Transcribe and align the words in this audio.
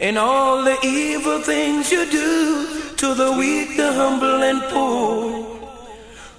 And 0.00 0.16
all 0.16 0.64
the 0.64 0.78
evil 0.82 1.42
things 1.42 1.92
you 1.92 2.10
do 2.10 2.96
to 2.96 3.14
the 3.14 3.32
weak, 3.32 3.76
the 3.76 3.92
humble, 3.92 4.42
and 4.42 4.62
poor. 4.72 5.60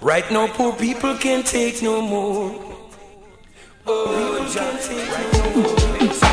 Right 0.02 0.30
now, 0.32 0.48
poor 0.48 0.74
people 0.74 1.16
can't 1.16 1.46
take 1.46 1.84
no 1.84 2.02
more. 2.02 2.60
Oh, 3.86 4.50
Jah 4.52 4.78
take 4.82 6.16
no 6.18 6.31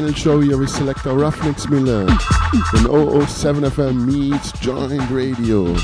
more. 0.00 0.12
show 0.14 0.40
here 0.40 0.56
with 0.56 0.70
selector 0.70 1.10
Ruffneck 1.10 1.58
Smille 1.60 2.08
in 2.08 3.26
007 3.26 3.64
FM 3.64 4.06
meets 4.06 4.52
Joint 4.52 5.10
Radio. 5.10 5.74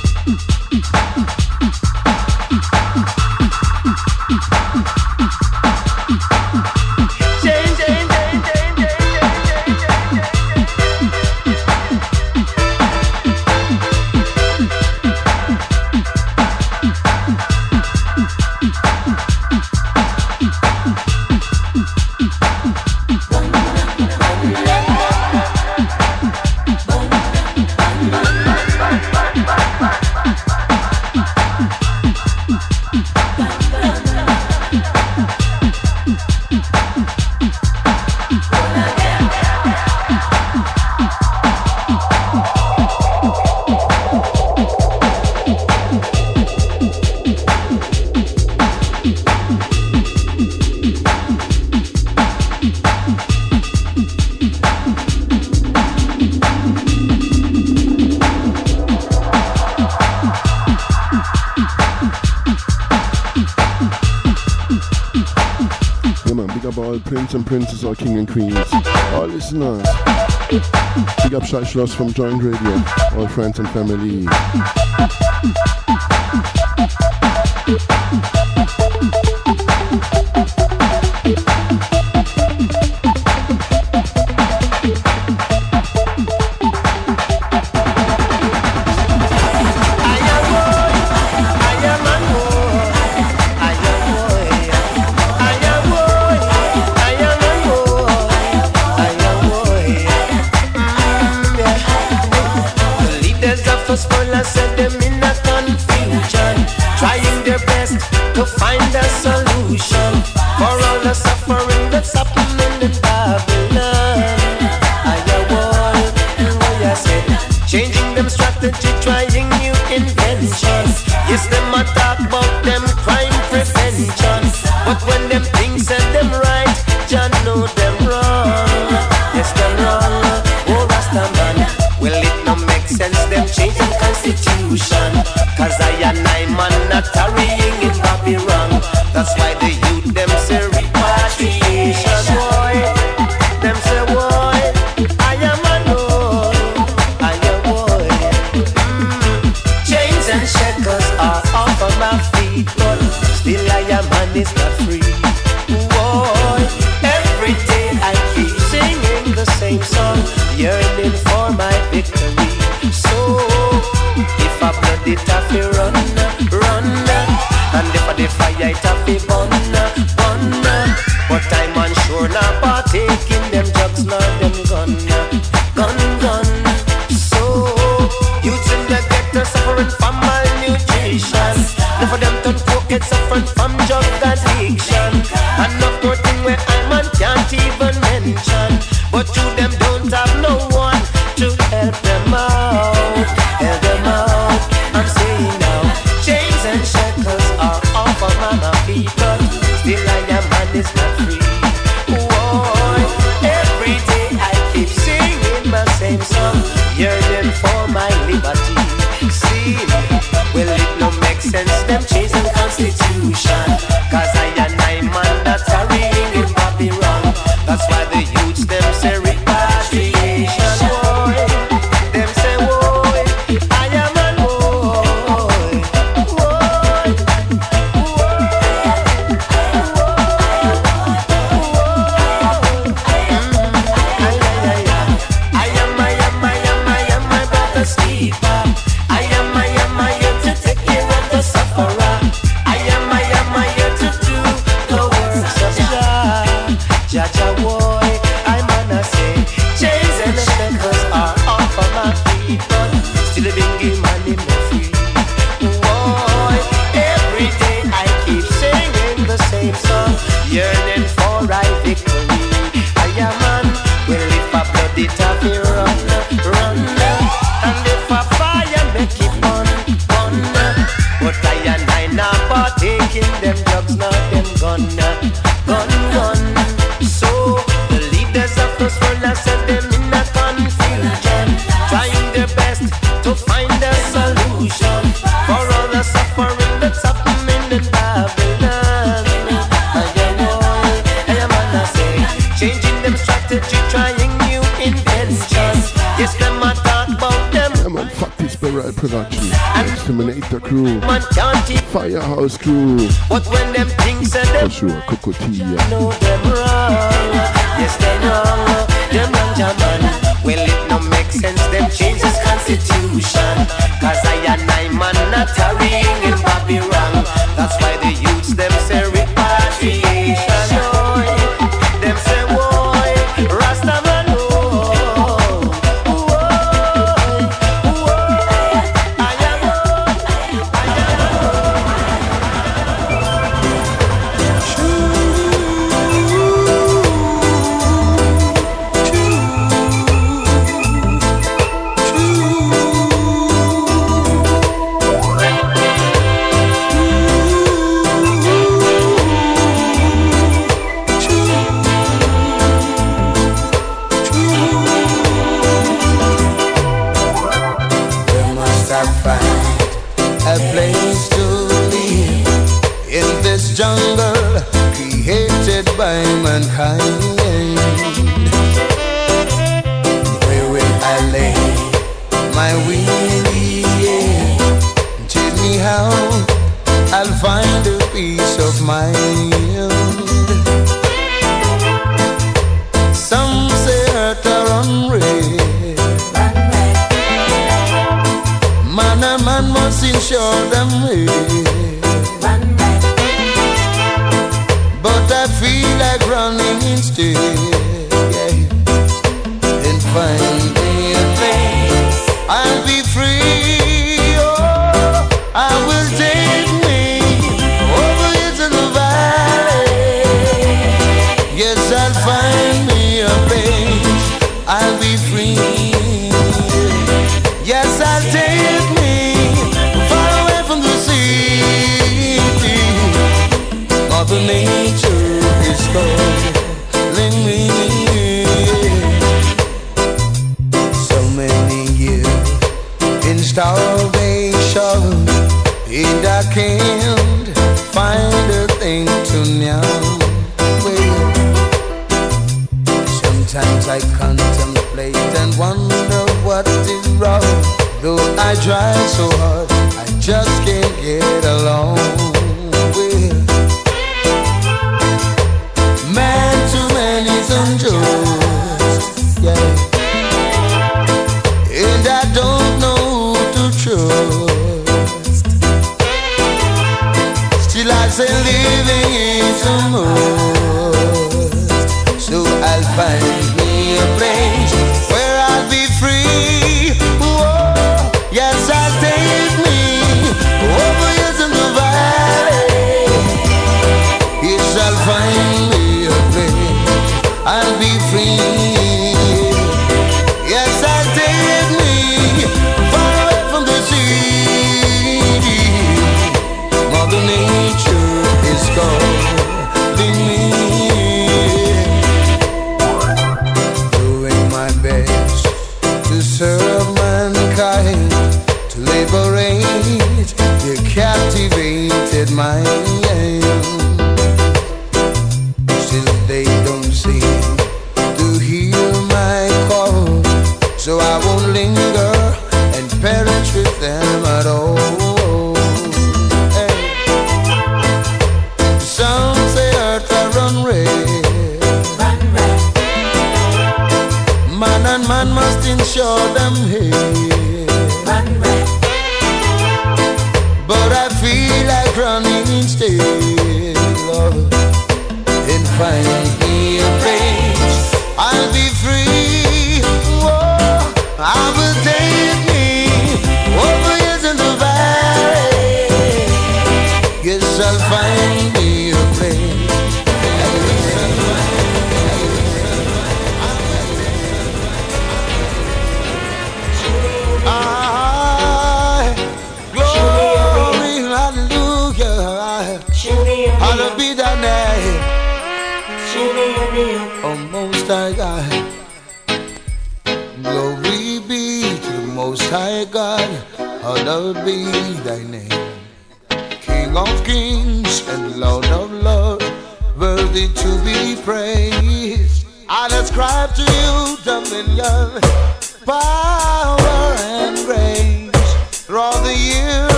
Shai 71.49 71.63
Schloss 71.63 71.95
from 71.95 72.13
Joint 72.13 72.43
Radio. 72.43 72.83
All 73.17 73.27
friends 73.27 73.59
and 73.59 73.71
family. 73.71 74.88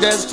Control 0.00 0.27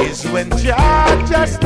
is 0.00 0.24
when 0.30 0.50
Jah 0.58 1.26
just 1.28 1.60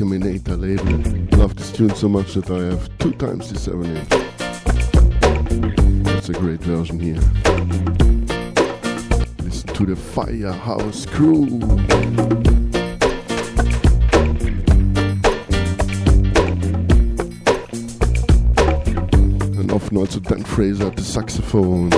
Terminator 0.00 0.56
label. 0.56 1.38
Love 1.38 1.54
this 1.56 1.70
tune 1.70 1.94
so 1.94 2.08
much 2.08 2.32
that 2.32 2.50
I 2.50 2.70
have 2.70 2.88
two 2.96 3.12
times 3.12 3.52
the 3.52 3.58
seven-inch. 3.58 4.08
It's 6.16 6.30
a 6.30 6.32
great 6.32 6.60
version 6.60 6.98
here. 6.98 7.20
Listen 9.44 9.74
to 9.74 9.84
the 9.84 9.96
Firehouse 9.96 11.04
Crew. 11.04 11.44
and 19.60 19.70
often 19.70 19.98
also 19.98 20.18
Dean 20.20 20.44
Fraser 20.44 20.86
at 20.86 20.96
the 20.96 21.02
saxophone. 21.02 21.90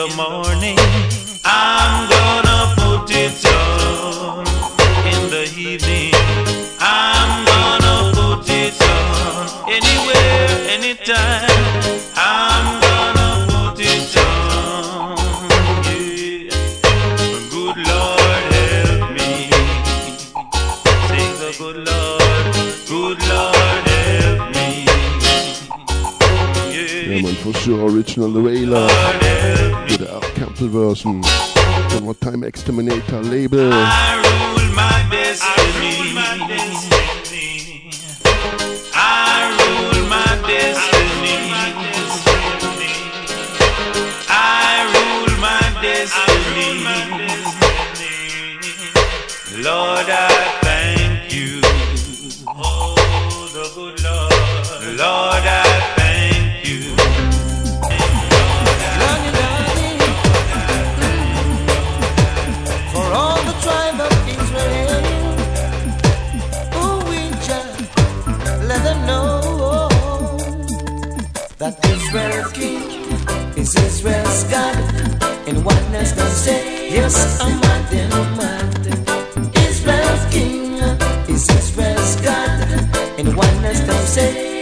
the 0.00 0.16
morning. 0.16 0.78
I'm 1.44 2.08
gonna 2.08 2.74
put 2.80 3.10
it 3.10 3.44
on 3.44 4.46
in 5.12 5.22
the 5.28 5.44
evening. 5.58 6.14
I'm 6.80 7.44
gonna 7.44 7.96
put 8.16 8.48
it 8.48 8.80
on 8.80 9.68
anywhere, 9.68 10.48
anytime. 10.76 11.50
I'm 12.16 12.80
gonna 12.80 13.28
put 13.52 13.78
it 13.78 14.16
on. 14.16 15.18
Yeah. 15.84 16.48
Good 17.54 17.76
Lord, 17.90 18.44
help 18.56 19.00
me. 19.16 19.50
Sing 21.10 21.32
the 21.42 21.50
good 21.60 21.78
Lord, 21.88 22.46
good 22.88 23.18
Lord, 23.28 23.82
help 23.92 24.40
me. 24.56 24.68
Yeah, 26.72 27.22
man, 27.22 27.34
for 27.42 27.52
sure, 27.52 27.90
original 27.90 28.32
way, 28.40 28.64
Lord. 28.64 29.29
Metal 30.60 30.88
Version 30.88 31.22
hmm. 31.24 32.04
what 32.04 32.20
Time 32.20 32.42
Xterminator 32.42 33.22
Label. 33.30 33.70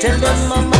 Tell 0.01 0.17
them, 0.21 0.49
Mama. 0.49 0.78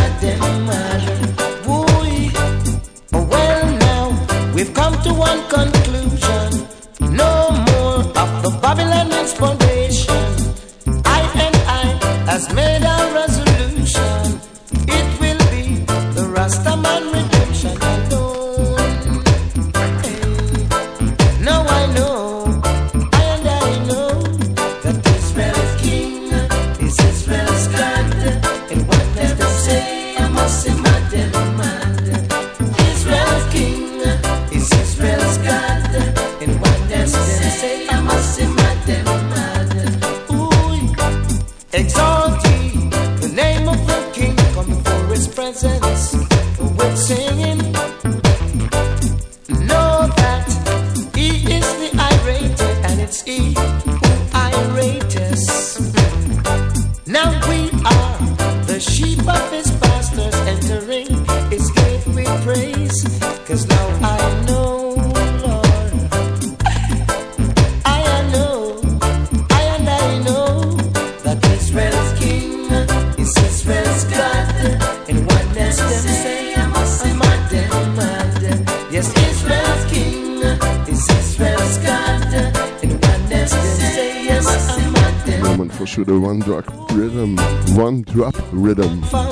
Drop 88.11 88.35
rhythm. 88.51 89.28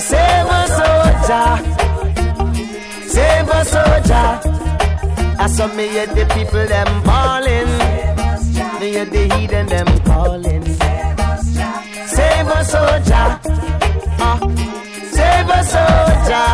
save 0.00 0.50
a 0.60 0.62
soldier. 0.78 1.48
Save 3.14 3.48
a 3.48 3.64
soldier. 3.64 4.28
I 5.38 5.46
saw 5.46 5.66
me 5.74 5.88
hear 5.88 6.06
the 6.06 6.24
people 6.34 6.66
them 6.66 7.02
calling, 7.02 7.70
Me 8.80 8.90
hear 8.92 9.04
the 9.04 9.22
heathen 9.34 9.66
them 9.66 9.86
calling. 10.00 10.64
Save 12.14 12.48
a 12.48 12.64
soldier. 12.64 13.28
Uh, 14.22 14.28
ah. 14.28 14.38
save 15.16 15.50
a 15.58 15.60
soldier. 15.74 16.48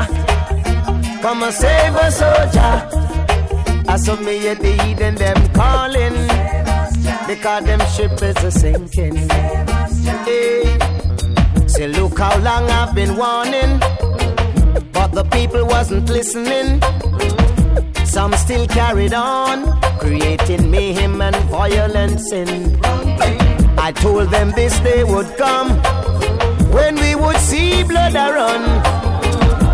Come 1.23 1.43
and 1.43 1.55
save 1.55 1.97
a 1.97 2.11
soldier. 2.21 2.75
I 3.89 3.97
saw 3.97 4.17
me 4.17 4.39
hear 4.39 4.55
the 4.55 4.73
heathen 4.83 5.15
them 5.15 5.49
calling. 5.53 6.17
Because 7.27 7.65
them 7.65 7.81
ship 7.95 8.23
is 8.23 8.45
a 8.45 8.51
sinking. 8.51 9.17
Hey. 10.25 10.76
Say, 11.77 11.89
look 11.89 12.19
how 12.19 12.39
long 12.39 12.71
I've 12.71 12.95
been 12.95 13.17
warning, 13.17 13.79
but 14.93 15.09
the 15.13 15.29
people 15.31 15.67
wasn't 15.67 16.09
listening. 16.09 16.81
Some 18.07 18.33
still 18.33 18.67
carried 18.67 19.13
on, 19.13 19.79
creating 19.99 20.71
mayhem 20.71 21.21
and 21.21 21.37
violence. 21.51 22.33
And 22.33 22.83
I 23.79 23.93
told 23.93 24.31
them 24.31 24.53
this 24.53 24.79
day 24.81 25.05
would 25.05 25.37
come 25.37 25.69
when 26.73 26.95
we 26.97 27.15
would 27.15 27.37
see 27.37 27.83
blood 27.83 28.15
run. 28.15 28.63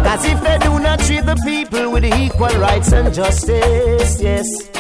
Cause 0.04 0.24
if 0.24 0.42
they 0.42 0.58
do 0.58 0.80
not 0.80 0.98
treat 0.98 1.24
the 1.24 1.36
people 1.46 1.92
with 1.92 2.04
equal 2.04 2.54
rights 2.58 2.92
and 2.92 3.14
justice, 3.14 4.20
yes. 4.20 4.71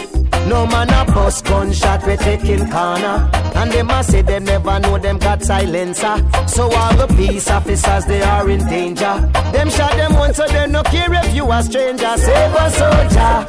No 0.48 0.66
man 0.66 0.90
a 0.90 1.04
bust 1.12 1.44
gunshot, 1.44 2.06
we 2.06 2.16
taking 2.16 2.68
corner. 2.70 3.30
And 3.54 3.70
they 3.70 3.82
must 3.82 4.10
say 4.10 4.22
they 4.22 4.40
never 4.40 4.78
know 4.80 4.98
them 4.98 5.18
got 5.18 5.42
silencer. 5.42 6.16
So 6.46 6.70
all 6.70 6.96
the 6.96 7.06
peace 7.16 7.48
officers, 7.50 8.04
they 8.06 8.22
are 8.22 8.48
in 8.50 8.66
danger. 8.68 9.14
Them 9.52 9.70
shot 9.70 9.96
them 9.96 10.14
once, 10.14 10.36
so 10.36 10.46
they 10.48 10.66
no 10.66 10.82
care 10.82 11.12
if 11.12 11.34
you 11.34 11.50
a 11.50 11.62
stranger. 11.62 12.16
Save 12.16 12.54
a 12.54 12.70
soldier. 12.70 13.46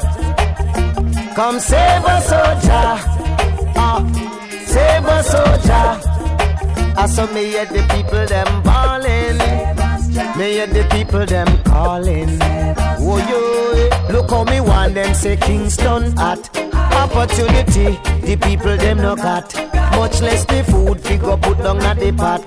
Come 1.34 1.58
save 1.58 2.04
a 2.04 2.20
soldier. 2.22 2.90
Ah, 3.76 4.00
save 4.66 5.06
a 5.06 5.22
soldier. 5.24 6.14
I 6.96 7.06
saw 7.06 7.26
me 7.34 7.44
hear 7.46 7.66
the 7.66 7.82
people 7.92 8.24
them 8.26 8.62
bawling. 8.62 9.38
Me 10.38 10.52
hear 10.52 10.66
the 10.68 10.86
people 10.92 11.26
them 11.26 11.48
calling. 11.64 12.38
Oh 13.06 13.18
yo, 13.28 14.14
look 14.14 14.30
how 14.30 14.44
me 14.44 14.60
want 14.60 14.94
them 14.94 15.12
say 15.12 15.36
Kingston 15.36 16.16
at 16.18 16.63
opportunity. 17.04 17.88
The 18.26 18.36
people 18.36 18.76
them 18.76 18.98
no 18.98 19.14
got 19.16 19.54
much 19.96 20.20
less 20.20 20.44
the 20.46 20.64
food 20.64 21.00
figure 21.00 21.36
put 21.36 21.58
down 21.58 21.82
at 21.82 21.98
the 21.98 22.12
pot. 22.12 22.40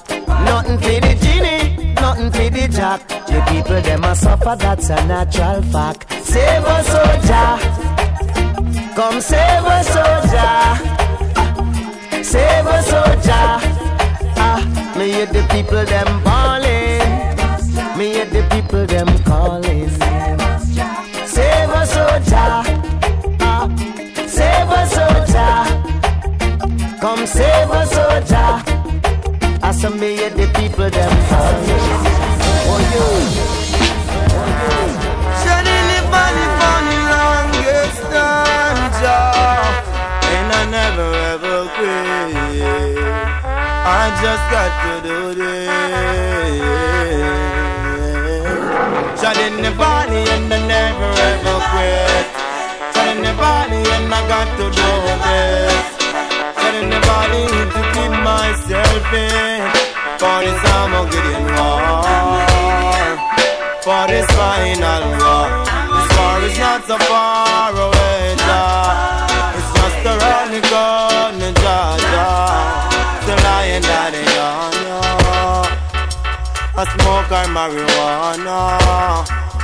Nothing 0.50 0.78
for 0.84 1.00
the 1.06 1.13
genie, 1.24 1.93
nothing 1.93 2.32
for 2.32 2.50
the 2.58 2.67
jack. 2.67 3.08
The 3.28 3.39
people 3.50 3.82
them 3.82 4.04
a 4.04 4.15
suffer, 4.15 4.56
that's 4.58 4.89
a 4.89 5.00
natural 5.06 5.62
fact. 5.74 6.12
Save 6.32 6.65
a 6.76 6.78
soldier, 6.93 7.50
come 8.98 9.22
save 9.22 9.67
a 9.76 9.80
soldier, 9.93 10.54
save 12.24 12.67
a 12.76 12.80
soldier. 12.91 13.48
Ah, 14.48 14.60
me 14.98 15.06
hear 15.12 15.26
the 15.28 15.43
people 15.54 15.86
them 15.93 16.10
bawling. 16.26 17.08
Me 17.98 18.06
hear 18.13 18.26
the 18.26 18.43
people 18.52 18.86
them 18.86 19.10
calling. 19.24 20.37
I 29.77 29.79
saw 29.79 29.89
me 29.91 30.15
hear 30.17 30.31
the 30.31 30.47
people 30.57 30.89
them 30.89 31.13
calling. 31.29 31.69
You. 32.93 33.09
Shedding 35.41 35.87
the 35.93 36.01
body 36.09 36.45
for 36.57 36.77
longest 37.13 38.01
time, 38.09 38.81
Jah. 38.97 40.33
And 40.33 40.49
I 40.49 40.63
never 40.77 41.09
ever 41.29 41.57
quit. 41.77 42.33
I 43.85 44.03
just 44.17 44.45
got 44.49 44.71
to 44.81 44.93
do 45.07 45.19
this. 45.41 45.69
Shedding 49.21 49.61
the 49.61 49.71
body 49.77 50.21
and 50.33 50.51
I 50.51 50.59
never 50.73 51.11
ever 51.29 51.57
quit. 51.69 52.25
Shedding 52.95 53.21
the 53.21 53.33
body 53.37 53.81
and 53.93 54.09
I 54.11 54.21
got 54.27 54.47
to 54.57 54.65
do 54.73 54.89
this. 55.21 55.96
Shedding 56.67 56.89
the 56.89 56.99
body 57.08 57.47
to 57.73 57.82
keep 57.95 58.13
myself 58.27 59.13
in. 59.13 59.60
For 60.19 60.38
this 60.43 60.62
I'm 60.75 60.93
a 60.99 61.01
getting 61.10 61.47
war 61.56 62.47
for 63.88 64.03
this 64.12 64.27
final 64.36 65.03
war. 65.23 65.47
This 65.95 66.10
war 66.19 66.38
is 66.43 66.60
not 66.60 66.84
so 66.84 66.97
far 67.08 67.71
away, 67.71 68.36
Jah. 68.36 69.56
It's 69.58 69.69
just 69.77 70.01
around 70.12 70.49
the 70.51 70.62
corner, 70.67 71.53
Jah, 71.63 71.95
Jah. 72.12 73.25
The 73.27 73.36
lion 73.45 73.82
daddy 73.84 74.25
on 74.51 74.73
ya. 74.88 75.01
A 76.82 76.84
smoke 76.93 77.32
or 77.39 77.47
marijuana. 77.56 78.60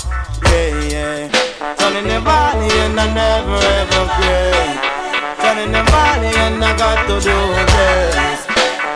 yeah. 1.93 2.01
Turning 2.01 2.09
the 2.09 2.21
body 2.25 2.69
and 2.73 3.01
I 3.01 3.07
never 3.13 3.57
ever 3.57 4.05
quit. 4.17 4.93
Turning 5.41 5.73
the 5.73 5.83
body 5.91 6.31
and 6.41 6.65
I 6.65 6.77
got 6.77 7.07
to 7.07 7.21
do 7.21 7.39
this. 7.73 8.47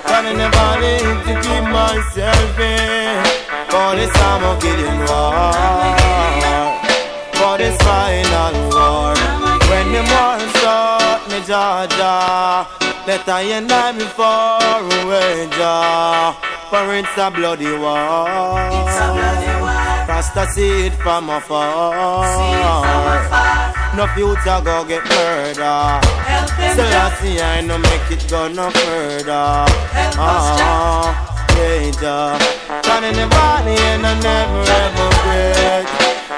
Turning 0.06 0.38
the 0.38 0.48
body 0.50 0.98
to 1.24 1.32
keep 1.44 1.64
myself 1.68 2.59
in. 2.59 3.24
For 3.68 3.96
this 3.96 4.12
time 4.12 4.44
of 4.44 4.61
getting 4.62 4.98
war. 5.09 5.52
For 7.37 7.59
this 7.59 7.76
final 7.82 8.54
war. 8.72 9.14
When 9.68 9.92
the 9.92 10.02
war 10.12 10.38
start, 10.56 11.28
me 11.28 11.40
Georgia. 11.44 12.66
Let 13.06 13.28
I 13.28 13.42
and 13.56 13.70
I 13.70 13.92
be 13.92 14.04
far 14.04 14.80
away, 14.80 15.48
Jah. 15.52 16.35
For 16.70 16.94
it's 16.94 17.16
a 17.16 17.30
bloody 17.30 17.70
war. 17.76 18.26
It's 18.72 18.98
a 18.98 19.12
bloody 19.12 19.46
war. 19.46 19.55
Rasta 20.08 20.46
see 20.52 20.86
it 20.86 20.94
from 20.94 21.28
afar. 21.30 21.94
No 23.96 24.06
future 24.14 24.60
go 24.64 24.84
get 24.84 25.04
murder. 25.04 26.00
Still 26.72 26.94
I 27.04 27.16
see 27.20 27.40
I 27.40 27.61
no 27.61 27.76
make 27.78 28.11
it 28.11 28.26
go 28.30 28.48
no 28.48 28.70
further. 28.70 29.66
Ah, 30.18 31.11
yeah, 31.57 31.90
Jah. 32.00 32.38
Turning 32.82 33.16
the 33.16 33.26
body 33.26 33.76
and 33.90 34.07
I 34.07 34.14
never 34.20 34.62
ever 34.82 35.09
quit. 35.22 35.86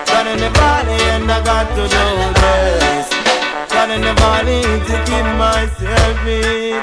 Turning 0.09 0.41
the 0.41 0.51
body 0.51 0.97
and 1.13 1.31
I 1.31 1.45
got 1.45 1.69
to 1.77 1.85
do 1.97 2.07
this. 2.41 3.07
Turning 3.69 4.01
the 4.01 4.15
body 4.15 4.63
to 4.89 4.95
keep 5.07 5.27
myself 5.37 6.27
in. 6.27 6.81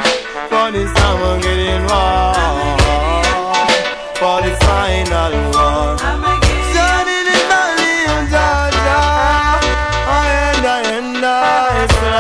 For 0.49 0.71
this 0.71 0.91
time 0.93 1.19
I'm 1.23 1.41
getting 1.41 1.83
war. 1.89 2.33
For 4.19 4.38
this 4.43 4.59
final 4.63 5.33
war. 5.51 6.44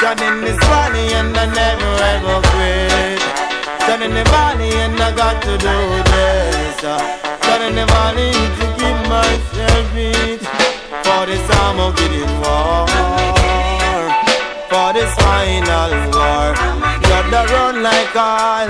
God 0.00 0.20
in 0.20 0.40
this 0.40 0.58
body 0.64 1.12
and 1.18 1.36
I 1.36 1.46
never 1.46 1.92
ever 2.14 2.38
quit. 2.50 3.20
God 3.86 4.02
in 4.02 4.14
the 4.14 4.24
body 4.24 4.70
and 4.84 4.96
I 5.00 5.12
got 5.12 5.42
to 5.42 5.58
do 5.58 5.76
this. 6.12 6.80
God 7.46 7.60
in 7.68 7.74
the 7.74 7.86
body 7.86 8.32
to 8.32 8.64
keep 8.78 8.98
myself 9.12 9.96
in. 9.96 10.38
For 11.04 11.26
this 11.26 11.44
I'm 11.60 11.78
a 11.80 11.92
getting 11.98 12.32
war. 12.40 12.86
For 14.70 14.88
this 14.96 15.12
final 15.20 15.92
war. 16.16 16.54
Got 17.10 17.26
to 17.30 17.42
run 17.52 17.82
like 17.82 18.16
all 18.16 18.68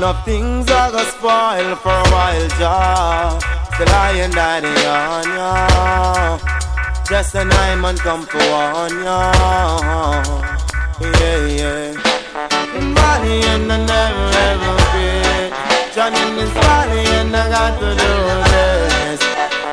Georgia. 0.00 0.12
Nothing's 0.14 0.70
a 0.70 0.90
go 0.92 1.02
spoil 1.04 1.76
for 1.76 1.90
a 1.90 2.08
while, 2.10 2.48
Jah. 2.58 3.38
I 3.82 4.12
and 4.20 4.34
daddy 4.34 4.68
on 4.68 5.28
ya. 5.36 6.38
Just 7.08 7.34
a 7.34 7.44
nine 7.44 7.80
man 7.80 7.96
come 7.96 8.22
for 8.26 8.38
one 8.38 9.02
ya. 9.02 9.32
Yeah, 11.00 11.46
yeah. 11.46 11.94
In 12.76 12.94
Body 12.94 13.42
and 13.52 13.72
I 13.72 13.76
never 13.86 14.28
ever 14.48 14.74
quit. 14.90 15.52
John 15.94 16.14
in 16.14 16.36
this 16.36 16.52
valley 16.52 17.06
and 17.18 17.34
I 17.34 17.48
got 17.48 17.80
to 17.80 17.90
do 18.02 18.12
this. 18.52 19.20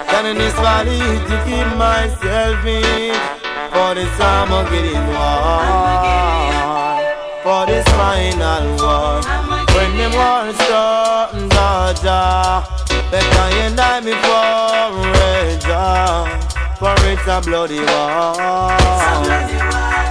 John 0.10 0.26
in 0.26 0.38
this 0.38 0.54
valley 0.54 1.00
to 1.28 1.36
keep 1.46 1.68
myself 1.78 2.66
in. 2.66 3.16
For 3.72 3.94
this 3.96 4.20
I'm 4.20 4.52
a 4.52 4.64
getting 4.72 5.08
war. 5.14 5.64
For 7.44 7.66
this 7.66 7.86
final 7.90 8.66
war. 8.78 9.57
The 10.08 10.16
war 10.16 10.54
start, 10.54 11.32
Georgia. 11.52 12.64
Better 13.12 13.48
you 13.58 13.76
die 13.76 14.00
before 14.00 15.04
Raja. 15.12 15.84
For 16.80 16.96
it's 17.12 17.28
a 17.28 17.42
bloody 17.42 17.80
war. 17.80 18.72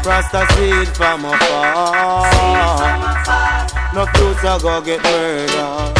Rasta 0.05 0.45
see 0.53 0.69
it 0.69 0.89
from 0.89 1.25
afar. 1.25 2.29
No 3.95 4.05
future 4.13 4.59
go 4.61 4.83
get 4.83 5.03
murder. 5.03 5.95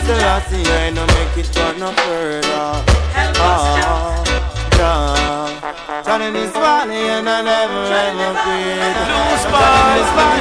Still 0.00 0.24
I 0.24 0.40
see 0.48 0.64
I 0.64 0.88
no 0.90 1.04
make 1.06 1.36
it 1.44 1.54
go 1.54 1.72
no 1.76 1.92
further. 1.92 2.82
Help 3.12 3.36
us, 3.36 4.24
Ah, 4.80 5.67
down 6.18 6.28
in 6.28 6.34
this 6.34 6.52
valley 6.52 7.08
and 7.08 7.28
I 7.28 7.42
never 7.42 7.84
ever 8.04 8.30
quit. 8.42 8.96
Loose 9.10 9.46
ball, 9.52 9.98
loose 9.98 10.12
ball, 10.14 10.38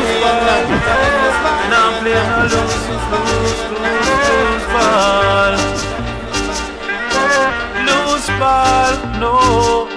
and 1.63 1.73
I'm 1.73 1.93
playing 2.01 2.31
a 2.33 2.45
loose, 2.51 2.87
loose, 2.91 3.17
loose, 3.17 4.11
loose 4.27 4.67
ball. 4.73 5.53
Loose 7.87 8.29
ball, 8.39 8.93
no, 9.21 9.33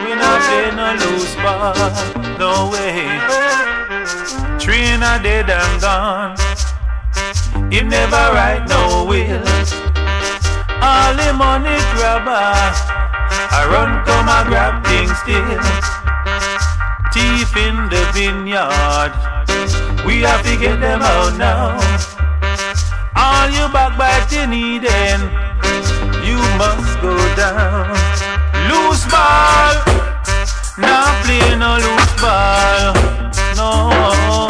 we 0.05 0.11
not 0.15 0.41
playing 0.47 0.79
a 0.79 0.91
loose 1.03 1.35
ball, 1.37 1.91
no 2.39 2.53
way. 2.73 3.01
Trina 4.59 5.19
dead 5.23 5.51
and 5.51 5.81
gone. 5.81 6.37
Him 7.73 7.89
never 7.89 8.25
right 8.35 8.65
no 8.69 9.05
will. 9.09 9.45
All 10.83 11.15
the 11.15 11.33
money 11.33 11.79
grabber. 11.95 13.00
I 13.53 13.67
run 13.67 14.05
come 14.07 14.29
a 14.29 14.45
grab 14.49 14.85
things 14.87 15.11
still. 15.19 15.61
Thief 17.13 17.51
in 17.57 17.77
the 17.91 18.03
vineyard, 18.15 19.13
we 20.07 20.23
have 20.23 20.43
to 20.45 20.57
get 20.57 20.81
them 20.81 21.03
out 21.03 21.37
now. 21.37 21.75
All 23.17 23.49
you 23.51 23.67
backbiting 23.73 24.53
Eden, 24.53 25.21
you 26.25 26.39
must 26.57 27.01
go 27.03 27.17
down. 27.35 27.91
Loose 28.71 29.05
ball, 29.11 29.75
now 30.79 31.11
play 31.25 31.57
no 31.57 31.77
loose 31.83 32.15
ball, 32.23 32.95
no 33.57 34.50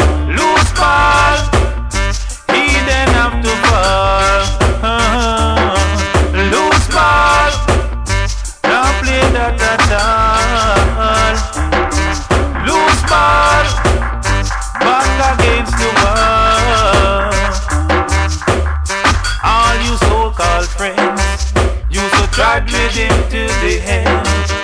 tried 22.41 22.65
with 22.65 22.95
him 22.95 23.11
to 23.29 23.47
the 23.61 23.83
end. 23.85 24.60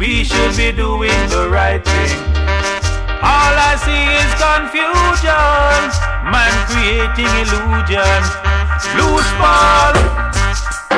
We 0.00 0.24
should 0.24 0.56
be 0.56 0.72
doing 0.72 1.20
the 1.28 1.46
right 1.52 1.84
thing? 1.84 2.16
All 3.20 3.52
I 3.52 3.76
see 3.84 4.04
is 4.16 4.32
confusion, 4.40 5.84
man 6.32 6.54
creating 6.72 7.28
illusion. 7.44 8.20
Loose 8.96 9.30
ball, 9.36 9.92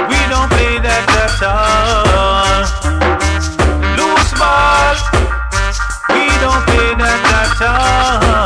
we 0.07 0.19
don't 0.31 0.49
play 0.55 0.79
that 0.87 1.07
at 1.19 1.43
all. 1.43 2.63
Loose 3.99 4.33
ball, 4.39 4.95
we 6.15 6.23
don't 6.39 6.63
play 6.71 6.95
that 7.03 7.23
at 7.43 7.59
all. 7.67 8.42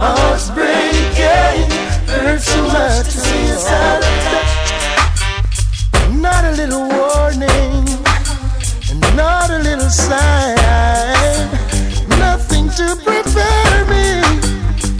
Heart's 0.00 0.50
breaking. 0.50 1.70
Hurts 2.08 2.44
so 2.44 2.62
much 2.68 3.04
to 3.04 3.20
see 3.20 3.50
us 3.52 3.66
out 3.68 4.02
of 4.02 4.14
touch. 4.24 4.52
Not 6.16 6.44
a 6.44 6.52
little 6.52 6.88
warning, 6.88 7.84
not 9.16 9.50
a 9.50 9.58
little 9.58 9.90
sign. 9.90 10.56
Nothing 12.18 12.68
to 12.70 12.96
prepare 13.04 13.84
me 13.92 14.22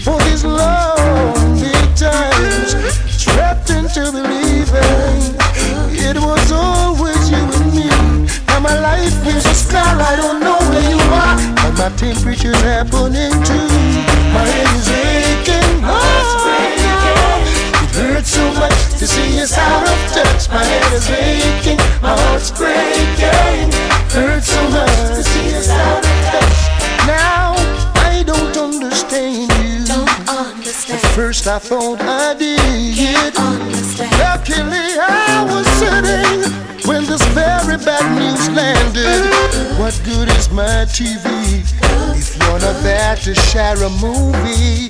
for 0.04 0.18
these 0.24 0.44
lonely 0.44 1.72
times. 1.96 2.74
Trapped 3.22 3.70
into 3.70 4.12
believing 4.12 5.34
it 5.92 6.16
was 6.16 6.52
always 6.52 7.30
you 7.30 7.36
and 7.36 7.74
me. 7.74 7.88
Now 8.48 8.60
my 8.60 8.78
life 8.78 9.26
is 9.26 9.44
a 9.46 9.54
star, 9.54 10.00
I 10.00 10.16
don't 10.16 10.40
know 10.40 10.58
where 10.70 10.90
you 10.90 10.98
are. 10.98 11.38
And 11.66 11.76
my 11.76 11.90
temperature's 11.96 12.60
happening 12.62 13.32
too. 13.44 14.19
My 14.40 14.46
head 14.46 14.72
is 14.80 14.88
aching, 14.88 15.82
my 15.82 15.92
oh, 15.92 16.00
heart's 16.00 16.32
breaking. 16.48 17.44
It 17.84 17.92
hurts 17.92 18.30
so 18.32 18.44
much 18.56 18.80
to 18.98 19.06
see 19.06 19.42
us 19.42 19.52
out 19.58 19.84
of 19.84 20.00
touch. 20.16 20.48
My 20.48 20.64
head 20.64 20.92
is 20.96 21.10
aching, 21.10 21.76
my 22.00 22.16
heart's 22.16 22.50
breaking. 22.50 23.68
Hurts 24.08 24.46
so 24.48 24.62
much 24.70 24.96
to 25.12 25.22
see 25.22 25.54
us 25.60 25.68
out 25.68 26.00
of 26.00 26.16
touch. 26.32 26.58
Now 27.04 27.52
I 28.00 28.22
don't 28.24 28.56
understand 28.56 29.52
you. 29.60 29.84
Don't 29.84 30.28
understand. 30.30 31.04
At 31.04 31.12
first 31.12 31.46
I 31.46 31.58
thought 31.58 32.00
I 32.00 32.32
didn't 32.32 33.36
understand 33.36 34.10
Luckily 34.24 34.88
I 34.96 35.44
was 35.52 35.66
sitting 35.76 36.88
when 36.88 37.04
this 37.04 37.20
very 37.36 37.76
bad 37.76 38.08
news 38.16 38.48
landed. 38.56 39.04
Uh-huh. 39.04 39.84
What 39.84 40.00
good 40.06 40.30
is 40.38 40.48
my 40.50 40.88
TV 40.88 41.60
if 42.20 42.36
you're 42.36 42.60
not 42.60 42.76
there 42.82 43.16
to 43.16 43.34
share 43.34 43.76
a 43.82 43.88
movie? 43.88 44.88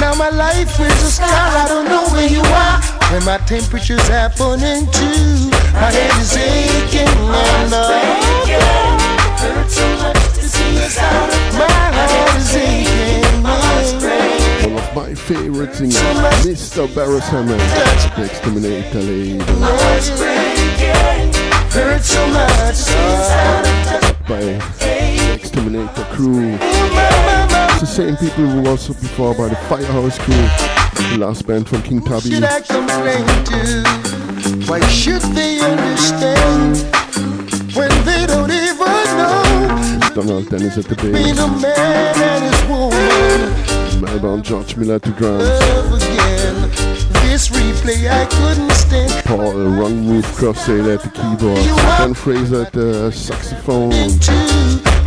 Now 0.00 0.14
my 0.14 0.30
life 0.30 0.80
is 0.80 1.02
a 1.02 1.10
scar, 1.10 1.28
I 1.28 1.66
don't 1.68 1.84
know 1.84 2.08
where 2.08 2.26
you 2.26 2.40
are. 2.40 2.80
When 3.12 3.24
my 3.24 3.38
temperature's 3.46 4.08
happening 4.08 4.88
too, 4.90 5.50
my 5.76 5.92
head 5.92 6.10
is 6.20 6.34
aching 6.36 7.06
and 7.06 7.72
uh, 7.72 7.88
my 11.60 11.68
heart 11.96 12.36
is 12.40 12.56
aching. 12.56 13.42
One 14.64 14.78
of 14.82 14.88
my 14.96 15.14
favorite 15.14 15.74
singers, 15.74 16.00
Mr. 16.46 16.88
Beres 16.88 17.28
Hammond, 17.28 17.60
the 17.60 18.24
Xterminator 18.24 19.04
label. 19.04 19.44
Hurt 21.74 22.04
so 22.04 22.26
much. 22.28 22.88
by 24.28 24.93
the 25.72 26.06
crew. 26.12 26.58
It's 26.60 27.80
the 27.80 27.86
same 27.86 28.16
people 28.16 28.44
who 28.46 28.62
was 28.62 28.88
before 28.88 29.34
by 29.34 29.48
the 29.48 29.56
Firehouse 29.56 30.18
crew, 30.18 30.34
the 31.10 31.18
last 31.18 31.46
band 31.46 31.68
from 31.68 31.82
King 31.82 32.02
Tubby. 32.02 32.30
Should 32.30 32.44
I 32.44 32.60
complain 32.60 33.26
to? 33.46 34.70
Why 34.70 34.80
should 34.88 35.22
they 35.34 35.60
understand 35.60 36.76
when 37.74 37.90
they 38.04 38.26
don't 38.26 38.50
even 38.50 39.04
know? 39.16 40.00
Donald 40.14 40.48
Dennis 40.50 40.76
at 40.78 40.84
the 40.84 40.96
bass, 40.96 41.38
a 41.38 41.48
man 41.48 42.14
and 42.22 42.44
his 42.44 42.62
woman 42.68 44.00
Melbourne 44.02 44.42
George 44.42 44.76
Miller 44.76 44.96
at 44.96 45.02
the 45.02 45.10
drums. 45.12 45.44
This 47.22 47.48
replay 47.48 48.08
I 48.08 48.26
couldn't 48.26 48.70
stand. 48.72 49.24
Paul 49.24 49.54
Wrong 49.54 49.96
Move 49.96 50.26
Crossdale 50.36 50.94
at 50.94 51.02
the 51.02 51.10
keyboard, 51.10 51.58
Dean 51.98 52.14
Fraser 52.14 52.62
at 52.64 52.72
the 52.72 53.10
saxophone, 53.10 53.90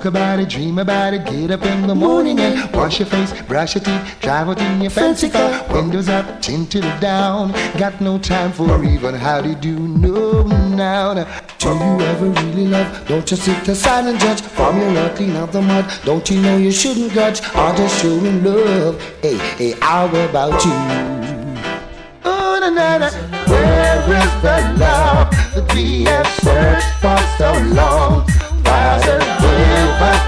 talk 0.00 0.06
about 0.06 0.38
it, 0.40 0.48
dream 0.48 0.78
about 0.78 1.12
it, 1.12 1.26
get 1.26 1.50
up 1.50 1.62
in 1.62 1.86
the 1.86 1.94
morning 1.94 2.40
and 2.40 2.74
wash 2.74 3.00
your 3.00 3.06
face, 3.06 3.32
brush 3.42 3.74
your 3.74 3.84
teeth, 3.84 4.16
drive 4.22 4.48
out 4.48 4.58
in 4.58 4.80
your 4.80 4.90
fancy 4.90 5.28
car, 5.28 5.62
windows 5.74 6.08
up, 6.08 6.40
tinted 6.40 6.84
down. 7.00 7.52
Got 7.76 8.00
no 8.00 8.18
time 8.18 8.50
for 8.50 8.82
even 8.82 9.14
how 9.14 9.42
do 9.42 9.78
no 9.78 10.42
now. 10.42 11.12
now. 11.12 11.42
Do 11.58 11.68
you 11.68 12.00
ever 12.12 12.30
really 12.30 12.66
love? 12.68 13.08
Don't 13.08 13.26
just 13.26 13.44
sit 13.44 13.68
aside 13.68 14.06
and 14.06 14.18
judge 14.18 14.40
from 14.40 14.80
your 14.80 14.90
earth, 15.02 15.16
clean 15.16 15.36
out 15.36 15.52
the 15.52 15.60
mud. 15.60 15.84
Don't 16.04 16.28
you 16.30 16.40
know 16.40 16.56
you 16.56 16.72
shouldn't 16.72 17.12
grudge? 17.12 17.40
Or 17.54 17.74
just 17.76 18.00
showing 18.00 18.42
love. 18.42 18.98
Hey, 19.20 19.36
hey, 19.58 19.72
how 19.82 20.06
about 20.06 20.64
you? 20.64 20.76
Oh, 22.24 22.58
na, 22.58 22.70
na, 22.70 22.98
na. 22.98 23.10
Where 23.50 24.00
is 24.16 24.32
the 24.40 24.56
love 24.80 25.30
that 25.54 25.74
we 25.74 26.04
have 26.04 26.26
searched 26.40 26.88
for 27.02 27.18
so 27.36 27.52
long? 27.74 28.49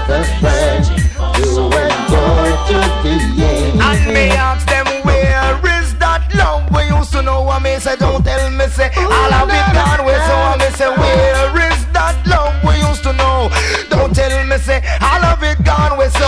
Father, 0.07 0.23
give 0.23 0.43
us 0.43 0.87
the 0.87 0.89
strength 0.89 1.43
to 1.43 1.63
endure 1.63 2.51
to 2.67 2.77
the 3.03 3.43
end. 3.43 3.81
And 3.81 4.13
me 4.13 4.29
ask 4.35 4.67
them 4.67 4.85
where 5.03 5.55
is 5.79 5.95
that 5.99 6.27
love? 6.35 6.69
We 6.71 6.83
used 6.95 7.11
to 7.13 7.21
know 7.21 7.41
what 7.43 7.61
me 7.61 7.79
say. 7.79 7.95
Don't 7.95 8.23
tell 8.23 8.49
me 8.51 8.67
say 8.67 8.91
all 8.97 9.33
of 9.33 9.49
it 9.49 9.73
gone. 9.73 9.99
Away 10.01 10.19
so 10.27 10.35
I 10.35 10.57
me 10.59 10.69
say 10.75 10.89
where 10.89 11.71
is 11.71 11.85
that 11.93 12.19
love? 12.27 12.53
We 12.63 12.75
used 12.87 13.03
to 13.03 13.13
know. 13.13 13.49
Don't 13.89 14.13
tell 14.13 14.45
me 14.45 14.57
say 14.57 14.83
all 14.99 15.23
of 15.23 15.41
it 15.43 15.63
gone. 15.63 15.93
Away 15.93 16.09
so 16.09 16.27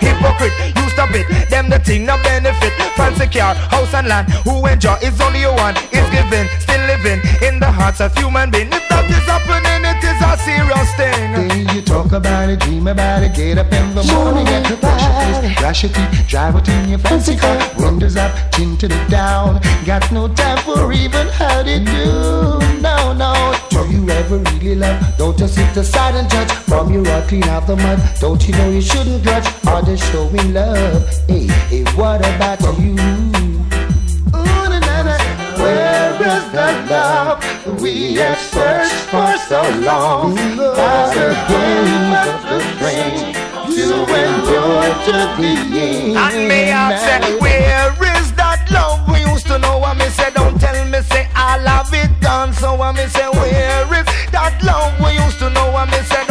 hypocrite 0.00 0.52
you 0.76 0.88
stop 0.90 1.10
it 1.14 1.48
them 1.48 1.70
the 1.70 1.78
thing 1.78 2.04
no 2.04 2.16
benefit. 2.22 2.72
Fancy 2.96 3.26
car 3.26 3.54
house 3.54 3.94
and 3.94 4.08
land. 4.08 4.28
Who 4.44 4.66
enjoy 4.66 4.96
is 5.02 5.20
only 5.20 5.44
a 5.44 5.52
one 5.52 5.76
is 5.92 6.08
giving. 6.12 6.48
still 6.60 6.65
living 6.86 7.20
in 7.42 7.58
the 7.60 7.70
hearts 7.70 8.00
of 8.00 8.14
human 8.16 8.50
beings. 8.50 8.74
if 8.74 8.88
that 8.88 9.04
is 9.10 9.26
happening 9.26 9.82
it 9.92 10.02
is 10.02 10.20
a 10.22 10.32
serious 10.46 10.90
thing 10.96 11.48
Then 11.48 11.74
you 11.74 11.82
talk 11.82 12.12
about 12.12 12.48
it, 12.48 12.60
dream 12.60 12.86
about 12.86 13.22
it, 13.22 13.34
get 13.34 13.58
up 13.58 13.72
in 13.72 13.94
the 13.94 14.04
morning 14.14 14.46
and 14.48 14.64
brush 14.80 15.02
your 15.02 15.42
face, 15.42 15.60
brush 15.60 15.82
your 15.82 15.92
teeth, 15.92 16.28
drive 16.28 16.54
out 16.56 16.68
in 16.68 16.88
your 16.88 16.98
fancy 16.98 17.36
car, 17.36 17.58
windows 17.78 18.16
up, 18.16 18.32
tinted 18.52 18.92
it 18.92 19.10
down. 19.10 19.60
Got 19.84 20.10
no 20.12 20.28
time 20.28 20.58
for 20.64 20.92
even 20.92 21.26
how 21.28 21.62
to 21.62 21.78
do. 21.78 22.80
No, 22.80 23.12
no. 23.12 23.54
Do 23.70 23.86
you 23.90 24.08
ever 24.10 24.38
really 24.38 24.76
love? 24.76 25.16
Don't 25.18 25.36
just 25.36 25.54
sit 25.54 25.76
aside 25.76 26.14
and 26.14 26.28
judge. 26.30 26.50
From 26.50 26.92
your 26.92 27.04
heart, 27.06 27.28
clean 27.28 27.44
out 27.44 27.66
the 27.66 27.76
mud. 27.76 28.00
Don't 28.20 28.46
you 28.46 28.54
know 28.54 28.70
you 28.70 28.80
shouldn't 28.80 29.22
grudge? 29.22 29.46
Or 29.68 29.82
just 29.82 30.10
showing 30.12 30.52
love. 30.52 31.08
Hey, 31.28 31.46
hey, 31.70 31.84
what 31.94 32.20
about 32.20 32.60
you? 32.80 33.55
Where 35.66 36.14
is 36.14 36.44
the 36.52 36.68
love 36.90 37.42
we 37.82 38.14
have 38.14 38.38
searched 38.38 39.02
for 39.10 39.36
so 39.50 39.62
long? 39.80 40.36
Father, 40.78 41.30
give 41.50 41.90
us 42.22 42.42
the 42.50 42.58
strength 42.70 43.34
to 43.74 43.86
endure 44.22 44.90
to 45.06 45.16
the 45.42 45.54
end. 45.74 46.16
And 46.16 46.48
me 46.48 46.70
ask 46.70 47.02
say, 47.02 47.38
where 47.38 47.90
is 48.16 48.32
that 48.34 48.62
love 48.70 49.08
we 49.10 49.18
used 49.32 49.48
to 49.48 49.58
know? 49.58 49.82
And 49.84 49.98
me 49.98 50.06
say, 50.06 50.30
don't 50.30 50.56
tell 50.60 50.78
me 50.86 51.00
say 51.02 51.28
I 51.34 51.58
love 51.58 51.92
it 51.92 52.12
done. 52.20 52.52
So 52.52 52.80
and 52.80 52.96
me 52.96 53.06
say, 53.08 53.28
where 53.28 53.90
is 53.98 54.06
that 54.30 54.54
love 54.62 54.94
we 55.02 55.18
used 55.18 55.40
to 55.40 55.50
know? 55.50 55.76
And 55.76 55.90
me 55.90 55.98
say, 56.06 56.22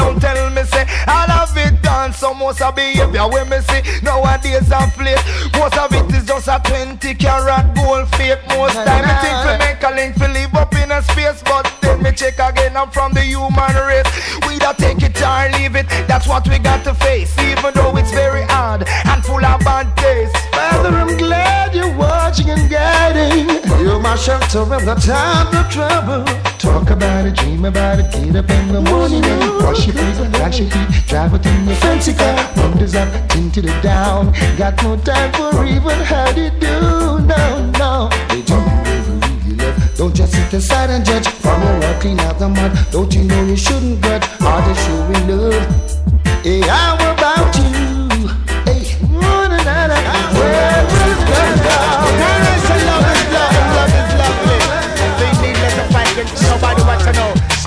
it 2.25 2.31
done. 2.33 2.33
So 2.33 2.33
most 2.33 2.61
of 2.61 2.75
behavior 2.75 3.27
when 3.27 3.49
me 3.49 3.59
see 3.61 3.81
nowadays 4.01 4.71
I'm 4.71 4.89
flat. 4.91 5.21
Most 5.53 5.77
of 5.77 5.93
it 5.93 6.15
is 6.15 6.25
just 6.25 6.47
a 6.47 6.61
20 6.63 7.15
carat 7.15 7.75
gold 7.75 8.07
fake. 8.15 8.39
Most 8.49 8.73
time 8.73 9.05
it 9.05 9.17
think 9.21 9.37
we 9.45 9.57
make 9.65 9.83
a 9.83 9.91
link 9.95 10.15
to 10.15 10.27
live 10.27 10.55
up 10.55 10.73
in 10.75 10.91
a 10.91 11.01
space, 11.01 11.41
but 11.43 11.71
then 11.81 12.01
me 12.01 12.11
check 12.11 12.39
again. 12.39 12.75
I'm 12.77 12.89
from 12.89 13.13
the 13.13 13.21
human 13.21 13.75
race. 13.87 14.09
We 14.47 14.57
da 14.57 14.73
take 14.73 15.01
it 15.01 15.21
or 15.21 15.49
leave 15.59 15.75
it. 15.75 15.87
That's 16.07 16.27
what 16.27 16.47
we 16.47 16.59
got 16.59 16.83
to 16.85 16.93
face, 16.93 17.37
even 17.39 17.73
though 17.73 17.95
it's 17.97 18.11
very 18.11 18.43
hard 18.43 18.87
and 18.87 19.23
full 19.23 19.43
of 19.45 19.59
bad 19.61 19.95
taste. 19.97 20.35
Father, 20.53 20.89
I'm 20.89 21.17
glad 21.17 21.75
you're 21.75 21.95
watching 21.95 22.49
and 22.49 22.69
guiding. 22.69 23.49
You're 23.79 23.99
my 23.99 24.15
shelter 24.15 24.63
in 24.63 24.85
the 24.85 24.95
time 24.95 25.53
of 25.55 25.69
trouble. 25.71 26.54
Talk 26.65 26.89
about 26.89 27.27
it, 27.27 27.35
dream 27.35 27.63
about 27.63 27.99
it, 27.99 28.11
get 28.11 28.35
up 28.35 28.49
in 28.49 28.73
the 28.73 28.81
morning 28.81 29.23
and 29.23 29.63
wash 29.63 29.85
your 29.85 29.95
face, 29.95 30.19
wash 30.39 30.59
your 30.59 30.69
feet, 30.69 31.07
drive 31.07 31.31
within 31.31 31.67
your 31.67 31.75
fancy 31.75 32.11
car. 32.11 32.35
Windows 32.57 32.95
up, 32.95 33.29
tinted 33.29 33.65
it 33.65 33.83
down. 33.83 34.33
Got 34.57 34.81
no 34.81 34.97
time 34.97 35.31
for 35.33 35.63
even 35.63 35.99
how 36.01 36.31
to 36.31 36.49
do. 36.59 36.75
No, 37.21 37.71
no. 37.77 38.09
They 38.29 38.41
do 38.41 38.55
really 38.55 39.55
love. 39.57 39.95
Don't 39.95 40.15
just 40.15 40.33
sit 40.33 40.53
aside 40.53 40.89
and 40.89 41.05
judge. 41.05 41.27
From 41.27 41.61
your 41.61 41.83
heart, 41.83 42.01
clean 42.01 42.19
out 42.19 42.39
the 42.39 42.49
mud. 42.49 42.71
Don't 42.91 43.13
you 43.13 43.23
know 43.25 43.43
you 43.45 43.55
shouldn't 43.55 44.01
grudge? 44.01 44.23
Are 44.41 44.61
they 44.65 44.73
showing 44.85 45.27
love? 45.27 46.43
Hey, 46.43 46.61
how 46.61 46.95
about 47.13 47.55
you? 47.57 47.84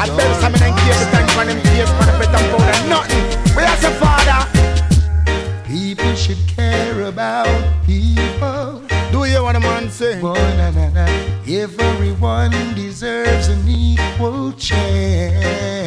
I 0.00 0.06
better 0.06 0.34
summon 0.34 0.62
and 0.62 0.78
keep 0.78 0.94
the 0.94 1.10
time 1.10 1.26
for 1.34 1.44
them 1.44 1.60
tears 1.60 1.90
for 1.90 2.04
the 2.06 2.12
better 2.20 2.38
food 2.50 2.62
and 2.62 2.88
nothing. 2.88 3.24
We 3.56 3.64
as 3.64 3.82
a 3.82 3.90
father. 3.98 4.46
People 5.66 6.14
should 6.14 6.38
care 6.46 7.02
about 7.02 7.48
people. 7.84 8.80
Do 9.10 9.24
you 9.24 9.42
want 9.42 9.56
a 9.56 9.60
man 9.60 9.90
say? 9.90 10.20
Boy, 10.20 10.34
oh, 10.36 10.56
na, 10.56 10.70
na, 10.70 10.90
na. 10.90 11.04
Everyone 11.48 12.52
deserves 12.76 13.48
an 13.48 13.68
equal 13.68 14.52
chance. 14.52 15.82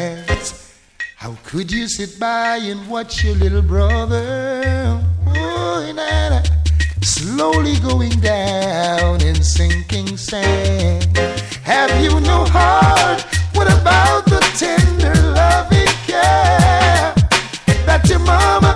How 1.16 1.38
could 1.46 1.72
you 1.72 1.88
sit 1.88 2.20
by 2.20 2.58
and 2.58 2.86
watch 2.90 3.24
your 3.24 3.36
little 3.36 3.62
brother? 3.62 5.02
Boy, 5.24 5.94
na, 5.96 6.30
na, 6.32 6.42
slowly 7.02 7.80
going 7.80 8.20
down 8.20 9.22
in 9.22 9.42
sinking 9.42 10.18
sand. 10.18 11.18
Have 11.64 11.92
you 12.04 12.20
no 12.20 12.44
heart? 12.44 13.41
What 13.62 13.80
about 13.80 14.26
the 14.26 14.40
tender 14.58 15.14
loving 15.34 15.94
care 16.08 17.14
that 17.86 18.02
your 18.10 18.18
mama 18.18 18.74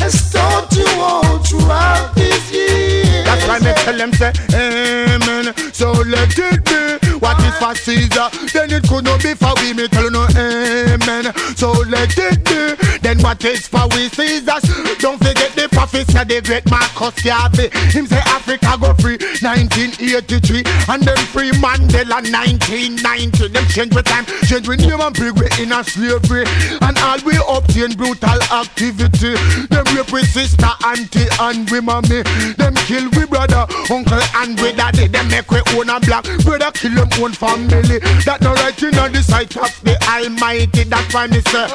has 0.00 0.32
taught 0.32 0.66
you 0.74 0.84
all 0.98 1.38
throughout 1.38 2.12
these 2.16 2.50
years? 2.50 3.24
That's 3.24 3.46
why 3.46 3.60
me 3.60 3.72
tell 3.84 3.96
them 3.96 4.12
say 4.14 4.32
Amen. 4.52 5.54
So 5.72 5.92
let 5.92 6.36
it 6.36 6.64
be. 6.64 7.05
What 7.26 7.42
is 7.42 7.58
for 7.58 7.74
Caesar? 7.74 8.30
Then 8.54 8.70
it 8.70 8.86
could 8.86 9.02
not 9.02 9.20
be 9.20 9.34
for 9.34 9.50
we. 9.58 9.74
Me 9.74 9.88
tell 9.88 10.04
you 10.04 10.10
no 10.14 10.28
Amen. 10.30 11.34
So 11.58 11.72
let 11.90 12.14
it 12.14 12.38
be. 12.46 12.98
Then 13.02 13.18
what 13.18 13.44
is 13.44 13.66
for 13.66 13.82
we 13.90 14.06
Caesars? 14.14 14.62
Don't 15.02 15.18
forget 15.18 15.50
the 15.58 15.66
prophets 15.72 16.14
of 16.14 16.28
the 16.28 16.40
great 16.40 16.62
Marcus 16.70 17.18
Garvey. 17.26 17.66
Him 17.90 18.06
say 18.06 18.22
Africa 18.30 18.78
go 18.78 18.94
free 19.02 19.18
1983 19.42 20.62
and 20.86 21.02
then 21.02 21.18
free 21.34 21.50
Mandela 21.58 22.22
1990. 22.22 23.48
Them 23.50 23.66
change 23.74 23.92
with 23.92 24.06
time, 24.06 24.24
change 24.46 24.68
with 24.68 24.86
name 24.86 25.02
and 25.02 25.10
bring 25.10 25.34
we 25.34 25.50
in 25.58 25.74
a 25.74 25.82
slavery 25.82 26.46
and 26.78 26.94
all 27.02 27.18
we 27.26 27.34
obtain 27.50 27.98
brutal 27.98 28.38
activity. 28.54 29.34
Them 29.66 29.82
rape 29.98 30.14
with 30.14 30.30
sister, 30.30 30.70
auntie 30.86 31.26
and 31.42 31.66
we 31.74 31.80
mommy. 31.82 32.22
Them 32.54 32.78
kill 32.86 33.10
we 33.18 33.26
brother, 33.26 33.66
uncle 33.90 34.22
and 34.38 34.54
we 34.62 34.70
daddy. 34.78 35.10
Them 35.10 35.26
make 35.26 35.50
we 35.50 35.58
own 35.74 35.90
a 35.90 35.98
black 35.98 36.22
brother 36.46 36.70
kill 36.70 36.94
them 36.94 37.10
own 37.20 37.32
family. 37.32 37.98
That 38.24 38.40
no 38.42 38.52
right 38.54 38.82
in 38.82 38.98
on 38.98 39.12
the 39.12 39.22
sight 39.22 39.56
of 39.56 39.72
the 39.82 39.96
Almighty. 40.08 40.84
That's 40.84 41.14
why 41.14 41.26
me 41.26 41.40
say, 41.40 41.68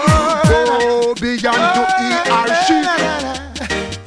go 0.47 1.13
beyond 1.15 1.63
to 1.75 1.83
he 1.99 2.09
or 2.31 2.47
she. 2.65 2.79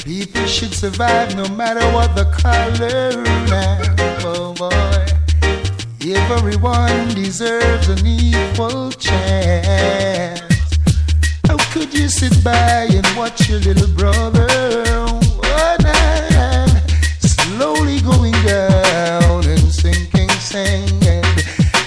People 0.04 0.46
should 0.46 0.74
survive 0.74 1.34
no 1.36 1.48
matter 1.48 1.84
what 1.92 2.14
the 2.14 2.24
color. 2.26 3.22
Now, 3.48 3.78
oh 4.24 4.54
boy, 4.54 5.06
everyone 6.14 7.08
deserves 7.14 7.88
an 7.88 8.06
equal 8.06 8.90
chance. 8.92 10.40
How 11.46 11.56
could 11.72 11.92
you 11.94 12.08
sit 12.08 12.42
by 12.44 12.88
and 12.90 13.06
watch 13.16 13.48
your 13.48 13.60
little 13.60 13.88
brother 13.94 14.46
slowly 17.20 18.00
going 18.00 18.32
down 18.44 19.44
and 19.44 19.72
sinking 19.72 20.28
sand? 20.30 21.23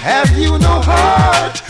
Have 0.08 0.38
you 0.38 0.58
no 0.58 0.80
heart? 0.80 1.67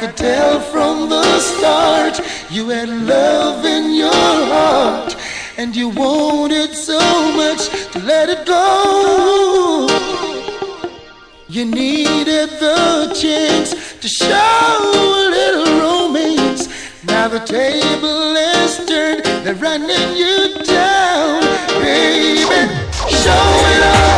Could 0.00 0.16
tell 0.16 0.60
from 0.60 1.08
the 1.08 1.40
start 1.40 2.20
you 2.50 2.68
had 2.68 2.88
love 2.88 3.64
in 3.64 3.94
your 3.94 4.12
heart 4.12 5.16
and 5.56 5.74
you 5.74 5.88
wanted 5.88 6.74
so 6.74 7.00
much 7.34 7.68
to 7.92 7.98
let 8.00 8.28
it 8.28 8.44
go. 8.44 9.86
You 11.48 11.64
needed 11.64 12.50
the 12.60 13.16
chance 13.18 13.70
to 14.02 14.08
show 14.08 14.26
a 14.28 15.30
little 15.38 15.80
romance. 15.80 16.68
Now 17.04 17.28
the 17.28 17.40
table 17.40 18.36
is 18.36 18.76
turned, 18.86 19.24
they're 19.44 19.54
running 19.54 20.16
you 20.16 20.62
down, 20.64 21.40
baby. 21.80 22.60
Show 23.24 23.46
it 23.72 23.82
all, 23.94 24.15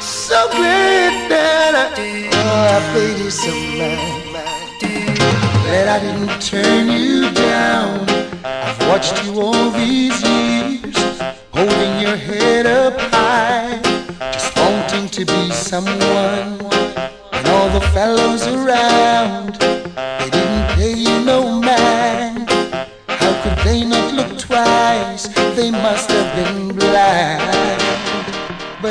So 0.00 0.48
glad 0.50 1.30
that 1.30 1.74
I, 1.74 2.28
oh, 2.32 2.76
I 2.76 2.92
paid 2.92 3.18
you 3.18 3.30
some 3.30 3.78
mind. 3.78 4.34
That 5.70 5.88
I 5.88 5.98
didn't 6.00 6.42
turn 6.42 6.88
you 6.88 7.30
down. 7.32 8.06
I've 8.44 8.78
watched 8.88 9.24
you 9.24 9.40
all 9.40 9.70
these 9.70 10.20
years, 10.22 10.96
holding 11.50 12.00
your 12.00 12.16
head 12.16 12.66
up 12.66 13.00
high, 13.12 13.80
just 14.32 14.54
wanting 14.58 15.08
to 15.08 15.24
be 15.24 15.50
someone. 15.50 16.60
And 17.32 17.46
all 17.48 17.70
the 17.70 17.86
fellows 17.94 18.46
around, 18.46 19.58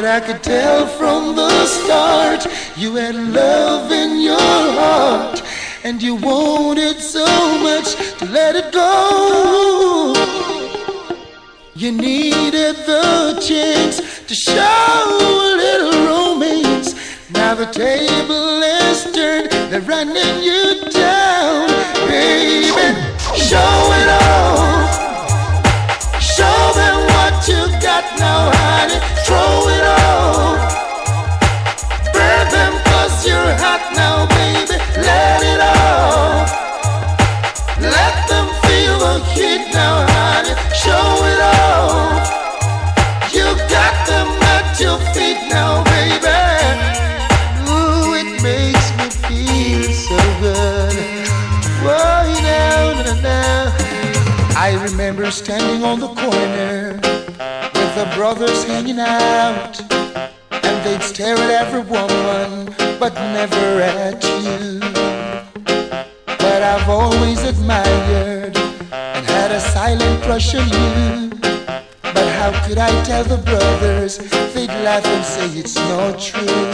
But 0.05 0.21
I 0.21 0.27
could 0.27 0.43
tell 0.43 0.85
from 0.85 1.35
the 1.35 1.65
start 1.65 2.45
you 2.77 2.93
had 2.93 3.15
love 3.15 3.91
in 3.91 4.21
your 4.21 4.37
heart 4.37 5.41
and 5.83 5.99
you 5.99 6.13
wanted 6.13 6.99
so 6.99 7.25
much 7.63 7.95
to 8.19 8.25
let 8.25 8.55
it 8.55 8.71
go. 8.71 10.13
You 11.73 11.91
needed 11.91 12.75
the 12.85 13.43
chance 13.49 13.97
to 14.27 14.35
show 14.35 15.07
a 15.41 15.55
little 15.63 15.97
romance. 16.05 16.93
Now 17.31 17.55
the 17.55 17.65
table 17.65 18.61
is 18.61 19.11
turned, 19.11 19.49
they're 19.71 19.81
running 19.81 20.43
you 20.43 20.87
down, 20.91 21.67
baby. 22.05 22.93
Show 23.49 23.75
it 24.01 24.09
all. 24.21 24.85
Show 26.21 26.59
them 26.79 26.97
what 27.15 27.47
you 27.47 27.61
got 27.81 28.05
now, 28.19 28.51
honey. 28.53 29.04
Throw 29.25 29.69
it 29.69 29.83
all. 29.83 30.75
You're 33.25 33.55
hot 33.57 33.81
now, 33.95 34.27
baby. 34.37 34.77
Let 35.01 35.41
it 35.41 35.59
all. 35.59 36.45
Let 37.81 38.15
them 38.29 38.47
feel 38.65 38.99
the 38.99 39.15
heat 39.33 39.73
now, 39.73 40.05
honey. 40.13 40.53
Show 40.77 41.07
it 41.31 41.41
all. 41.57 42.21
You 43.33 43.45
got 43.67 43.95
them 44.05 44.29
at 44.53 44.79
your 44.79 44.99
feet 45.15 45.41
now, 45.49 45.83
baby. 45.89 46.37
Ooh, 47.65 48.13
it 48.13 48.29
makes 48.43 48.87
me 48.97 49.09
feel 49.25 49.83
so 49.91 50.17
good. 50.39 50.93
Now, 52.43 53.21
now. 53.23 53.73
I 54.55 54.77
remember 54.83 55.31
standing 55.31 55.83
on 55.83 55.99
the 55.99 56.09
corner 56.09 57.04
the 58.05 58.15
brothers 58.15 58.63
hanging 58.63 58.99
out, 58.99 59.79
and 60.51 60.85
they'd 60.85 61.01
stare 61.01 61.37
at 61.37 61.49
every 61.49 61.81
woman, 61.81 62.73
but 62.99 63.13
never 63.33 63.81
at 63.81 64.23
you. 64.43 64.79
But 66.25 66.61
I've 66.63 66.89
always 66.89 67.41
admired 67.43 68.55
and 68.91 69.25
had 69.25 69.51
a 69.51 69.59
silent 69.59 70.23
crush 70.23 70.53
on 70.55 70.67
you. 70.67 71.29
But 72.01 72.27
how 72.39 72.51
could 72.65 72.77
I 72.77 72.91
tell 73.03 73.23
the 73.23 73.37
brothers? 73.37 74.17
They'd 74.53 74.75
laugh 74.83 75.05
and 75.05 75.25
say 75.25 75.59
it's 75.59 75.75
not 75.75 76.19
true. 76.19 76.71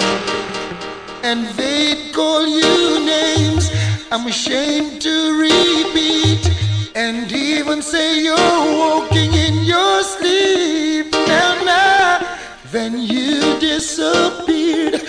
And 1.23 1.47
they'd 1.57 2.13
call 2.13 2.45
you 2.47 3.05
names 3.05 3.71
I'm 4.11 4.27
ashamed 4.27 5.01
to 5.01 5.39
repeat. 5.39 6.61
And 6.93 7.31
even 7.31 7.81
say 7.81 8.21
you're 8.21 8.35
walking 8.35 9.33
in 9.33 9.63
your 9.63 10.03
sleep. 10.03 11.09
Now, 11.13 11.63
now, 11.63 12.37
then 12.65 12.99
you 12.99 13.57
disappeared 13.59 15.01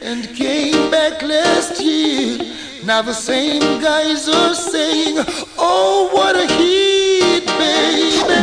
and 0.00 0.28
came 0.36 0.92
back 0.92 1.22
last 1.22 1.80
year. 1.80 2.38
Now 2.84 3.02
the 3.02 3.12
same 3.14 3.80
guys 3.80 4.28
are 4.28 4.54
saying, 4.54 5.16
Oh, 5.58 6.08
what 6.12 6.36
a 6.36 6.46
heat, 6.46 7.46
baby. 7.58 8.38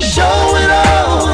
Show 0.00 0.38
it 0.62 0.70
all. 0.70 1.26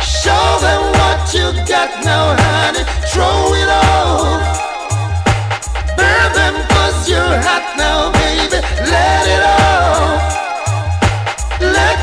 Show 0.00 0.48
them 0.64 0.82
what 0.96 1.34
you 1.34 1.52
got 1.68 2.04
now, 2.04 2.34
honey. 2.40 2.84
Throw 3.12 3.52
it 3.52 3.68
all. 3.68 4.38
Burn 5.94 6.32
them 6.32 6.54
cause 6.68 7.06
you're 7.06 7.36
hot 7.42 7.76
now, 7.76 8.12
baby. 8.12 8.64
Let 8.90 9.26
it 9.28 9.42
all. 9.42 9.57
Let 11.60 11.97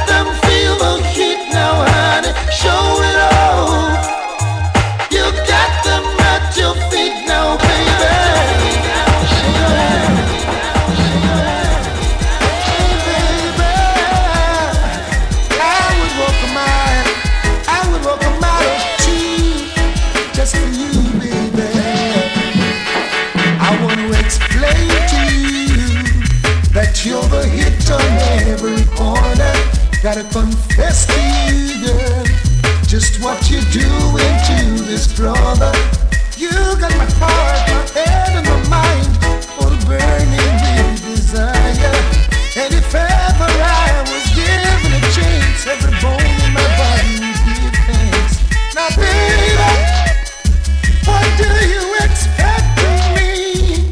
Gotta 30.06 30.22
confess 30.26 31.08
to 31.08 31.18
you, 31.50 31.82
girl, 31.82 32.26
just 32.86 33.20
what 33.24 33.50
you're 33.50 33.66
doing 33.74 34.36
to 34.46 34.84
this 34.86 35.12
brother. 35.18 35.74
You 36.38 36.52
got 36.78 36.94
my 36.94 37.10
heart, 37.18 37.66
my 37.74 37.82
head, 37.90 38.38
and 38.38 38.46
my 38.46 38.70
mind 38.70 39.10
all 39.58 39.74
burning 39.90 40.62
with 40.62 41.02
desire. 41.02 41.98
And 42.54 42.70
if 42.70 42.94
ever 42.94 43.50
I 43.50 44.06
was 44.06 44.30
given 44.38 44.94
a 44.94 45.02
chance, 45.10 45.66
every 45.66 45.98
bone 45.98 46.22
in 46.22 46.54
my 46.54 46.70
body 46.78 47.26
would 47.26 47.42
give 47.42 47.74
thanks. 47.90 48.46
Now, 48.78 48.94
baby, 48.94 49.58
what 51.10 51.26
do 51.34 51.50
you 51.66 51.82
expect 52.06 52.78
from 52.78 53.02
me? 53.18 53.90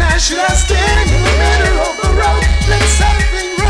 Now 0.00 0.16
should 0.16 0.40
I 0.40 0.56
stand 0.56 1.04
in 1.04 1.20
the 1.20 1.34
middle 1.36 1.78
of 1.84 1.94
the 2.00 2.10
road, 2.16 2.44
let 2.64 2.80
something 2.96 3.63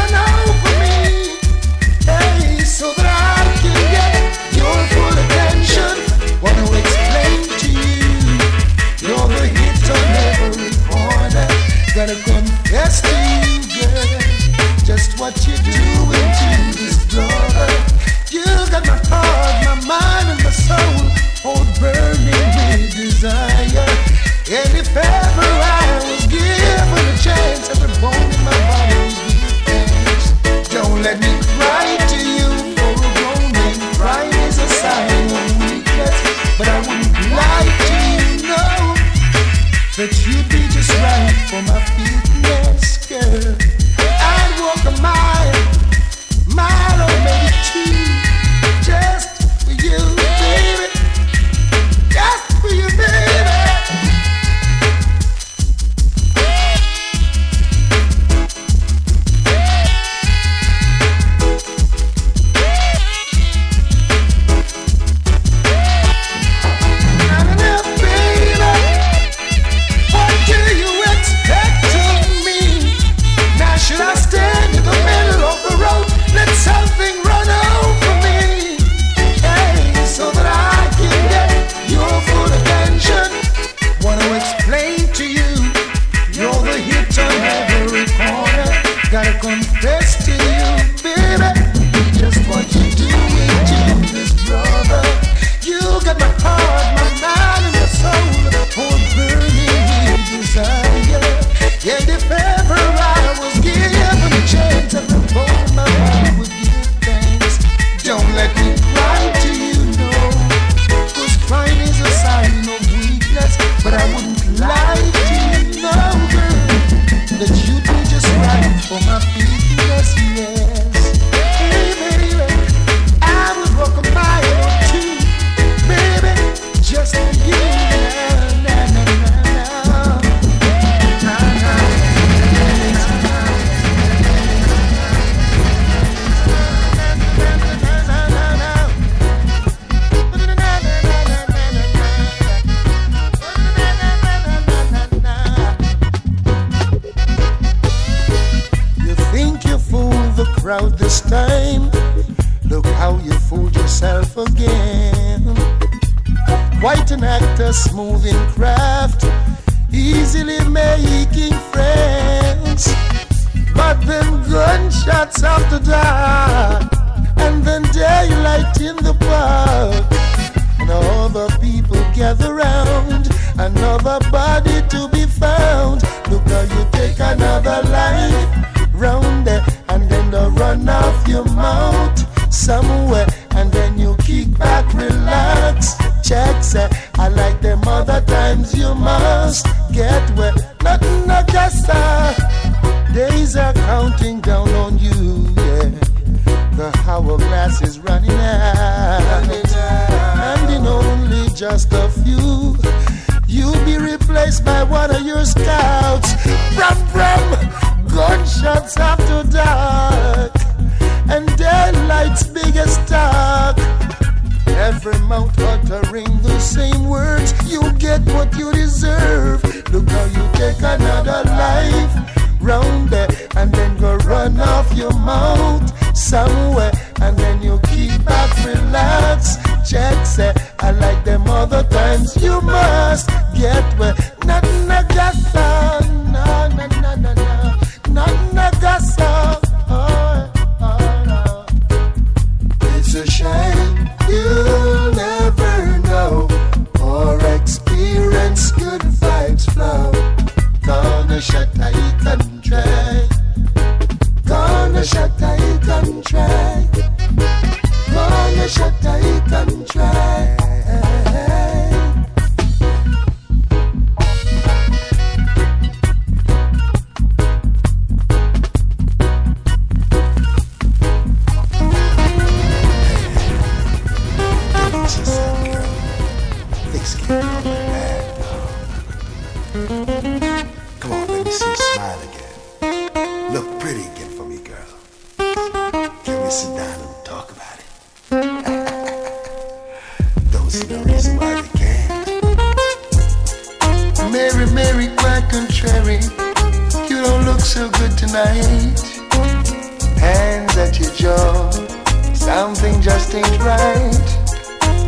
right. 303.60 304.24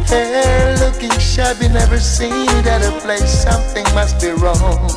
Hair 0.08 0.76
looking 0.78 1.16
shabby, 1.18 1.68
never 1.68 1.98
seen 1.98 2.48
it 2.58 2.66
at 2.66 2.82
a 2.82 2.92
place. 3.00 3.42
Something 3.42 3.84
must 3.94 4.20
be 4.20 4.30
wrong. 4.30 4.90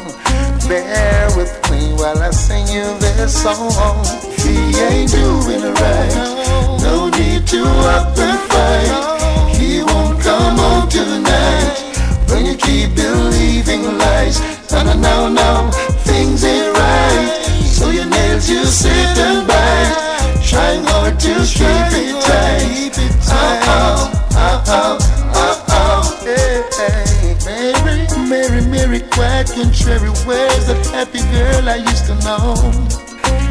Bear 0.68 1.28
with 1.36 1.54
me 1.72 1.94
while 1.94 2.20
I 2.20 2.32
sing 2.32 2.68
you 2.68 2.86
this 3.00 3.42
song. 3.42 4.06
He 4.38 4.78
ain't 4.78 5.12
doing 5.12 5.64
right. 5.82 6.80
No 6.82 7.10
need 7.10 7.48
to 7.48 7.64
up 7.96 8.18
and 8.18 8.40
fight. 8.52 9.56
He 9.56 9.82
won't 9.84 10.22
come 10.22 10.58
home 10.58 10.90
tonight. 10.90 11.89
When 12.30 12.46
you 12.46 12.56
keep 12.56 12.96
believing 12.96 13.84
lies, 13.98 14.40
no, 14.72 14.84
no, 14.84 14.94
no, 14.94 15.30
no, 15.30 15.72
things 16.06 16.44
ain't 16.44 16.78
right. 16.78 17.44
So 17.66 17.90
your 17.90 18.06
nails 18.06 18.50
you 18.50 18.64
sit 18.66 19.18
and 19.18 19.48
bite, 19.48 20.40
trying 20.46 20.84
hard 20.86 21.20
to 21.20 21.34
keep 21.46 21.94
it 21.98 22.22
tight. 22.22 23.62
Oh, 23.66 24.12
oh, 24.34 24.64
oh, 24.68 24.98
oh, 25.34 25.66
oh, 25.70 26.20
hey, 26.24 26.64
hey. 26.78 27.10
Mary, 27.46 28.08
Mary, 28.30 28.62
Mary, 28.68 29.00
quite 29.12 29.48
contrary. 29.54 30.10
Where's 30.26 30.68
that 30.68 30.86
happy 30.94 31.22
girl 31.34 31.68
I 31.68 31.76
used 31.78 32.06
to 32.08 32.16
know? 32.26 32.56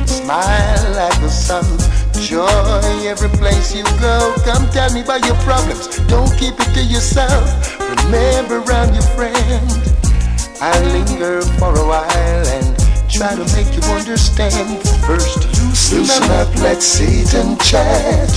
Smile 0.07 0.93
like 0.95 1.21
the 1.21 1.29
sun, 1.29 1.65
joy 2.21 3.07
every 3.07 3.29
place 3.39 3.75
you 3.75 3.85
go. 4.01 4.35
Come 4.45 4.69
tell 4.71 4.93
me 4.93 5.03
about 5.03 5.25
your 5.25 5.37
problems, 5.47 5.99
don't 6.07 6.31
keep 6.39 6.55
it 6.59 6.75
to 6.75 6.83
yourself. 6.83 7.79
Remember, 7.79 8.63
I'm 8.73 8.93
your 8.93 9.03
friend. 9.15 9.71
I 10.61 10.75
linger 10.93 11.43
for 11.59 11.71
a 11.75 11.87
while 11.87 12.47
and 12.59 12.77
try 13.09 13.35
to 13.35 13.45
make 13.55 13.71
you 13.75 13.83
understand. 13.95 14.83
First, 15.07 15.47
loosen 15.91 16.31
up, 16.33 16.55
let's 16.57 16.85
sit 16.85 17.35
and 17.35 17.61
chat. 17.61 18.31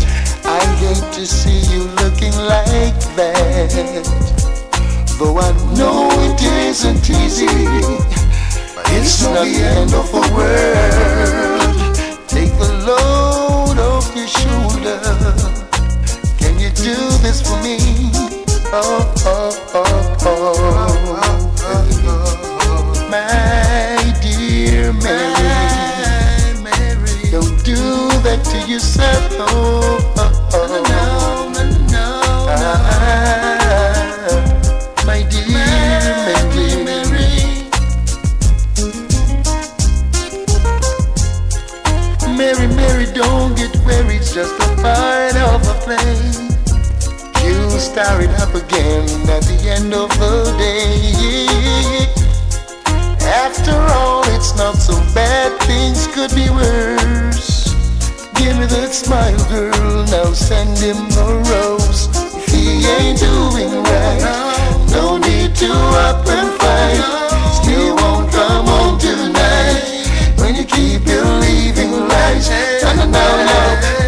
I 0.45 0.63
hate 0.77 1.13
to 1.13 1.25
see 1.25 1.61
you 1.73 1.83
looking 2.01 2.35
like 2.45 2.97
that. 3.17 4.05
Though 5.17 5.37
I 5.37 5.51
know 5.77 6.09
it 6.29 6.41
isn't 6.69 7.09
easy, 7.09 7.47
but 8.75 8.85
it's 8.89 9.21
not 9.23 9.45
the 9.45 9.63
end 9.63 9.93
of 9.93 10.11
the 10.11 10.21
world. 10.35 11.61
Take 12.27 12.53
off 12.53 12.85
your 12.87 13.20
shoulder. 14.37 14.99
Can 16.39 16.53
you 16.59 16.69
do 16.71 16.95
this 17.23 17.41
for 17.41 17.57
me? 17.63 17.77
Oh, 18.73 19.13
oh, 19.25 19.51
oh, 19.73 20.15
oh. 20.25 20.41
My 23.09 24.13
dear 24.21 24.93
Mary, 24.93 25.41
don't 27.31 27.57
do 27.65 27.81
that 28.25 28.39
to 28.51 28.57
yourself. 28.71 29.23
Oh, 29.33 29.45
oh, 29.49 29.80
part 44.81 45.35
of 45.37 45.61
the 45.63 45.75
play. 45.85 46.17
You 47.45 47.69
start 47.79 48.23
it 48.23 48.33
up 48.41 48.53
again 48.55 49.05
at 49.29 49.43
the 49.45 49.57
end 49.69 49.93
of 49.93 50.09
the 50.17 50.35
day. 50.57 52.09
After 53.21 53.77
all, 53.93 54.23
it's 54.35 54.55
not 54.57 54.75
so 54.75 54.95
bad, 55.13 55.49
things 55.69 56.07
could 56.13 56.33
be 56.33 56.49
worse. 56.49 57.73
Give 58.35 58.57
me 58.57 58.65
that 58.65 58.91
smile, 58.91 59.37
girl, 59.49 60.05
now 60.09 60.33
send 60.33 60.77
him 60.77 60.97
a 61.13 61.27
rose. 61.49 62.09
If 62.37 62.47
he 62.49 62.85
ain't 62.85 63.19
doing 63.19 63.71
right, 63.85 64.23
no 64.91 65.17
need 65.17 65.55
to 65.61 65.71
up 66.09 66.25
and 66.25 66.49
fight. 66.59 67.01
Still 67.61 67.95
won't 68.01 68.31
come 68.31 68.65
home 68.65 68.97
tonight 68.97 70.09
when 70.39 70.55
you 70.55 70.65
keep 70.65 71.05
believing 71.05 71.91
lies. 72.09 72.49
No, 72.81 72.93
no, 72.95 73.05
no, 73.05 74.00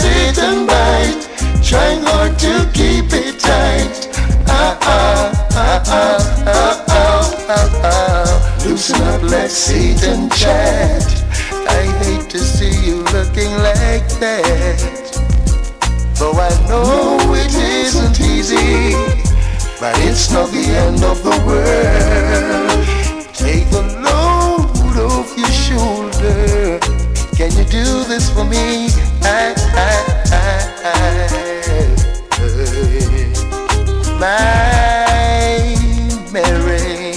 sit 0.00 0.38
and 0.38 0.66
bite, 0.66 1.22
trying 1.62 2.02
hard 2.02 2.38
to 2.38 2.54
keep 2.72 3.12
it 3.12 3.38
tight. 3.38 4.08
Ah 4.48 4.78
ah 4.82 5.30
ah 5.52 5.82
ah 5.86 6.20
ah 6.46 6.84
ah 6.88 7.26
ah 7.56 7.82
ah. 7.92 8.30
Loosen 8.64 9.00
up, 9.12 9.22
let's 9.22 9.54
sit 9.54 10.02
and 10.04 10.32
chat. 10.32 11.04
I 11.78 11.82
hate 12.02 12.28
to 12.30 12.38
see 12.38 12.74
you 12.86 12.96
looking 13.16 13.52
like 13.68 14.08
that. 14.24 14.80
Though 16.18 16.38
I 16.48 16.52
know 16.68 17.18
it 17.34 17.54
isn't 17.84 18.20
easy, 18.20 18.94
but 19.80 19.94
it's 20.08 20.30
not 20.30 20.50
the 20.50 20.66
end 20.86 21.02
of 21.12 21.18
the 21.28 21.36
world. 21.46 22.86
Take 23.34 23.66
the 23.70 23.84
load 24.06 24.96
off 25.08 25.30
your 25.36 25.54
shoulder. 25.66 26.78
Can 27.40 27.56
you 27.56 27.64
do 27.64 28.04
this 28.04 28.28
for 28.28 28.44
me? 28.44 28.90
I, 29.22 29.54
I, 29.72 30.04
I, 30.30 30.44
I, 30.84 31.32
my 34.20 35.64
Mary, 36.34 37.16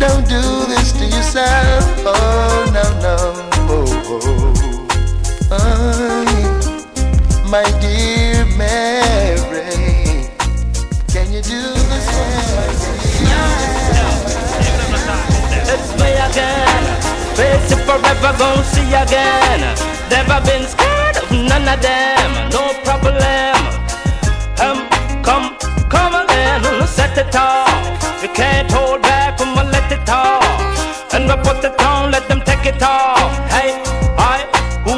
don't 0.00 0.26
do 0.28 0.42
this 0.66 0.90
to 0.94 1.04
yourself. 1.06 1.84
Oh 2.06 2.66
no 2.74 2.82
no. 3.00 3.16
Oh, 3.70 3.86
oh. 4.08 4.18
Oh, 5.52 6.24
oh 6.98 7.44
my 7.48 7.62
dear 7.80 7.97
forever, 17.88 18.32
gon' 18.36 18.62
see 18.64 18.92
again. 18.92 19.60
Never 20.12 20.38
been 20.44 20.64
scared 20.68 21.16
of 21.22 21.30
none 21.32 21.66
of 21.74 21.80
them. 21.80 22.30
No 22.52 22.64
problem. 22.84 23.56
Um, 24.64 24.78
come, 25.24 25.56
come 25.88 26.14
again. 26.22 26.60
Set 26.86 27.16
it 27.16 27.34
off. 27.34 28.22
You 28.22 28.28
can't 28.40 28.70
hold 28.70 29.00
back 29.00 29.40
when 29.40 29.50
we 29.56 29.62
let 29.72 29.90
it 29.90 30.08
off. 30.10 31.14
And 31.14 31.24
we 31.30 31.34
put 31.46 31.64
it 31.64 31.80
on, 31.80 32.12
let 32.12 32.28
them 32.28 32.40
take 32.44 32.66
it 32.72 32.82
off. 32.82 33.32
Hey, 33.54 33.70
I, 34.32 34.38
who, 34.84 34.94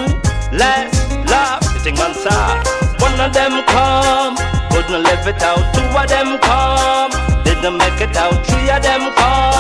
last, 0.59 0.99
love. 1.31 1.63
You 1.75 1.81
think 1.85 1.99
sad? 2.25 2.59
One 2.99 3.19
of 3.21 3.33
them 3.33 3.55
come, 3.75 4.35
couldn't 4.73 5.03
live 5.09 5.27
it 5.33 5.43
out. 5.43 5.63
Two 5.75 5.87
of 6.01 6.07
them 6.15 6.39
come, 6.49 7.13
didn't 7.45 7.77
make 7.79 8.01
it 8.01 8.17
out. 8.17 8.37
Three 8.47 8.69
of 8.69 8.83
them 8.83 9.15
come 9.15 9.60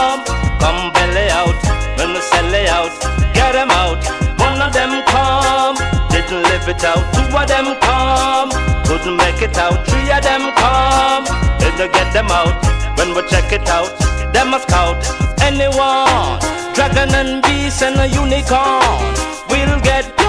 it 6.70 6.84
out. 6.84 7.02
Two 7.12 7.36
of 7.36 7.48
them 7.48 7.74
come, 7.80 8.50
couldn't 8.86 9.16
make 9.16 9.42
it 9.42 9.56
out. 9.58 9.86
Three 9.88 10.10
of 10.10 10.22
them 10.22 10.52
come, 10.54 11.24
didn't 11.58 11.92
get 11.92 12.12
them 12.12 12.30
out. 12.30 12.54
When 12.96 13.14
we 13.14 13.22
check 13.28 13.52
it 13.52 13.68
out, 13.68 13.90
them 14.32 14.54
a 14.54 14.60
scout. 14.60 15.02
Anyone, 15.42 16.38
dragon 16.74 17.10
and 17.14 17.42
beast 17.42 17.82
and 17.82 17.98
a 17.98 18.06
unicorn, 18.06 19.02
we'll 19.50 19.80
get 19.80 20.19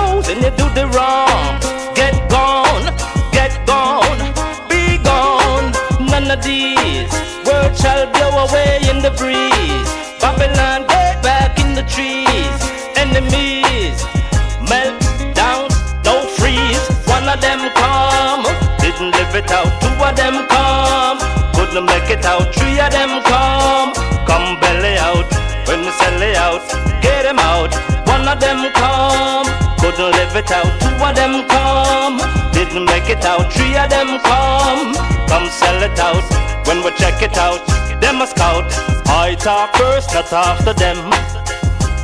it 19.43 19.51
out. 19.51 19.71
Two 19.81 19.93
of 20.03 20.15
them 20.15 20.47
come, 20.47 21.19
couldn't 21.53 21.85
make 21.85 22.09
it 22.09 22.25
out. 22.25 22.53
Three 22.53 22.79
of 22.79 22.91
them 22.91 23.21
come, 23.23 23.93
come 24.25 24.59
belly 24.59 24.97
out. 24.97 25.29
When 25.67 25.81
we 25.81 25.91
sell 25.91 26.21
it 26.21 26.35
out, 26.37 26.65
get 27.01 27.23
them 27.23 27.39
out. 27.39 27.73
One 28.07 28.27
of 28.27 28.39
them 28.39 28.71
come, 28.73 29.47
couldn't 29.79 30.11
live 30.11 30.35
it 30.35 30.51
out. 30.51 30.71
Two 30.81 30.93
of 31.01 31.15
them 31.15 31.47
come, 31.47 32.17
didn't 32.51 32.85
make 32.85 33.09
it 33.09 33.25
out. 33.25 33.51
Three 33.53 33.75
of 33.77 33.89
them 33.89 34.19
come, 34.21 34.93
come 35.27 35.47
sell 35.49 35.81
it 35.81 35.97
out. 35.99 36.25
When 36.67 36.83
we 36.83 36.91
check 36.97 37.21
it 37.21 37.37
out, 37.37 37.65
them 38.01 38.21
a 38.21 38.27
scout. 38.27 38.65
I 39.07 39.35
talk 39.35 39.75
first, 39.75 40.13
not 40.13 40.31
after 40.31 40.73
them. 40.73 40.99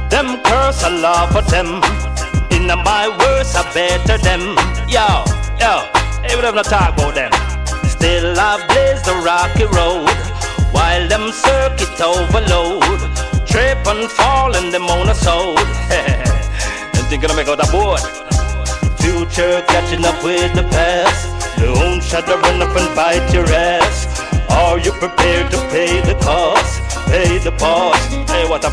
Them 0.09 0.41
curse 0.43 0.83
a 0.83 0.89
law 0.89 1.27
for 1.27 1.41
them. 1.41 1.81
In 2.51 2.67
my 2.67 3.07
words, 3.19 3.55
I 3.55 3.63
better 3.73 4.17
them. 4.17 4.55
Yo, 4.87 5.23
yo, 5.59 5.96
hey, 6.23 6.35
we 6.35 6.41
don't 6.41 6.55
to 6.55 6.63
talk 6.63 6.93
about 6.93 7.15
them. 7.15 7.31
Still 7.89 8.33
I 8.39 8.61
blaze 8.67 9.01
the 9.03 9.15
rocky 9.25 9.65
road 9.65 10.09
while 10.71 11.07
them 11.07 11.31
circuit 11.31 11.99
overload. 12.01 12.83
Trip 13.47 13.79
and 13.87 14.09
fall 14.11 14.55
and 14.55 14.71
them 14.73 14.85
on 14.85 15.09
a 15.09 15.15
soul. 15.15 15.57
and 15.57 17.05
think 17.09 17.21
gonna 17.21 17.35
make 17.35 17.47
out 17.47 17.59
a 17.61 17.71
board. 17.71 18.01
Future 18.99 19.63
catching 19.67 20.03
up 20.05 20.21
with 20.23 20.53
the 20.53 20.63
past. 20.69 21.37
The 21.57 21.67
own 21.67 22.01
shadow 22.01 22.37
run 22.37 22.61
up 22.61 22.75
and 22.75 22.95
bite 22.95 23.33
your 23.33 23.47
ass. 23.47 24.05
Are 24.49 24.79
you 24.79 24.91
prepared 24.91 25.49
to 25.51 25.57
pay 25.69 26.01
the 26.01 26.15
cost? 26.21 26.81
Pay 27.07 27.37
the 27.39 27.51
cost. 27.57 28.11
Hey, 28.29 28.47
what 28.47 28.63
a 28.65 28.69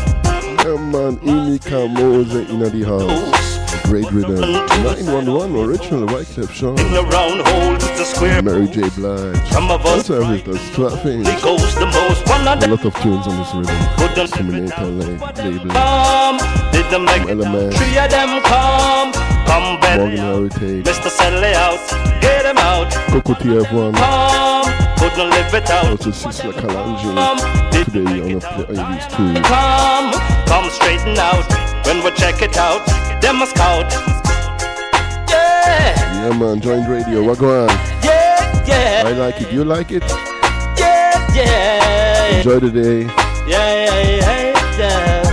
Yeah, 0.65 0.77
man, 0.77 1.17
Ini 1.21 1.59
Kamoze 1.59 2.49
in 2.49 2.59
the 2.59 2.83
house. 2.83 3.54
Great 3.85 4.11
rhythm. 4.11 4.41
911 4.41 5.55
original 5.57 6.07
Wyclef 6.07 6.51
Jean. 6.51 6.77
in 6.79 6.93
a 6.93 7.01
round 7.03 7.41
hole 7.47 7.71
with 7.73 7.97
the 7.97 8.03
square. 8.03 8.41
Mary 8.41 8.67
J. 8.67 8.89
Blige. 8.89 9.37
Some 9.51 9.69
of 9.71 9.85
us 9.85 10.07
That's 10.07 10.09
everything. 10.09 10.53
That's 10.53 10.75
12 10.75 11.05
inch. 11.07 11.27
It 11.27 11.41
goes 11.43 11.75
the 11.75 11.85
most 11.85 12.27
one 12.27 12.47
of 12.47 12.63
A 12.63 12.67
lot 12.67 12.85
of 12.85 12.95
tunes 13.01 13.27
on 13.27 13.37
this 13.37 13.53
rhythm. 13.53 14.27
Terminator 14.27 14.85
la- 14.85 15.05
label. 15.43 15.69
come. 15.69 16.37
Did 16.71 16.89
the 16.91 16.99
make 16.99 17.21
Element. 17.29 17.73
three 17.75 17.97
of 17.97 18.09
them 18.09 18.41
come? 18.43 19.11
Come 19.45 19.79
belly 19.81 20.17
Morgan. 20.17 20.17
Heritage. 20.17 20.85
Mr. 20.85 21.09
Sell 21.09 21.43
out, 21.55 22.21
get 22.21 22.45
him 22.45 22.57
out. 22.57 22.91
Coco 23.11 23.33
TF1. 23.35 23.93
Come, 23.95 24.97
couldn't 24.97 25.29
live 25.29 25.53
it 25.53 25.69
out. 25.69 25.85
Also 25.91 26.09
Sizzla 26.09 26.53
Kalonji. 26.53 27.85
Today 27.85 28.21
on 28.21 28.39
the 28.39 28.63
play 28.65 28.75
these 28.75 29.07
two. 29.13 29.41
come, 29.43 30.11
come 30.55 30.69
straighten 30.69 31.17
out. 31.17 31.45
When 31.85 32.01
we 32.03 32.11
check 32.11 32.41
it 32.41 32.55
out, 32.57 32.85
them 33.21 33.41
a 33.41 33.45
scout. 33.45 33.91
Yeah, 35.29 36.29
Yeah, 36.29 36.37
man. 36.39 36.61
Joined 36.61 36.87
radio. 36.87 37.23
What 37.23 37.39
go 37.39 37.63
on? 37.63 37.69
yeah, 38.01 38.63
yeah, 38.65 39.03
I 39.05 39.11
like 39.11 39.41
it. 39.41 39.51
You 39.51 39.65
like 39.65 39.91
it? 39.91 40.03
yeah, 40.79 41.35
yeah. 41.35 42.37
Enjoy 42.37 42.59
the 42.59 42.71
day. 42.71 43.01
Yeah, 43.51 43.67
yeah, 43.85 44.01
yeah, 44.21 44.79
yeah. 44.79 45.31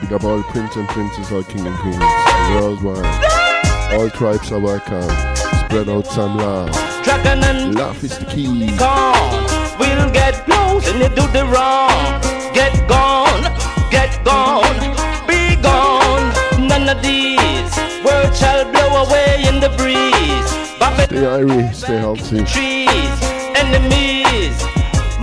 Big 0.00 0.12
up 0.14 0.24
all 0.24 0.42
prince 0.44 0.74
and 0.76 0.88
princess, 0.88 1.30
all 1.30 1.44
king 1.44 1.66
and 1.66 1.78
queens. 1.78 1.98
Worldwide. 2.54 3.04
All 3.94 4.10
tribes 4.10 4.50
are 4.50 4.58
welcome. 4.58 5.10
Spread 5.66 5.88
out 5.88 6.06
some 6.06 6.38
love. 6.38 6.72
Dragon 7.04 7.44
and 7.44 7.74
Laugh 7.74 8.02
is 8.02 8.18
the 8.18 8.24
key. 8.26 8.70
We'll 9.82 10.10
get 10.12 10.34
close 10.46 10.86
and 10.90 10.98
you 11.02 11.08
do 11.08 11.24
the 11.36 11.44
wrong. 11.52 12.20
Get 12.54 12.72
gone, 12.88 13.42
get 13.90 14.12
gone, 14.24 14.78
be 15.26 15.56
gone. 15.60 16.26
None 16.70 16.86
of 16.88 17.02
these 17.02 17.72
words 18.06 18.38
shall 18.38 18.62
blow 18.70 18.90
away 19.04 19.42
in 19.48 19.58
the 19.64 19.70
breeze. 19.78 20.50
Babylon 20.78 21.08
Stay 21.08 21.26
irie, 21.38 21.74
stay 21.74 21.98
healthy. 21.98 22.44
trees, 22.54 23.16
enemies, 23.62 24.54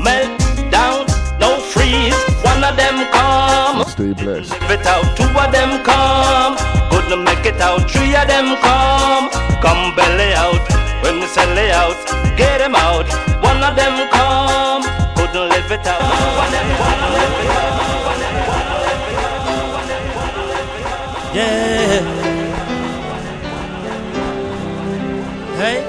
melt 0.06 0.32
down, 0.76 1.08
no 1.40 1.50
freeze. 1.72 2.20
One 2.44 2.62
of 2.70 2.76
them 2.76 2.98
come. 3.16 3.86
Stay 3.88 4.12
blessed. 4.14 4.52
Live 4.68 4.72
it 4.76 4.86
out, 4.86 5.08
two 5.16 5.24
of 5.44 5.50
them 5.56 5.72
come. 5.88 6.54
Couldn't 6.92 7.24
make 7.24 7.46
it 7.46 7.62
out, 7.62 7.90
three 7.90 8.14
of 8.16 8.28
them 8.28 8.58
come. 8.68 9.30
Come 9.64 9.96
belly 9.96 10.34
out, 10.36 10.59
sell 11.34 11.58
it 11.58 11.72
out, 11.72 11.96
get 12.38 12.58
them 12.58 12.74
out. 12.74 13.08
One 13.44 13.62
of 13.62 13.76
them 13.76 14.10
come. 14.10 14.82
Couldn't 15.16 15.50
live 15.50 15.72
it 15.72 15.86
out. 15.86 16.02
Yeah. 21.36 22.02
Hey. 25.60 25.80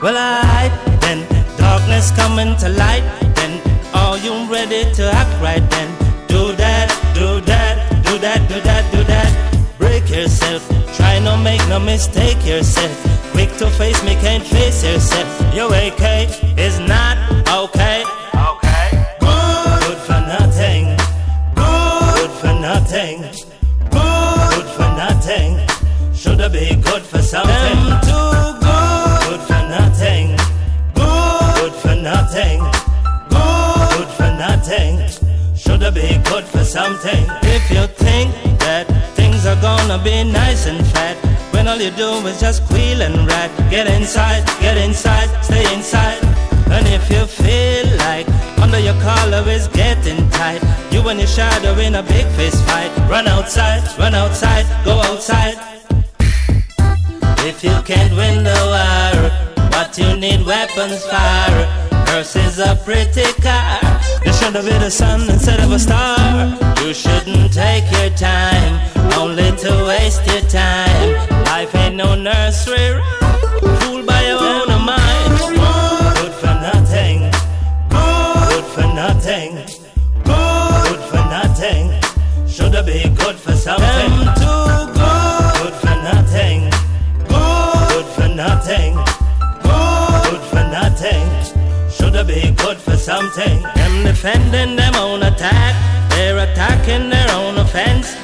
Well, 0.00 0.16
I 0.16 0.70
then 1.02 1.20
darkness 1.58 2.10
coming 2.12 2.56
to 2.62 2.68
light. 2.70 3.04
Then 3.36 3.60
are 3.92 4.16
you 4.16 4.32
ready 4.50 4.90
to 4.94 5.04
act 5.12 5.34
right? 5.42 5.64
Then 5.70 5.88
do 6.28 6.52
that, 6.56 6.88
do 7.14 7.42
that, 7.42 7.74
do 8.06 8.18
that, 8.18 8.48
do 8.48 8.60
that, 8.68 8.84
do 8.90 9.04
that. 9.04 9.30
Break 9.76 10.08
yourself, 10.08 10.66
try 10.96 11.18
not 11.18 11.42
make 11.42 11.60
no 11.68 11.78
mistake 11.78 12.40
yourself. 12.46 13.17
Quick 13.38 13.56
to 13.58 13.70
face 13.70 14.02
me, 14.02 14.14
can't 14.16 14.44
face 14.44 14.82
yourself. 14.82 15.54
Your 15.54 15.72
AK 15.72 16.26
is 16.58 16.80
not 16.80 17.16
okay. 17.46 18.02
Okay. 18.34 18.88
Good, 19.20 19.80
good 19.86 19.98
for 20.08 20.20
nothing. 20.26 20.96
Good, 21.54 22.14
good 22.16 22.30
for 22.40 22.54
nothing. 22.58 23.20
Good, 23.94 24.50
good 24.50 24.68
for 24.74 24.90
nothing. 24.98 25.50
Shoulda 26.12 26.50
be 26.50 26.74
good 26.82 27.02
for 27.02 27.22
something. 27.22 27.54
Them 27.54 28.00
too 28.10 28.58
good. 28.66 29.20
Good 29.28 29.42
for 29.46 29.62
nothing. 29.70 30.26
Good, 30.98 31.54
good 31.60 31.74
for 31.74 31.94
nothing. 31.94 32.58
Good, 33.30 33.90
good 33.94 34.10
for 34.18 34.30
nothing. 34.34 34.94
Shoulda 35.56 35.92
be 35.92 36.18
good 36.24 36.44
for 36.44 36.64
something. 36.64 37.24
If 37.42 37.70
you 37.70 37.86
think 37.86 38.34
that 38.66 38.86
things 39.14 39.46
are 39.46 39.60
gonna 39.62 40.02
be 40.02 40.24
nice 40.24 40.66
and 40.66 40.84
fat 40.88 41.47
all 41.66 41.80
you 41.80 41.90
do 41.90 42.10
is 42.28 42.38
just 42.40 42.64
squeal 42.64 43.02
and 43.02 43.26
rat. 43.26 43.50
Get 43.70 43.86
inside, 43.88 44.46
get 44.60 44.76
inside, 44.76 45.28
stay 45.42 45.64
inside. 45.74 46.22
And 46.70 46.86
if 46.86 47.10
you 47.10 47.24
feel 47.26 47.86
like 47.96 48.28
under 48.60 48.78
your 48.78 48.98
collar 49.00 49.42
is 49.48 49.66
getting 49.68 50.28
tight, 50.30 50.62
you 50.92 51.00
and 51.08 51.18
your 51.18 51.26
shadow 51.26 51.72
in 51.78 51.94
a 51.94 52.02
big 52.02 52.26
fist 52.36 52.62
fight. 52.66 52.92
Run 53.08 53.26
outside, 53.26 53.82
run 53.98 54.14
outside, 54.14 54.66
go 54.84 55.00
outside. 55.00 55.56
If 57.50 57.64
you 57.64 57.74
can't 57.82 58.14
win 58.14 58.44
the 58.44 58.58
war, 58.74 59.30
what 59.72 59.96
you 59.96 60.16
need 60.16 60.44
weapons 60.44 61.04
fire. 61.06 61.88
Earth 62.10 62.36
is 62.36 62.58
a 62.58 62.76
pretty 62.84 63.32
car. 63.40 63.87
You 64.28 64.34
should 64.34 64.54
have 64.56 64.66
been 64.66 64.82
a 64.82 64.90
sun 64.90 65.22
instead 65.30 65.58
of 65.58 65.72
a 65.72 65.78
star. 65.78 66.54
You 66.84 66.92
shouldn't 66.92 67.50
take 67.50 67.90
your 67.92 68.10
time, 68.10 68.78
only 69.18 69.50
to 69.56 69.84
waste 69.88 70.26
your 70.26 70.42
time. 70.42 71.14
Life 71.46 71.74
ain't 71.74 71.96
no 71.96 72.14
nursery 72.14 72.90
rhyme. 72.90 73.78
Fooled 73.80 74.06
by 74.06 74.20
your 74.26 74.38
own 74.38 74.84
mind. 74.84 75.38
Good 76.18 76.34
for 76.42 76.54
nothing. 76.68 77.30
Good 77.88 78.64
for 78.74 78.86
nothing. 79.02 79.54
Good 80.24 81.00
for 81.08 81.22
nothing. 81.32 81.84
Should 82.46 82.74
have 82.74 82.84
been 82.84 83.14
good 83.14 83.36
for 83.36 83.52
something. 83.52 84.37
Be 92.40 92.50
good 92.52 92.76
for 92.76 92.96
something. 92.96 93.62
Them 93.74 94.04
defending 94.04 94.76
them 94.76 94.94
own 94.96 95.22
attack, 95.22 95.74
they're 96.10 96.38
attacking 96.38 97.10
their 97.10 97.30
own 97.32 97.58
offense. 97.58 98.16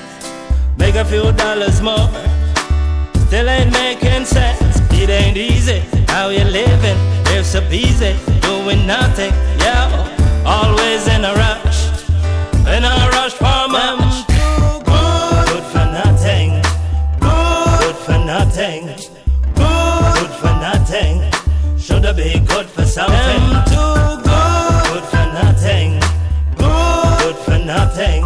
Make 0.76 0.94
a 0.94 1.04
few 1.04 1.32
dollars 1.32 1.80
more, 1.80 2.08
still 3.26 3.48
ain't 3.48 3.72
making 3.72 4.24
sense. 4.24 4.80
It 4.92 5.10
ain't 5.10 5.36
easy 5.36 5.80
how 6.08 6.28
you 6.28 6.44
living, 6.44 6.98
they're 7.24 7.44
so 7.44 7.60
busy 7.68 8.14
doing 8.40 8.86
nothing. 8.86 9.32
Yeah, 9.64 9.88
always 10.46 11.02
in 11.14 11.24
a 11.24 11.34
rush, 11.44 11.80
in 12.76 12.84
a 12.84 12.96
rush 13.16 13.34
for 13.42 13.62
much. 13.76 14.16
Good, 14.28 14.84
good 15.50 15.66
for 15.74 15.86
nothing, 16.00 16.50
good 17.20 17.96
for 18.06 18.18
nothing, 18.34 18.82
Have 22.04 22.16
been 22.16 22.44
good 22.44 22.66
for 22.66 22.84
something. 22.84 23.16
I'm 23.16 23.64
too 23.64 24.22
good. 24.28 24.84
Good 24.92 25.04
for 25.08 25.26
nothing, 25.40 26.00
good 26.54 27.18
Good 27.24 27.36
for 27.46 27.58
nothing. 27.64 28.22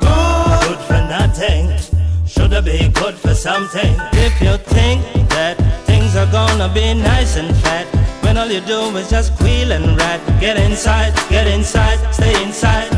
Good. 0.00 0.60
Good 0.64 0.80
for 0.88 1.00
nothing. 1.12 1.62
Should 2.26 2.52
have 2.52 2.64
been 2.64 2.90
good 2.92 3.14
for 3.16 3.34
something. 3.34 3.94
If 4.14 4.40
you 4.40 4.56
think 4.56 5.02
that 5.28 5.56
things 5.84 6.16
are 6.16 6.30
gonna 6.32 6.72
be 6.72 6.94
nice 6.94 7.36
and 7.36 7.54
fat, 7.56 7.86
when 8.24 8.38
all 8.38 8.48
you 8.48 8.62
do 8.62 8.80
is 8.96 9.10
just 9.10 9.36
squeal 9.36 9.72
and 9.72 9.94
rat, 9.98 10.20
get 10.40 10.56
inside, 10.56 11.12
get 11.28 11.46
inside, 11.46 11.98
stay 12.14 12.42
inside. 12.42 12.90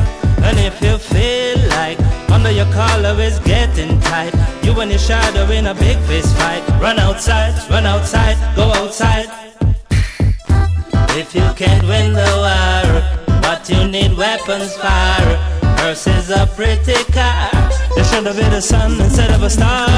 And 0.47 0.57
if 0.61 0.81
you 0.81 0.97
feel 0.97 1.59
like 1.71 1.99
under 2.31 2.53
your 2.53 2.71
collar 2.73 3.21
is 3.21 3.41
getting 3.41 3.99
tight, 3.99 4.33
you 4.63 4.79
and 4.81 4.93
your 4.93 5.01
shadow 5.01 5.51
in 5.51 5.67
a 5.67 5.75
big 5.75 5.99
fist 6.07 6.37
fight, 6.37 6.63
run 6.81 7.01
outside, 7.01 7.53
run 7.69 7.85
outside, 7.85 8.37
go 8.55 8.71
outside. 8.75 9.45
If 11.17 11.33
you 11.33 11.49
can't 11.55 11.87
win 11.87 12.13
the 12.13 12.31
war, 12.43 13.41
but 13.41 13.71
you 13.71 13.87
need 13.87 14.17
weapons 14.17 14.75
fire. 14.75 15.37
Hearse 15.79 16.09
is 16.09 16.31
a 16.31 16.45
pretty 16.57 17.05
car. 17.13 17.51
You 17.97 18.03
should 18.03 18.27
have 18.27 18.37
been 18.37 18.53
a 18.53 18.61
sun 18.61 19.01
instead 19.01 19.31
of 19.31 19.45
a 19.45 19.49
star. 19.49 19.89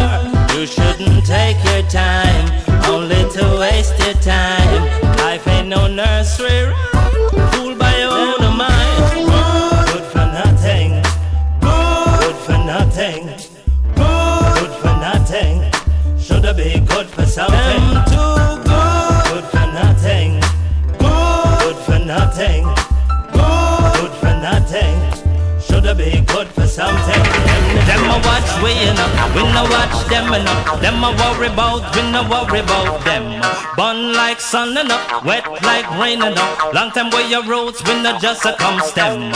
You 0.54 0.66
shouldn't 0.66 1.24
take 1.24 1.56
your 1.64 1.82
time, 1.88 2.44
only 2.84 3.22
to 3.32 3.56
waste 3.58 3.98
your 4.04 4.12
time. 4.20 4.82
Life 5.16 5.48
ain't 5.48 5.68
no 5.68 5.86
nursery 5.86 6.64
rhyme. 6.64 7.50
Fooled 7.52 7.78
by 7.78 7.96
your 7.96 8.12
own 8.12 8.56
mind. 8.58 9.26
Good 9.90 10.04
for 10.12 10.26
nothing. 10.40 11.02
Good 11.60 12.36
for 12.44 12.58
nothing. 12.74 13.26
Good 13.94 14.72
for 14.82 14.94
nothing. 15.00 15.72
Should 16.18 16.44
have 16.44 16.58
been 16.58 16.84
good 16.84 17.06
for 17.06 17.24
something. 17.24 18.05
Be 25.96 26.20
good 26.26 26.48
for 26.48 26.66
something. 26.66 27.22
Them 27.88 28.04
a 28.12 28.18
watch 28.28 28.50
we 28.62 28.72
know, 28.92 29.08
we 29.34 29.42
no 29.56 29.64
watch 29.64 29.96
them 30.08 30.28
enough. 30.32 30.80
Them 30.80 31.02
a 31.02 31.10
worry 31.16 31.48
about, 31.48 31.82
we 31.96 32.02
no 32.12 32.22
worry 32.28 32.60
about 32.60 33.04
them. 33.04 33.40
Burn 33.76 34.12
like 34.12 34.40
sun 34.40 34.76
enough, 34.76 35.24
wet 35.24 35.44
like 35.62 35.88
rain 35.98 36.22
enough. 36.22 36.74
Long 36.74 36.90
time 36.90 37.10
where 37.10 37.26
your 37.28 37.44
roots, 37.44 37.82
we 37.84 38.02
no 38.02 38.18
just 38.18 38.44
a 38.44 38.54
come 38.58 38.80
stem. 38.80 39.32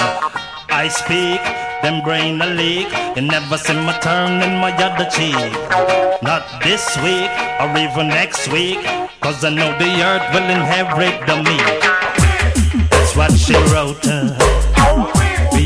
I 0.69 0.89
speak, 0.89 1.41
them 1.83 2.03
brain 2.05 2.41
a 2.41 2.47
leak. 2.47 2.89
You 3.17 3.23
never 3.23 3.57
see 3.57 3.75
my 3.75 3.99
turn 4.01 4.43
in 4.43 4.59
my 4.61 4.73
other 4.77 5.09
cheek. 5.09 5.35
Not 6.23 6.45
this 6.63 6.85
week 7.03 7.33
or 7.61 7.69
even 7.77 8.09
next 8.09 8.53
week, 8.53 8.85
cause 9.21 9.43
I 9.45 9.51
know 9.51 9.77
the 9.79 9.91
earth 10.03 10.27
will 10.35 10.49
inherit 10.49 11.17
the 11.27 11.37
meat. 11.49 12.91
That's 12.91 13.17
what 13.17 13.33
she 13.33 13.55
wrote. 13.73 14.05
Uh 14.07 14.60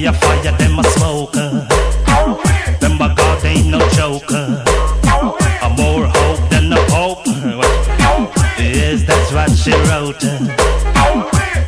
a 0.07 0.13
fire, 0.13 0.53
them 0.59 0.79
a 0.79 0.85
smoker. 0.85 1.67
Them 2.81 3.01
a 3.01 3.15
God 3.15 3.45
ain't 3.45 3.69
no 3.69 3.79
joker. 3.91 4.63
A 5.63 5.69
more 5.79 6.07
hope 6.07 6.51
than 6.51 6.73
a 6.73 6.77
pope. 6.89 7.27
Yes, 8.59 9.05
that's 9.05 9.33
what 9.33 9.51
she 9.57 9.73
wrote. 9.89 10.23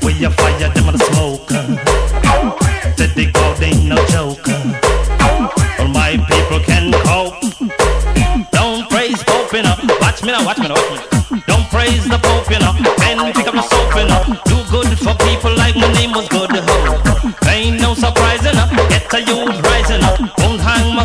We 0.03 0.24
a 0.24 0.30
fire, 0.30 0.68
them 0.68 0.89
a 0.89 0.99
smoker. 0.99 1.64
Said 2.97 3.14
the 3.14 3.30
God 3.32 3.62
ain't 3.62 3.84
no 3.84 3.97
joker. 4.07 4.61
All 5.78 5.89
my 5.89 6.18
people 6.28 6.61
can 6.61 6.93
cope. 7.05 7.41
Don't 8.51 8.89
praise 8.91 9.22
Pope, 9.24 9.53
you 9.53 9.62
know. 9.62 9.76
Watch 10.01 10.22
me 10.22 10.32
now, 10.32 10.45
watch 10.45 10.59
me 10.59 10.68
now, 10.68 10.74
watch 10.74 10.91
me. 10.91 11.41
Don't 11.47 11.66
praise 11.70 12.05
the 12.05 12.18
Pope, 12.18 12.51
you 12.51 12.59
know. 12.59 12.72
Then 12.99 13.32
pick 13.32 13.47
up 13.47 13.55
the 13.55 13.62
soap, 13.62 13.95
you 13.97 14.07
know. 14.09 14.22
Do 14.45 14.57
good 14.70 14.99
for 14.99 15.14
people 15.24 15.55
like 15.57 15.76
my 15.76 15.91
name 15.95 16.05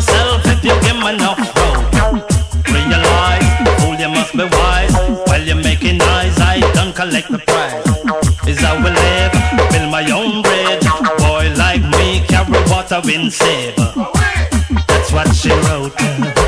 Myself 0.02 0.42
if 0.46 0.64
you 0.64 0.74
give 0.80 0.96
enough 0.96 1.38
road. 1.56 2.24
Realize, 2.66 3.46
fool, 3.78 3.94
you 3.94 4.08
must 4.08 4.32
be 4.32 4.42
wise. 4.42 4.92
While 5.28 5.42
you're 5.42 5.54
making 5.54 5.98
noise, 5.98 6.40
I 6.40 6.58
don't 6.74 6.92
collect 6.92 7.30
the 7.30 7.38
prize. 7.38 7.86
Is 8.48 8.58
how 8.58 8.74
we 8.78 8.90
live, 8.90 9.32
build 9.70 9.92
my 9.92 10.04
own 10.10 10.42
bridge. 10.42 10.84
Boy 11.18 11.54
like 11.56 11.82
me, 11.82 12.26
carry 12.26 12.50
water 12.68 13.00
in 13.08 13.30
save. 13.30 13.76
That's 14.88 15.12
what 15.12 15.32
she 15.36 15.50
wrote. 15.50 16.41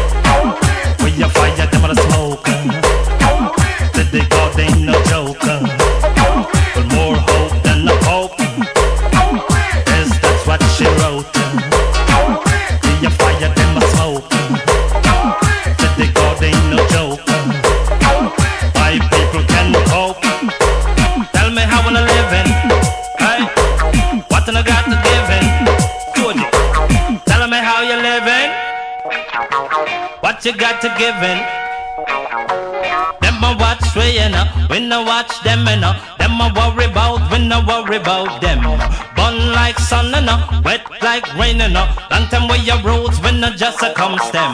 Roads 43.45 43.61
just 43.61 43.83
a 43.83 43.93
come 43.95 44.19
stem. 44.19 44.53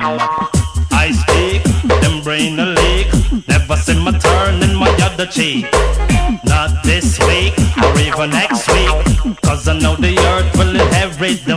I 0.93 1.13
speak, 1.13 1.63
them 2.01 2.23
brain 2.23 2.59
a 2.59 2.67
leak. 2.67 3.09
Never 3.49 3.77
see 3.77 4.03
my 4.03 4.13
turn 4.19 4.63
in 4.63 4.75
my 4.75 4.91
other 5.03 5.27
cheek. 5.27 5.67
Not 6.45 6.83
this 6.85 7.19
week 7.21 7.55
or 7.83 7.99
even 7.99 8.31
next 8.31 8.69
week. 8.69 9.37
Cause 9.43 9.69
I 9.69 9.79
know 9.79 9.97
the 9.97 10.19
earth 10.19 10.57
will 10.57 10.75
inherit 10.81 11.45
the 11.45 11.57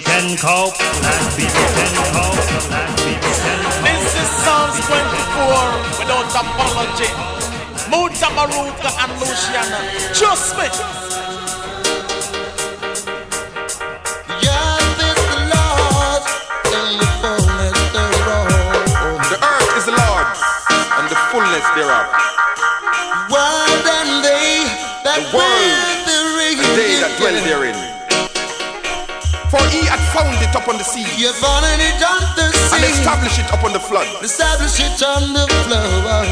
people 0.00 0.12
can 0.12 0.36
cope. 0.38 0.76
Black 1.00 1.36
people 1.36 1.66
can 1.76 1.94
cope. 2.12 2.68
Black 2.68 2.88
people 2.96 3.34
can 3.44 3.60
cope. 3.64 3.84
This 3.84 4.14
is 4.16 4.28
Psalms 4.44 4.86
24 4.86 5.98
without 5.98 6.30
apology. 6.40 7.10
Mutabaruka 7.90 8.90
and 9.02 9.12
Luciano. 9.20 9.78
Trust 10.14 10.56
me. 10.56 11.09
Founded 30.20 30.42
it 30.48 30.54
upon 30.54 30.76
the 30.76 30.84
sea 30.84 31.06
You 31.16 31.32
founded 31.32 31.80
it 31.80 32.00
on 32.04 32.20
the 32.36 32.44
and 32.52 32.84
sea, 32.84 32.92
established 32.92 33.38
it 33.40 33.48
upon 33.56 33.72
the 33.72 33.80
flood. 33.80 34.06
establish 34.22 34.76
it 34.80 35.00
on 35.02 35.32
the 35.32 35.46
floor. 35.64 36.24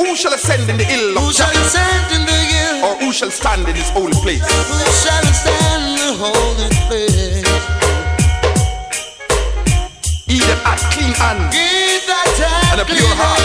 Who 0.00 0.16
shall 0.16 0.32
ascend 0.32 0.68
in 0.70 0.76
the 0.78 0.84
hill 0.84 1.12
Who 1.20 1.32
shall 1.32 1.50
ascend 1.50 2.08
in 2.16 2.24
the 2.24 2.32
hill? 2.52 2.84
Or 2.86 2.94
who 3.02 3.12
shall 3.12 3.30
stand 3.30 3.68
in 3.68 3.74
his 3.76 3.90
holy 3.90 4.16
place? 4.24 4.40
Who 4.40 4.78
shall 5.02 5.26
stand 5.42 5.84
in 5.84 5.94
the 6.00 6.10
holy 6.24 6.68
place? 6.88 7.44
He 10.30 10.38
that 10.48 10.60
hath 10.64 10.84
clean 10.94 11.12
hands 11.12 11.52
He 11.54 12.00
that 12.08 12.32
hath 12.40 12.72
And 12.72 12.80
a 12.80 12.84
pure 12.84 12.96
clean 12.96 13.16
heart. 13.20 13.44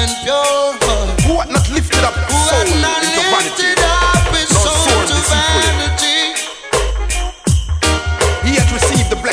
and 0.00 0.10
pure 0.24 0.68
heart. 0.86 1.20
who 1.26 1.32
hath 1.40 1.50
not 1.50 1.66
lifted 1.76 2.04
up 2.08 2.14
Who 2.30 2.38
soul 2.48 2.64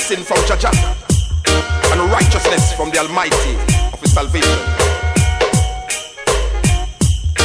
blessing 0.08 0.24
from 0.24 0.38
Jaja 0.46 0.70
and 1.92 2.12
righteousness 2.12 2.74
from 2.74 2.92
the 2.92 3.00
Almighty 3.00 3.56
of 3.92 4.00
his 4.00 4.14
salvation. 4.14 4.60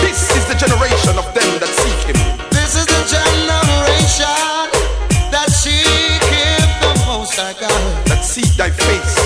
This 0.05 0.29
is 0.37 0.45
the 0.47 0.57
generation 0.61 1.17
of 1.17 1.25
them 1.33 1.51
that 1.61 1.73
seek 1.81 2.01
him, 2.05 2.21
This 2.51 2.77
is 2.77 2.85
the 2.85 3.03
generation 3.09 4.69
that 5.33 5.49
seek 5.49 6.23
him 6.29 6.69
the 6.85 6.93
most 7.07 7.33
high 7.39 7.57
God. 7.59 8.07
that 8.09 8.23
seek 8.23 8.53
thy 8.57 8.69
face, 8.69 9.17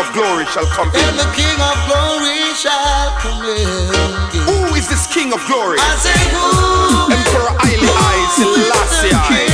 of 0.00 0.12
glory 0.14 0.46
shall 0.46 0.66
come 0.66 0.88
in. 0.88 0.96
And 0.96 1.18
the 1.18 1.28
King 1.36 1.60
of 1.60 1.76
glory 1.84 2.54
shall 2.56 3.10
come 3.20 3.44
in. 3.44 4.40
Who 4.48 4.74
is 4.74 4.88
this 4.88 5.06
King 5.12 5.32
of 5.32 5.44
glory? 5.46 5.76
I 5.78 5.96
say, 6.00 6.16
who 6.32 7.12
Emperor 7.12 7.52
Haile 7.60 7.90
Selassie 8.32 9.12
I. 9.12 9.49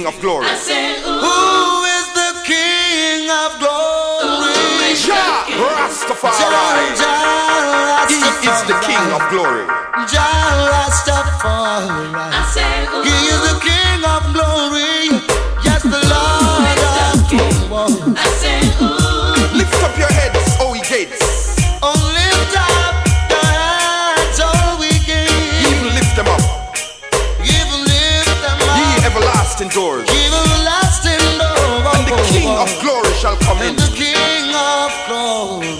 King 0.00 0.08
of 0.08 0.20
glory. 0.22 0.46
Who 0.46 1.84
is 1.84 2.06
the 2.16 2.32
King 2.46 3.28
of 3.28 3.58
glory? 3.60 4.96
Jah 4.96 5.44
Rastafari. 5.60 6.96
Jah 6.96 8.08
He 8.08 8.16
is 8.48 8.62
the 8.64 8.80
King 8.80 9.12
of 9.12 9.20
glory. 9.28 9.66
Jah 10.08 10.56
Rastafari. 10.72 12.16
He 13.04 13.12
is 13.28 13.40
the 13.44 13.60
King 13.60 14.00
of 14.08 14.24
glory. 14.32 15.20
Yes, 15.62 15.82
the 15.82 16.00
Lord 16.08 16.80
of 17.04 17.20
glory. 17.28 18.29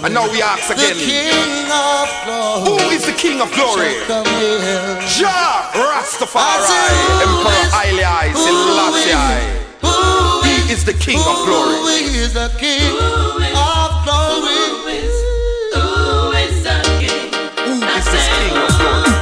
And 0.02 0.14
now 0.14 0.27
we 0.32 0.40
ask 0.43 0.68
The 0.68 0.74
again. 0.74 0.97
King 0.97 1.70
of 1.70 2.09
glory. 2.24 2.64
Who 2.64 2.78
is 2.90 3.05
the 3.05 3.12
King 3.12 3.39
of 3.40 3.52
glory? 3.52 3.94
Jah 5.06 5.70
Rastafari. 5.77 6.40
I 6.40 6.60
say, 6.64 6.89
who 6.97 7.20
Emperor 7.27 7.52
is- 7.60 7.72
Haile 7.74 8.05
I 8.05 8.28
Who 8.31 8.39
Selassie 8.40 9.12
Who 9.85 9.93
He 10.48 10.56
is 10.72 10.85
the 10.85 10.94
King 10.94 11.20
of 11.20 11.27
Who 11.36 11.44
glory. 11.44 12.01
is 12.16 12.32
the 12.32 12.48
King 12.59 12.97
of 12.97 14.05
glory? 14.05 14.56
Who 15.77 16.32
is 17.85 18.05
this 18.09 18.27
King 18.39 18.56
of 18.56 18.72
glory? 18.81 19.12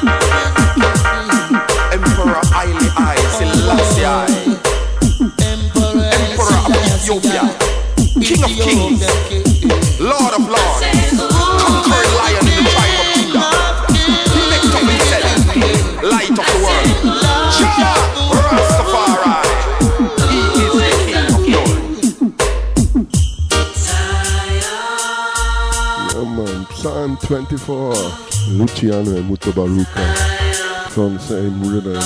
Emperor 1.92 2.40
Haile 2.54 2.90
I 2.96 3.16
Selassie 3.38 4.04
I. 4.04 4.06
Emperor, 5.42 6.10
Emperor 6.14 6.58
of 6.66 6.72
Ethiopia. 6.86 7.44
King 8.22 8.42
of 8.44 8.50
kings. 8.62 9.02
Lord 10.00 10.32
of 10.32 10.46
lords. 10.48 10.80
Conquering 11.58 12.12
lion 12.14 12.46
in 12.46 12.62
the 12.62 12.70
tribe 12.70 12.98
of 13.02 13.06
Judah. 13.18 13.50
Lift 14.46 14.74
up 14.74 14.86
his 14.86 15.10
head. 15.10 15.26
Light 16.04 16.30
of 16.30 16.36
the 16.46 16.58
world. 16.62 16.86
Jah 17.58 17.98
Rastafari. 18.46 19.34
He 20.30 20.38
is 20.62 20.72
the 20.78 20.90
King 21.02 21.26
of 21.34 21.42
glory. 21.50 21.82
Yeah, 26.14 26.30
man. 26.36 26.60
Psalm 26.76 27.12
24. 27.16 27.94
Luciano 28.50 29.10
and 29.16 29.26
Mutabaruka. 29.28 30.04
From 30.90 31.10
the 31.14 31.20
same 31.20 31.60
rhythm 31.62 32.02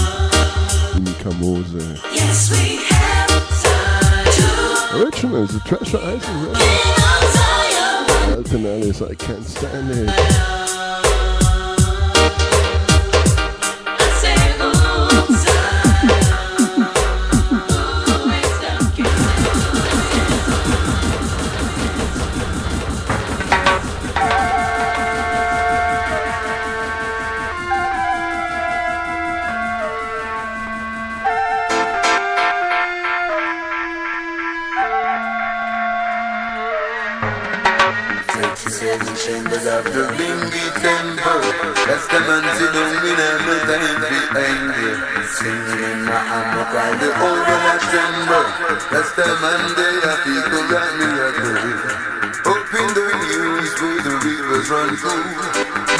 Ini 0.97 1.13
Kamoze. 1.23 1.87
Yes, 2.15 2.51
we 2.51 2.77
have 2.89 3.29
time 3.63 4.27
to 4.33 5.05
Original 5.05 5.43
is 5.45 5.53
the 5.53 5.61
Treasure 5.61 5.99
Island 5.99 7.02
Ellis, 8.55 9.01
I 9.01 9.15
can't 9.15 9.43
stand 9.45 9.91
it. 9.91 10.62
Tremble. 47.93 48.49
That's 48.89 49.13
the 49.13 49.29
they 49.77 49.97
are 50.01 50.21
people 50.25 50.65
that 50.73 50.91
me 50.97 51.09
a 51.13 51.29
Up 52.49 52.73
in 52.73 52.89
the 52.97 53.09
news 53.21 53.73
where 53.85 54.01
the 54.01 54.15
rivers 54.25 54.67
run 54.73 54.97
through. 54.97 55.29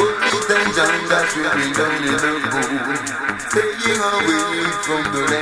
But 0.01 0.15
meet 0.33 0.49
and 0.57 0.71
John 0.73 1.01
that 1.13 1.27
swimming 1.33 1.73
down 1.77 2.01
in 2.01 2.17
the 2.17 2.33
pool. 2.49 3.13
Staying 3.53 4.01
away 4.01 4.73
from 4.89 5.03
the 5.13 5.23
land 5.29 5.42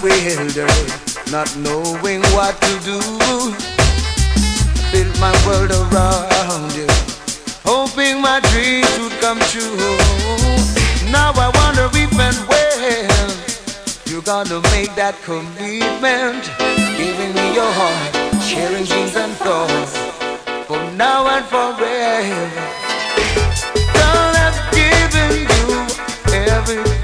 bewildered, 0.00 0.70
not 1.30 1.48
knowing 1.56 2.22
what 2.34 2.54
to 2.60 2.72
do. 2.84 2.98
Built 4.92 5.14
my 5.20 5.34
world 5.46 5.70
around 5.70 6.72
you, 6.74 6.86
hoping 7.64 8.20
my 8.20 8.40
dreams 8.50 8.98
would 8.98 9.12
come 9.20 9.40
true. 9.50 9.76
Now 11.10 11.32
I 11.34 11.50
wonder 11.54 11.88
if 11.92 12.12
and 12.18 12.38
when 12.48 13.08
you're 14.06 14.22
gonna 14.22 14.60
make 14.72 14.94
that 14.94 15.14
commitment, 15.24 16.44
giving 16.96 17.34
me 17.34 17.54
your 17.54 17.70
heart, 17.80 18.42
sharing 18.42 18.84
dreams 18.84 19.16
and 19.16 19.32
thoughts 19.44 19.96
for 20.66 20.78
now 20.92 21.26
and 21.28 21.44
forever. 21.46 22.50
Girl, 23.94 24.32
I've 24.44 24.60
given 24.72 25.46
you 25.52 25.66
everything. 26.34 26.97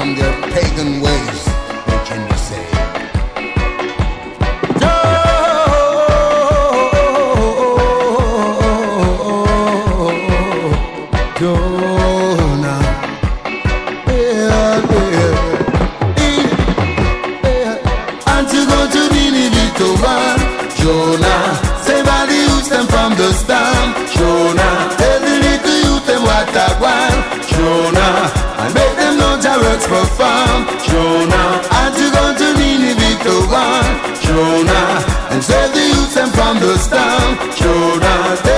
from 0.00 0.14
their 0.14 0.39
words 29.80 29.88
were 29.88 30.16
found. 30.16 30.66
Jonah 30.82 31.62
had 31.70 31.92
to 31.94 32.10
go 32.10 32.34
to 32.36 32.58
Nineveh 32.58 33.22
to 33.24 33.34
warn 33.48 34.14
Jonah 34.20 35.04
and 35.30 35.42
save 35.42 35.72
the 35.72 35.80
youth 35.80 36.16
and 36.16 36.32
from 36.32 36.60
the 36.60 36.76
storm. 36.78 37.52
Jonah. 37.56 38.49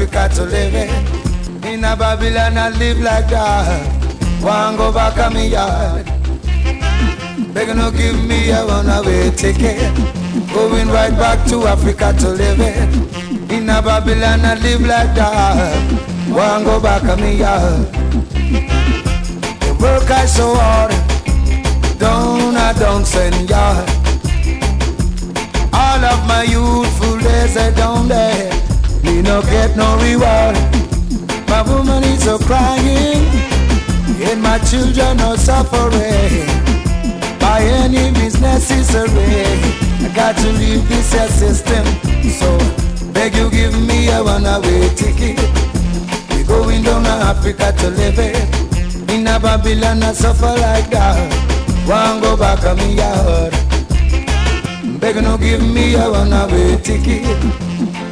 Africa 0.00 0.34
to 0.34 0.44
live 0.44 0.74
it. 0.74 1.66
In 1.66 1.84
a 1.84 1.94
Babylon 1.94 2.56
I 2.56 2.70
live 2.70 3.00
like 3.00 3.28
that. 3.28 4.42
Want 4.42 4.78
go 4.78 4.90
back 4.90 5.18
on 5.18 5.34
me 5.34 5.48
yard. 5.48 6.06
Begging 7.52 7.76
no 7.76 7.90
give 7.90 8.16
me 8.26 8.50
a 8.50 8.64
one-way 8.64 9.30
ticket, 9.32 9.94
going 10.54 10.88
right 10.88 11.12
back 11.12 11.46
to 11.48 11.66
Africa 11.66 12.14
to 12.20 12.30
live 12.30 12.60
it. 12.60 13.52
In 13.52 13.68
a 13.68 13.82
Babylon 13.82 14.40
I 14.40 14.54
live 14.62 14.80
like 14.80 15.14
that. 15.16 16.30
Want 16.30 16.64
go 16.64 16.80
back 16.80 17.04
on 17.04 17.20
me 17.20 17.36
yard. 17.36 17.86
The 19.60 19.76
work 19.78 20.10
I 20.10 20.24
so 20.24 20.54
hard, 20.54 20.92
don't 21.98 22.56
I 22.56 22.72
don't 22.78 23.04
send 23.04 23.50
yard. 23.50 23.86
All 25.74 26.02
of 26.02 26.26
my 26.26 26.44
youthful 26.44 27.18
days 27.18 27.54
are 27.58 27.72
down 27.72 28.08
there. 28.08 28.49
No 29.30 29.42
get 29.42 29.76
no 29.76 29.96
reward. 30.02 30.56
My 31.46 31.62
woman 31.62 32.02
is 32.02 32.26
a 32.26 32.36
crying, 32.36 33.22
and 34.28 34.42
my 34.42 34.58
children 34.58 35.20
are 35.20 35.36
suffering. 35.36 36.48
By 37.38 37.60
any 37.62 38.10
means 38.10 38.40
necessary, 38.40 39.46
I 40.04 40.10
got 40.16 40.36
to 40.36 40.48
leave 40.58 40.82
this 40.88 41.10
system. 41.38 41.86
So 42.40 42.58
beg 43.12 43.36
you 43.36 43.48
give 43.52 43.80
me 43.80 44.08
a 44.08 44.20
one-way 44.20 44.88
ticket. 44.96 45.38
We 46.34 46.42
going 46.42 46.82
down 46.82 47.04
to 47.04 47.10
Africa 47.30 47.72
to 47.78 47.90
live 47.90 48.18
it. 48.18 49.10
In 49.12 49.28
a 49.28 49.38
Babylon 49.38 50.02
I 50.02 50.12
suffer 50.12 50.54
like 50.66 50.90
that. 50.90 51.86
Want 51.86 52.20
go 52.20 52.36
back 52.36 52.64
on 52.64 52.78
me 52.78 52.96
yard. 52.96 53.52
Beg 55.00 55.22
no 55.22 55.38
give 55.38 55.62
me 55.62 55.94
a 55.94 56.10
one-way 56.10 56.78
ticket. 56.82 57.69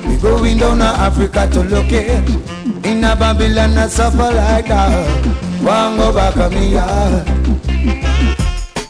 We 0.09 0.17
going 0.17 0.59
down 0.59 0.79
to 0.79 0.85
Africa 0.85 1.49
to 1.53 1.63
look 1.63 1.93
it. 1.93 2.29
In 2.87 3.05
a 3.05 3.15
Babylon 3.15 3.77
I 3.77 3.89
suffer 3.89 4.17
like 4.17 4.69
that. 4.69 5.63
Want 5.63 5.99
go 5.99 6.13
back 6.13 6.37
on 6.39 6.55
me. 6.55 6.71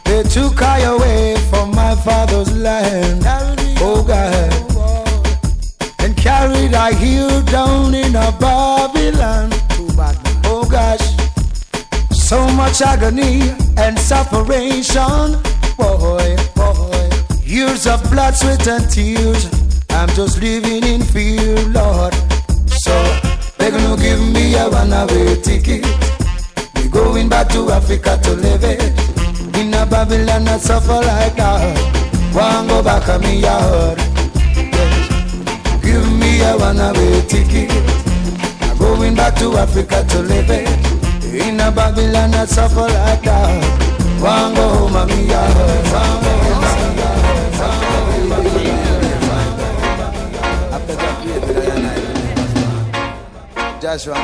They 0.05 0.23
took 0.23 0.61
I 0.61 0.79
away 0.81 1.35
from 1.49 1.71
my 1.75 1.95
father's 1.95 2.55
land. 2.55 3.23
Oh 3.81 4.03
God. 4.07 4.53
And 5.99 6.15
carried 6.15 6.73
I 6.73 6.93
here 6.93 7.41
down 7.43 7.93
in 7.93 8.15
a 8.15 8.31
Babylon. 8.39 9.49
Oh 10.45 10.65
gosh. 10.69 11.05
So 12.11 12.47
much 12.51 12.81
agony 12.81 13.51
and 13.77 13.99
separation. 13.99 15.41
Boy, 15.77 16.37
boy. 16.55 17.09
Years 17.43 17.87
of 17.87 18.01
blood, 18.09 18.35
sweat, 18.35 18.67
and 18.67 18.89
tears. 18.89 19.58
I'm 19.99 20.07
just 20.15 20.41
living 20.41 20.81
in 20.85 21.01
fear, 21.01 21.59
Lord. 21.75 22.13
So, 22.67 22.95
they 23.57 23.69
gonna 23.69 23.97
give 23.97 24.21
me 24.31 24.55
a 24.55 24.69
one-way 24.69 25.41
ticket. 25.41 25.85
We 26.75 26.87
going 26.87 27.27
back 27.27 27.49
to 27.49 27.69
Africa 27.69 28.17
to 28.23 28.31
live 28.31 28.63
it. 28.63 28.79
In 29.57 29.73
a 29.73 29.85
Babylon, 29.85 30.47
I 30.47 30.57
suffer 30.57 31.01
like 31.11 31.35
that. 31.35 32.33
Want 32.33 32.69
go 32.69 32.81
back 32.81 33.09
on 33.09 33.19
me. 33.19 33.41
Yes. 33.41 33.99
Give 35.83 36.07
me 36.17 36.43
a 36.43 36.55
one-way 36.55 37.21
ticket. 37.27 37.69
I'm 38.61 38.77
going 38.77 39.15
back 39.15 39.35
to 39.39 39.57
Africa 39.57 40.05
to 40.11 40.19
live 40.19 40.49
it. 40.49 40.69
In 41.45 41.59
a 41.59 41.73
Babylon, 41.73 42.33
I 42.35 42.45
suffer 42.45 42.87
like 42.87 43.23
that. 43.23 44.21
Want 44.21 44.55
go 44.55 44.69
home 44.69 44.95
on 44.95 45.07
me 45.07 45.27
home 45.27 46.48
Joshua, 53.89 54.21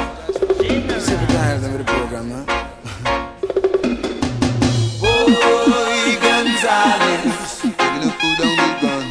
seven 1.00 1.28
times 1.30 1.64
over 1.66 1.80
the 1.80 1.84
program, 1.86 2.30
man. 2.30 2.46
Boy, 5.02 6.14
Gonzales, 6.22 7.62
taking 7.62 8.02
the 8.06 8.12
food 8.14 8.40
on 8.46 8.54
the 8.62 8.70
gun. 8.84 9.06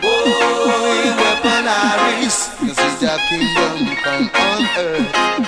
boy, 0.00 1.12
weaponaries, 1.20 2.38
You 2.62 2.72
see 2.72 3.04
your 3.04 3.18
kingdom 3.28 3.76
come 4.02 4.26
on 4.34 4.62
earth. 4.78 5.41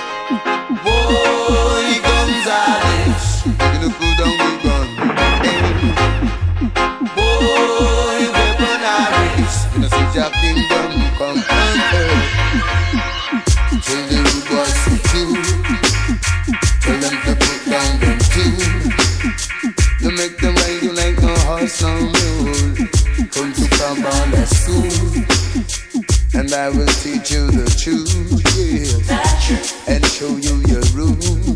I 26.55 26.69
will 26.69 26.87
teach 27.03 27.31
you 27.31 27.51
the 27.51 27.67
truth, 27.75 28.15
yeah. 28.55 29.91
And 29.91 30.05
show 30.05 30.31
you 30.39 30.55
your 30.71 30.81
rules. 30.95 31.51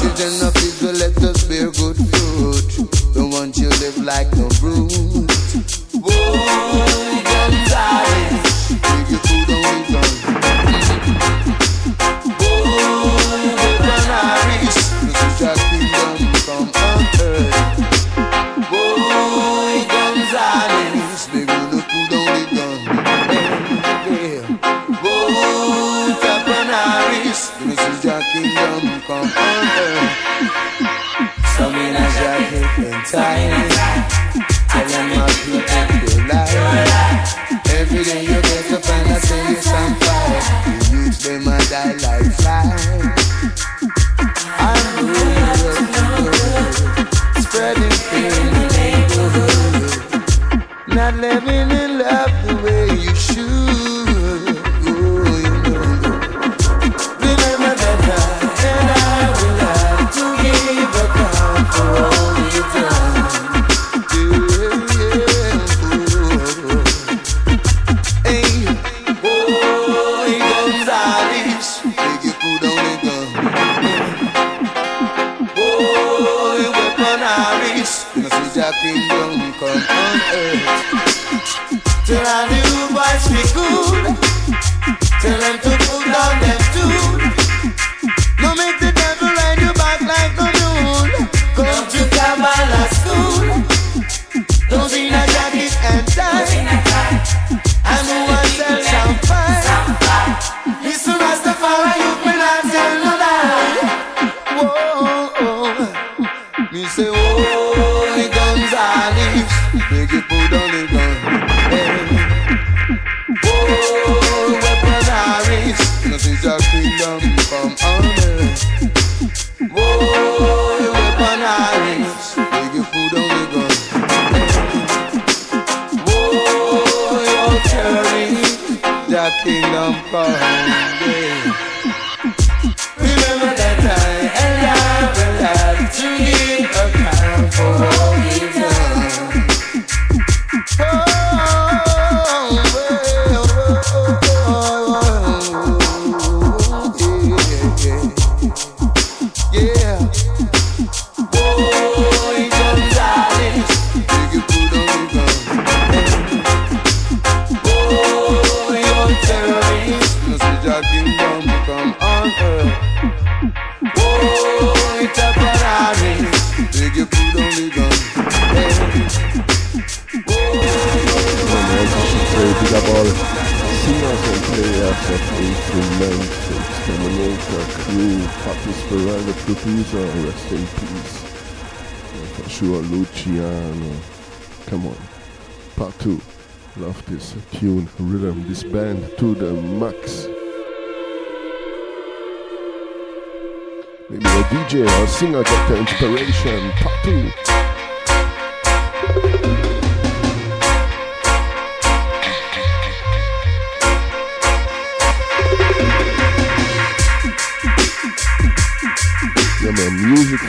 Children 0.00 0.48
of 0.48 0.56
Israel, 0.56 0.96
let 0.96 1.16
us 1.20 1.44
bear 1.44 1.68
good 1.70 2.00
fruit. 2.00 2.88
Don't 3.12 3.30
want 3.30 3.58
you 3.58 3.68
live 3.68 3.98
like 3.98 4.31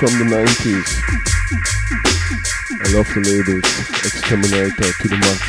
from 0.04 0.20
the 0.20 0.36
90s. 0.36 0.90
I 2.76 2.92
love 2.92 3.08
the 3.16 3.22
labels. 3.24 3.64
Xterminator 4.04 4.92
to 5.00 5.08
the 5.08 5.16
max. 5.16 5.42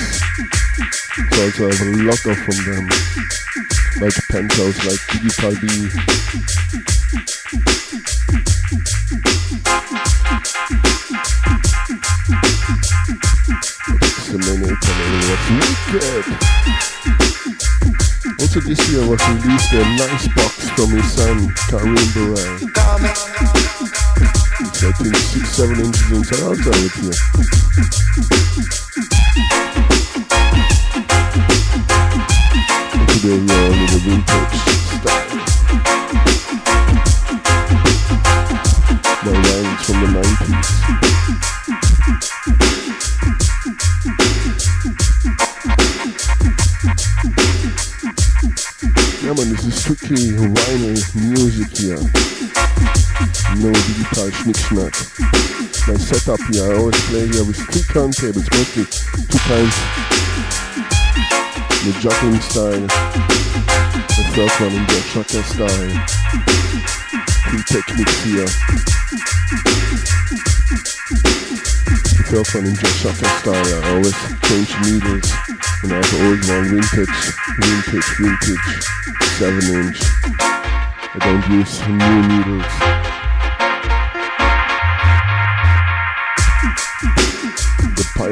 So 1.34 1.42
also 1.42 1.62
have 1.74 1.82
a 1.82 1.98
lot 2.06 2.22
of 2.22 2.38
from 2.38 2.58
them. 2.62 2.86
Like 4.00 4.14
Penthouse, 4.30 4.78
like 4.86 5.02
Digital 5.10 5.54
B. 5.58 5.66
Also 18.38 18.60
this 18.60 18.82
year 18.92 19.02
was 19.08 19.18
released 19.30 19.72
a 19.72 19.82
nice 19.96 20.28
box 20.28 20.70
from 20.70 20.90
his 20.90 21.12
son, 21.12 21.48
Kareem 21.66 22.06
Burrell. 22.14 23.53
I 24.84 24.92
think 24.92 25.16
six, 25.16 25.48
seven 25.56 25.80
inches 25.80 26.12
it 26.12 26.92
here. 26.92 27.16
And 32.92 33.08
today 33.08 33.38
we 33.40 33.48
are 33.48 33.72
in 33.72 33.80
the 33.88 33.98
vintage 34.04 34.60
style. 35.00 35.28
My 39.24 39.32
lines 39.32 39.80
from 39.86 39.96
the 40.00 40.08
90s. 40.20 40.68
Yeah 49.22 49.32
man, 49.32 49.48
this 49.48 49.64
is 49.64 49.74
strictly 49.80 50.24
vinyl 50.36 50.96
music 51.14 51.72
here. 51.78 52.33
No 53.54 53.70
digital 53.70 54.30
schnick-schnack. 54.34 54.94
My 55.86 55.94
setup 55.96 56.40
here, 56.50 56.72
I 56.72 56.76
always 56.76 57.00
play 57.06 57.26
here 57.28 57.44
with 57.44 57.56
three 57.70 57.86
turntables, 57.94 58.50
mostly 58.50 58.84
two 58.84 59.38
times 59.46 59.74
the 61.84 61.92
juggling 62.00 62.40
style, 62.40 62.88
the 64.10 64.24
first 64.34 64.60
one 64.60 64.72
in 64.72 64.84
the 64.88 64.98
shaka 65.12 65.42
style, 65.44 65.92
three 67.46 67.64
techniques 67.70 68.24
here. 68.24 68.50
The 72.16 72.24
first 72.32 72.54
one 72.56 72.64
in 72.66 72.74
the 72.74 72.88
shaka 72.98 73.28
style, 73.38 73.54
I 73.54 73.90
always 73.94 74.18
change 74.48 74.72
needles, 74.82 75.30
and 75.84 75.92
I 75.92 75.96
have 76.00 76.10
the 76.10 76.18
old 76.26 76.42
one, 76.48 76.66
vintage, 76.74 77.16
vintage, 77.60 78.10
vintage, 78.18 78.66
7 79.38 79.62
inch. 79.78 80.00
I 81.14 81.18
don't 81.20 81.44
use 81.50 81.86
new 81.86 82.18
needles. 82.26 82.93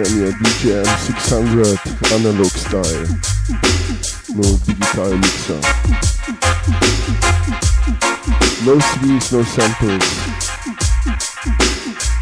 The 0.02 0.08
Pioneer 0.08 0.32
DJM 0.32 0.88
600 0.98 1.78
analog 2.10 2.50
style. 2.50 3.06
No 4.34 4.42
digital 4.66 5.14
mixer. 5.16 5.60
No 8.66 8.74
CDs, 8.82 9.26
no 9.32 9.42
samples. 9.44 10.08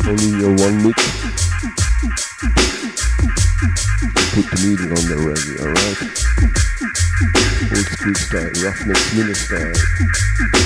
Only 0.07 0.31
your 0.41 0.55
one 0.59 0.77
mix. 0.85 0.99
Put 4.35 4.47
the 4.51 4.57
needle 4.67 4.93
on 4.93 5.05
the 5.09 5.17
reggae, 5.25 5.57
alright? 5.65 6.01
Old 7.73 7.89
school 7.89 8.15
style, 8.15 8.53
Roughnecks 8.63 9.09
Miller 9.15 9.35
style. 9.35 10.60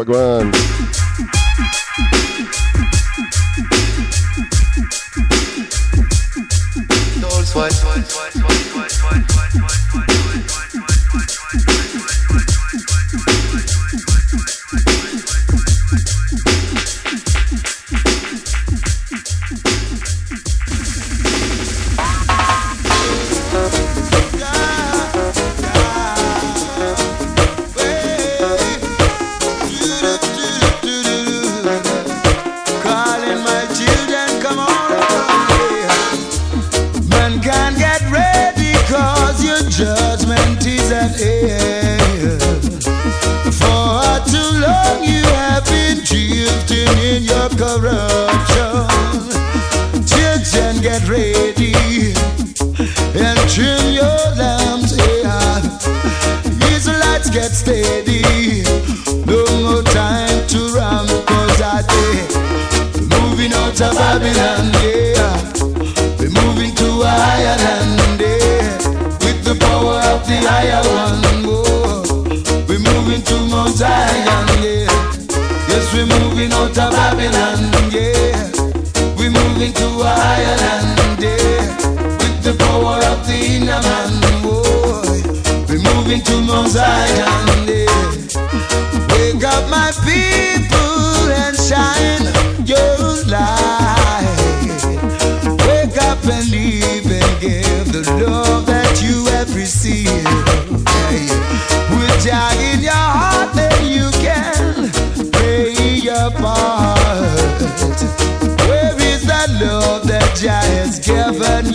agora 0.00 0.37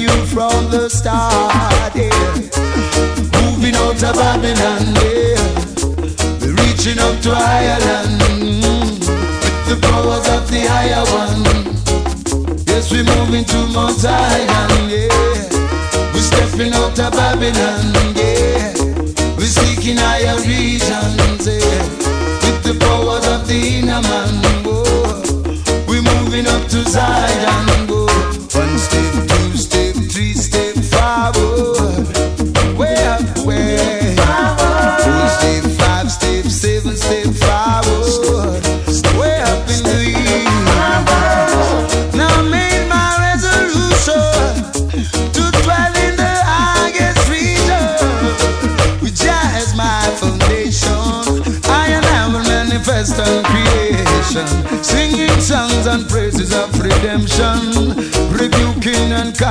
you 0.03 0.25
from 0.27 0.69
the 0.69 0.89
start. 0.89 1.95
Yeah. 1.95 2.09
Moving 3.39 3.75
out 3.75 4.03
of 4.03 4.15
Babylon, 4.19 4.83
yeah. 4.99 5.39
We're 6.41 6.55
reaching 6.61 6.99
up 6.99 7.15
to 7.23 7.31
Ireland 7.31 8.21
mm, 8.21 8.99
with 8.99 9.67
the 9.69 9.77
powers 9.87 10.27
of 10.35 10.43
the 10.51 10.61
higher 10.67 11.05
one. 11.21 11.43
Yes, 12.67 12.91
we're 12.91 13.07
moving 13.15 13.45
to 13.45 13.59
Mount 13.73 13.95
Zion, 13.95 14.89
yeah. 14.89 15.07
We're 16.13 16.27
stepping 16.31 16.73
out 16.73 16.99
of 16.99 17.11
Babylon. 17.13 18.12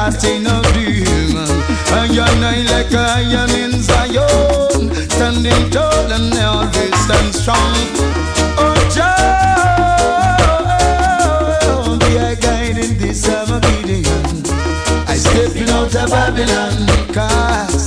cast 0.02 0.24
in 0.24 0.46
a. 0.46 0.50
I 1.94 2.06
and 2.06 2.44
I 2.44 2.58
like 2.72 2.92
I 2.92 3.22
am 3.40 3.50
in 3.50 3.72
Zion, 3.82 4.90
standing 5.10 5.70
tall 5.70 6.10
and 6.16 6.34
always 6.42 7.10
and 7.16 7.30
strong. 7.34 7.76
Oh, 8.58 8.76
Jah, 8.94 9.12
be 12.00 12.10
a 12.16 12.18
guide 12.34 12.78
in 12.84 12.92
this 12.98 13.28
Armageddon. 13.28 14.42
I 15.06 15.14
stepping 15.16 15.70
out 15.70 15.94
of 15.94 16.10
Babylon, 16.10 16.86
cause 17.14 17.84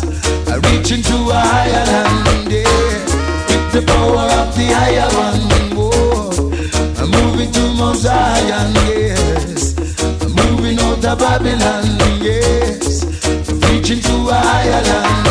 I 0.48 0.56
reach 0.68 0.92
into 0.92 1.16
a 1.16 1.40
higher 1.54 1.86
land, 1.92 2.52
yeah, 2.52 3.04
with 3.50 3.68
the 3.74 3.82
power 3.92 4.28
of 4.40 4.50
the 4.56 4.68
higher 4.80 5.10
one. 5.26 5.46
Oh, 5.78 6.32
I'm 7.00 7.08
moving 7.12 7.52
to 7.52 7.64
Mount 7.78 7.98
Zion, 7.98 8.74
yeah. 8.88 8.95
Babylon, 11.18 11.86
yes, 12.22 13.06
preaching 13.62 14.02
to 14.02 14.30
Ireland. 14.32 15.25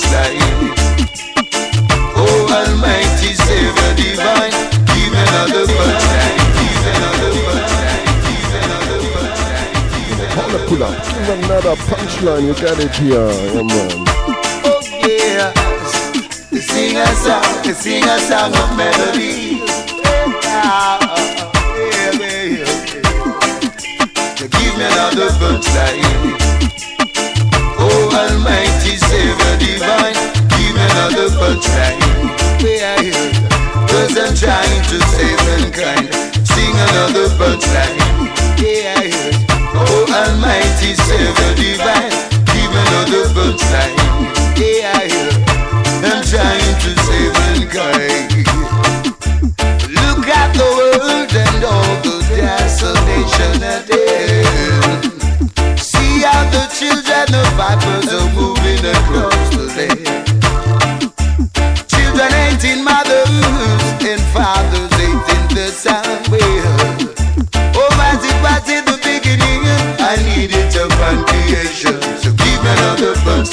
Oh, 2.16 2.48
Almighty 2.50 3.32
Divine, 3.96 4.56
give 4.86 5.14
another. 5.14 5.64
Give 5.66 6.84
another 6.96 7.48
pull 10.68 10.82
up. 10.82 10.92
Another 11.28 11.76
punchline. 11.88 12.46
You 12.46 12.54
got 12.54 12.78
it 12.78 12.94
here. 12.96 13.10
Yeah. 13.10 13.70
Oh, 14.64 14.80
yeah. 15.06 15.52
Sing 16.58 16.96
a 16.96 17.06
song, 17.06 17.74
sing 17.74 18.04
a 18.04 18.18
song 18.18 18.52
of 18.54 18.76
melody. 18.76 19.60
Yeah, 20.42 20.98
yeah, 21.90 22.44
yeah. 22.44 22.72
Give 24.36 24.74
me 24.76 24.84
another 24.84 25.30
punchline. 25.40 26.27
Give 31.08 31.16
me 31.16 31.24
another 31.24 31.28
punchline. 31.36 32.00
Yeah, 32.60 33.00
yeah. 33.00 33.32
Cause 33.88 34.16
I'm 34.18 34.34
trying 34.34 34.82
to 34.90 35.00
save 35.14 35.38
mankind. 35.46 36.12
Sing 36.46 36.74
another 36.74 37.28
punchline. 37.38 37.98
Yeah, 38.58 39.02
yeah. 39.02 39.46
Oh 39.74 40.06
Almighty 40.08 40.94
Savior 40.94 41.54
Divine, 41.54 42.10
give 42.52 42.72
another 42.82 43.28
punchline. 43.34 43.96
Yeah, 44.56 45.02
yeah. 45.04 45.30
I'm 46.04 46.22
trying 46.24 46.78
to 46.84 46.90
save 47.06 47.32
mankind. 47.32 48.46
Look 49.88 50.28
at 50.28 50.52
the 50.54 50.68
world 50.76 51.34
and 51.34 51.64
all 51.64 51.96
the 52.02 52.16
desolation 52.28 53.62
is. 53.62 54.06
See 55.82 56.22
how 56.22 56.42
the 56.50 56.66
children 56.74 57.34
of 57.34 57.48
vipers 57.56 58.12
are 58.12 58.30
moving 58.34 58.84
across 58.84 59.48
the 59.56 59.64
land. 59.76 60.27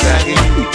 Another 0.03 0.74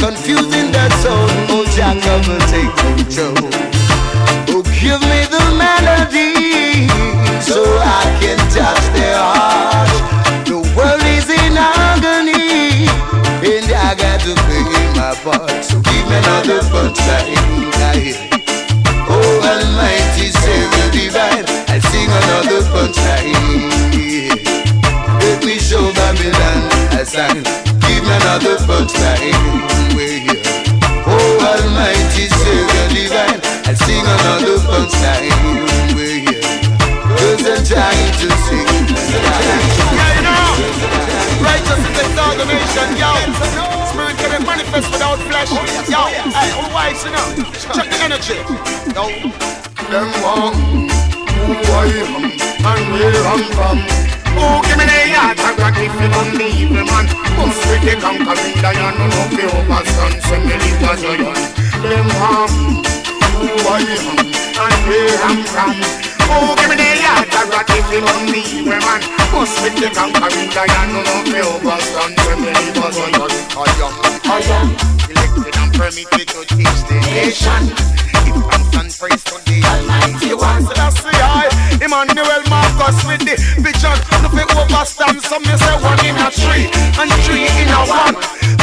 in 0.00 0.70
their 0.72 0.90
soul. 1.02 1.26
Oh, 1.50 1.64
come 1.74 2.30
and 2.30 2.42
take 2.46 2.72
control. 2.78 3.34
Oh, 4.48 4.62
give 4.78 5.00
me 5.10 5.20
the 5.26 5.44
melody 5.58 6.88
so 7.40 7.58
I 7.82 8.04
can 8.20 8.38
touch 8.54 8.84
their 8.94 9.18
heart. 9.18 9.90
The 10.46 10.58
world 10.76 11.02
is 11.02 11.28
in 11.28 11.56
agony, 11.56 12.86
and 13.42 13.66
I 13.72 13.94
got 13.94 14.20
to 14.20 14.34
play 14.46 14.64
my 14.94 15.14
part. 15.22 15.64
So 15.64 15.80
give 15.80 16.06
me 16.08 16.16
another 16.16 16.60
punchline. 16.70 17.36
Oh, 19.10 19.40
Almighty 19.50 20.30
Savior 20.30 20.90
Divine, 20.92 21.46
I 21.68 21.78
sing 21.90 22.10
another 22.20 22.62
punchline. 22.70 23.78
Let 25.20 25.44
me 25.44 25.58
show 25.58 25.92
Babylon 25.92 27.00
a 27.00 27.04
sign. 27.04 27.67
Give 28.08 28.16
me 28.16 28.24
another 28.24 28.56
punchline. 28.64 29.36
Oh, 31.04 31.44
Almighty 31.44 32.24
Savior 32.24 32.88
Divine, 32.88 33.40
I 33.68 33.76
sing 33.76 34.00
another 34.00 34.56
punchline. 34.64 35.28
Cause 37.04 37.44
I'm 37.44 37.60
trying 37.68 38.12
to 38.16 38.28
sing. 38.48 38.64
Yeah, 39.12 40.16
you 40.16 40.24
know, 40.24 40.56
righteous 41.44 41.84
is 41.84 42.00
exaltation, 42.00 42.96
yo. 42.96 43.12
Spirit 43.92 44.16
can 44.16 44.40
manifest 44.46 44.88
without 44.90 45.18
flesh. 45.28 45.52
Yo, 45.90 46.08
hey, 46.08 46.50
all 46.56 46.72
wise, 46.72 47.04
you 47.04 47.12
know. 47.12 47.28
Check 47.76 47.92
the 47.92 47.98
energy. 48.08 48.40
Yo, 48.96 49.04
them 49.92 50.08
one 50.24 50.88
who 51.44 51.52
I 51.76 51.92
am 52.00 52.24
and 52.24 52.84
where 52.90 53.20
I'm 53.26 53.44
from. 53.52 54.17
Oh, 54.38 54.62
give 54.62 54.78
me 54.78 54.86
the 54.86 54.94
heart 55.18 55.58
rock 55.58 55.74
if 55.82 55.90
you 55.98 56.08
don't 56.14 56.30
the 56.38 56.46
evil 56.46 56.86
man. 56.86 57.10
Must 57.34 57.58
with 57.66 57.82
the 57.82 57.94
conquering 57.98 58.54
lion, 58.62 58.94
no 58.94 59.06
no 59.10 59.22
be 59.34 59.44
overstand, 59.50 60.14
send 60.22 60.46
me 60.46 60.54
a 60.54 60.94
young. 60.94 61.42
Them 61.82 62.06
one 62.22 62.86
who 63.34 63.50
I 63.66 63.82
am 63.82 64.18
and 64.22 64.78
where 64.86 65.18
I'm 65.26 65.42
from. 65.42 65.74
Oh, 66.30 66.54
give 66.54 66.70
me 66.70 66.76
the 66.78 67.02
heart 67.02 67.50
rock 67.50 67.70
if 67.74 67.86
you 67.90 67.98
don't 67.98 68.30
the 68.30 68.40
evil 68.46 68.78
man. 68.78 69.02
Must 69.34 69.58
with 69.58 69.74
the 69.74 69.90
conquering 69.90 70.50
lion, 70.54 70.86
no 70.94 71.00
no 71.02 71.16
be 71.26 71.42
overstand, 71.42 72.14
send 72.22 72.40
me 72.40 72.54
a 72.54 72.78
young. 72.78 73.38
I 73.58 73.74
am, 73.82 73.94
I 74.22 74.38
am 74.54 74.68
elected 75.10 75.54
and 75.58 75.70
permitted 75.74 76.28
to 76.30 76.40
teach 76.46 76.80
the 76.86 76.96
nation. 77.10 77.74
Give 78.22 78.38
thanks 78.46 78.76
and 78.78 78.90
praise 78.98 79.24
to 79.24 79.36
the 79.50 79.56
Almighty 79.66 80.34
One. 80.34 80.62
The 80.62 81.10
eye. 81.26 81.50
Emmanuel 81.82 82.42
Marcus 82.78 83.04
with 83.06 83.22
the 83.26 83.34
vision. 83.58 83.98
No 84.22 84.28
fi 84.30 84.46
overstand. 84.54 85.18
Some 85.22 85.42
me 85.42 85.54
say 85.58 85.74
one 85.82 85.98
in 86.06 86.14
a 86.14 86.30
three 86.30 86.70
and 86.70 87.10
three 87.26 87.50
in 87.58 87.70
a 87.74 87.82
one. 87.90 88.14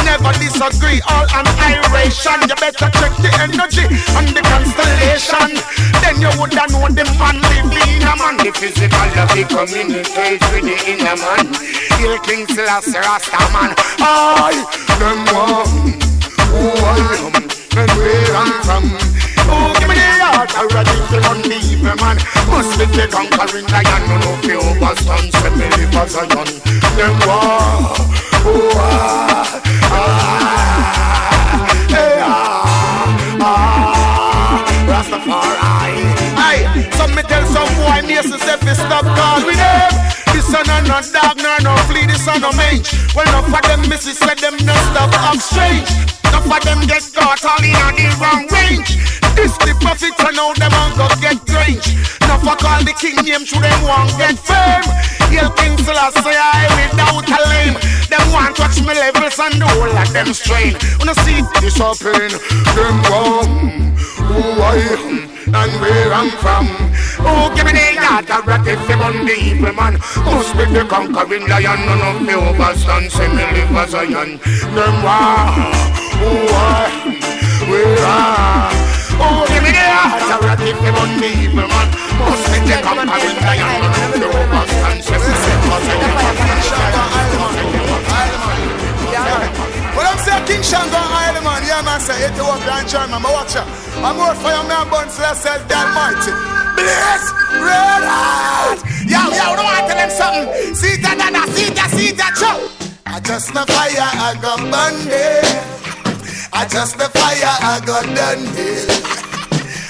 Never 0.07 0.31
disagree. 0.39 1.03
All 1.11 1.27
annihilation. 1.35 2.47
You 2.47 2.55
better 2.55 2.89
check 2.95 3.13
the 3.19 3.31
energy 3.43 3.85
and 4.15 4.29
the 4.31 4.41
constellation. 4.47 5.59
Then 5.99 6.23
you 6.23 6.31
woulda 6.39 6.63
know 6.71 6.87
the 6.87 7.03
man 7.19 7.43
living 7.43 7.75
in 7.91 8.07
a 8.07 8.15
man. 8.15 8.39
The 8.39 8.51
physical 8.55 9.11
of 9.19 9.29
the 9.35 9.43
communicate 9.51 10.41
with 10.51 10.63
the 10.63 10.77
inner 10.87 11.17
man. 11.19 11.51
Hail 11.99 12.15
King 12.23 12.47
Selassie 12.47 12.99
Rasta 12.99 13.43
man. 13.51 13.75
I 13.99 14.63
them 14.95 15.19
one 15.35 15.91
who 16.55 16.71
I 16.71 17.03
am 17.19 17.35
and 17.35 17.91
where 17.99 18.35
I'm 18.35 18.51
from. 18.63 18.85
Oh, 19.47 19.75
give 19.77 19.89
me 19.89 19.94
heart, 20.51 20.73
run 20.73 21.41
the 21.41 21.57
evil 21.71 21.95
man. 22.01 22.17
Must 22.49 22.77
be 22.77 22.85
the 22.85 23.07
conquering 23.11 23.67
lion, 23.67 24.01
no 24.09 24.15
no 24.19 24.31
fear 24.41 24.59
overstand, 24.59 25.31
send 25.33 25.55
me 25.57 25.67
the 25.69 26.07
Zion. 26.07 26.49
Them 26.97 27.15
war, 27.25 27.93
oh 28.47 28.71
ah, 28.75 29.61
ah, 29.91 30.25
hey, 31.89 32.19
ah, 32.21 33.41
ah, 33.41 34.65
Rastafari. 34.89 35.57
Aye, 36.37 36.89
some 36.97 37.13
me 37.15 37.21
tell 37.23 37.45
some 37.47 37.71
boy, 37.75 38.01
me 38.07 38.15
say 38.21 38.57
fi 38.57 38.73
stop 38.73 39.05
call 39.17 39.45
with 39.45 39.57
them. 39.57 40.24
Son 40.55 40.71
a 40.71 40.81
no 40.87 41.01
dog, 41.11 41.35
nor 41.43 41.59
no 41.67 41.75
flea, 41.83 42.07
this 42.07 42.23
son 42.23 42.39
no 42.39 42.49
mange. 42.55 42.87
Well, 43.13 43.27
enough 43.27 43.51
of 43.51 43.61
them 43.67 43.81
misses 43.89 44.17
said 44.17 44.39
them 44.39 44.55
no 44.63 44.71
stop 44.87 45.11
up 45.11 45.35
strange. 45.35 45.91
Enough 46.31 46.47
of 46.47 46.63
them 46.63 46.79
get 46.87 47.03
caught 47.11 47.43
all 47.43 47.59
in 47.59 47.75
on 47.83 47.91
the 47.91 48.07
wrong 48.23 48.47
range. 48.47 48.95
This 49.35 49.51
the 49.59 49.75
profit 49.83 50.15
and 50.15 50.31
now 50.31 50.55
them 50.55 50.71
on 50.79 50.95
go 50.95 51.11
get 51.19 51.43
range. 51.51 51.99
Enough 52.23 52.47
of 52.47 52.57
call 52.63 52.79
the 52.87 52.95
king 52.95 53.19
name 53.27 53.43
through 53.43 53.67
them 53.67 53.83
want 53.83 54.15
get 54.15 54.39
fame. 54.39 54.87
Hail 55.27 55.51
King 55.59 55.75
Selassie 55.75 56.23
I 56.23 56.71
without 56.71 57.27
a 57.27 57.39
lame. 57.51 57.75
Them 58.07 58.23
want 58.31 58.55
watch 58.55 58.79
me 58.79 58.95
levels 58.95 59.35
and 59.35 59.59
the 59.59 59.67
whole 59.67 59.91
of 59.91 60.07
them 60.15 60.31
strain. 60.31 60.79
Wanna 61.03 61.19
see 61.27 61.43
this 61.59 61.75
happen? 61.83 62.31
Them 62.79 62.95
want 63.11 63.99
who 64.23 64.39
I 64.63 65.34
and 65.47 65.71
where 65.81 66.13
I'm 66.13 66.29
from. 66.41 66.65
Oh, 67.21 67.51
give 67.55 67.65
me 67.65 67.73
the 67.73 67.93
yard 67.93 68.29
of 68.29 68.47
rat 68.47 68.65
if 68.67 68.81
you 68.89 68.95
run 68.95 69.25
the 69.25 69.35
evil 69.37 69.73
man. 69.73 69.93
Must 70.25 70.51
be 70.57 70.65
the 70.65 70.85
conquering 70.89 71.47
lion, 71.47 71.79
none 71.85 72.01
of 72.01 72.21
me 72.21 72.33
overstand. 72.33 73.11
Say 73.11 73.27
me 73.29 73.43
live 73.53 73.75
as 73.77 73.93
a 73.93 74.03
yan. 74.05 74.39
Them 74.73 74.95
war, 75.05 75.53
who 76.17 76.31
am, 76.49 77.69
where 77.69 77.97
I 78.01 78.85
Oh, 79.17 79.45
give 79.47 79.63
me 79.63 79.71
the 79.71 79.85
heart 79.85 80.27
of 80.33 80.41
rat 80.43 80.61
if 80.61 80.75
you 80.81 80.91
run 80.91 81.11
the 81.19 81.29
evil 81.29 81.67
man. 81.67 81.87
Must 82.19 82.45
be 82.51 82.59
the 82.65 82.77
conquering 82.81 83.37
lion, 83.45 83.69
none 83.81 83.95
of 84.01 84.17
me 84.17 84.25
overstand. 84.25 84.99
Say 85.03 85.17
me 85.17 85.29
live 85.29 85.69
as 85.71 85.87
a 85.87 86.79
yan. 86.79 86.84
Well, 89.95 90.05
I'm 90.05 90.19
saying 90.19 90.45
King 90.45 90.61
Shango 90.61 90.99
Island, 90.99 91.45
man. 91.47 91.63
Yeah, 91.63 91.81
man, 91.81 91.99
say 92.03 92.27
Ethiopia 92.27 92.83
and 92.83 92.87
German. 92.87 93.23
But 93.23 93.31
watch 93.31 93.55
out. 93.55 93.67
I'm 94.03 94.19
more 94.19 94.35
fire, 94.35 94.59
man, 94.67 94.91
burn, 94.91 95.07
so 95.07 95.23
let's 95.23 95.39
say 95.39 95.55
the 95.55 95.75
Almighty. 95.75 96.35
Bless, 96.75 97.23
red 97.63 98.03
heart. 98.03 98.79
Yo, 99.07 99.21
yo, 99.31 99.55
want 99.55 99.79
to 99.79 99.87
tell 99.87 99.95
them 99.95 100.11
something. 100.11 100.75
See 100.75 100.99
that, 100.99 101.15
that, 101.15 101.31
that, 101.31 101.47
see 101.55 101.69
that, 101.71 101.89
see 101.95 102.11
that, 102.11 102.35
chop. 102.35 102.59
I 103.15 103.21
just 103.21 103.53
the 103.53 103.63
fire, 103.71 103.95
I 103.95 104.35
got 104.41 104.59
burned 104.59 105.07
I 106.51 106.65
just 106.67 106.97
the 106.97 107.05
fire, 107.15 107.55
I 107.61 107.79
got 107.85 108.03
done 108.13 108.43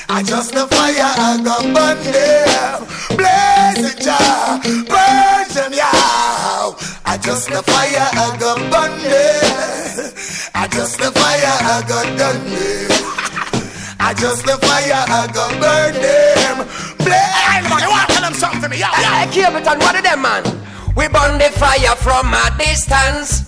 I 0.07 0.21
just 0.21 0.53
the 0.53 0.67
fire, 0.67 0.93
I 0.99 1.41
got 1.43 1.63
burned 1.73 2.05
Blaze 3.17 3.93
it, 3.93 4.05
yeah, 4.05 4.59
burn 4.61 5.47
them, 5.55 5.73
yeah. 5.73 6.71
I 7.03 7.17
just 7.19 7.49
the 7.49 7.63
fire 7.63 8.09
I 8.13 8.37
got 8.39 8.57
burn 8.71 9.01
them. 9.01 9.84
I 10.65 10.67
just 10.67 10.97
the 10.97 11.11
fire 11.11 11.45
I 11.45 11.85
got 11.87 12.17
done 12.17 12.43
them. 12.49 12.89
I 13.99 14.15
just 14.15 14.43
the 14.47 14.57
fire 14.65 15.05
I 15.07 15.29
got 15.31 15.51
burn 15.61 15.93
them. 15.93 16.65
Hey, 17.05 17.61
you 17.61 17.87
want 17.87 18.09
to 18.09 18.13
tell 18.15 18.23
them 18.23 18.33
something 18.33 18.61
for 18.61 18.69
me? 18.69 18.79
Yeah, 18.79 18.89
Hey, 18.89 19.29
Capleton, 19.29 19.77
what 19.77 19.95
of 19.95 20.01
them, 20.01 20.23
man? 20.23 20.43
We 20.95 21.07
burn 21.07 21.37
the 21.37 21.53
fire 21.53 21.95
from 22.01 22.33
a 22.33 22.49
distance. 22.57 23.44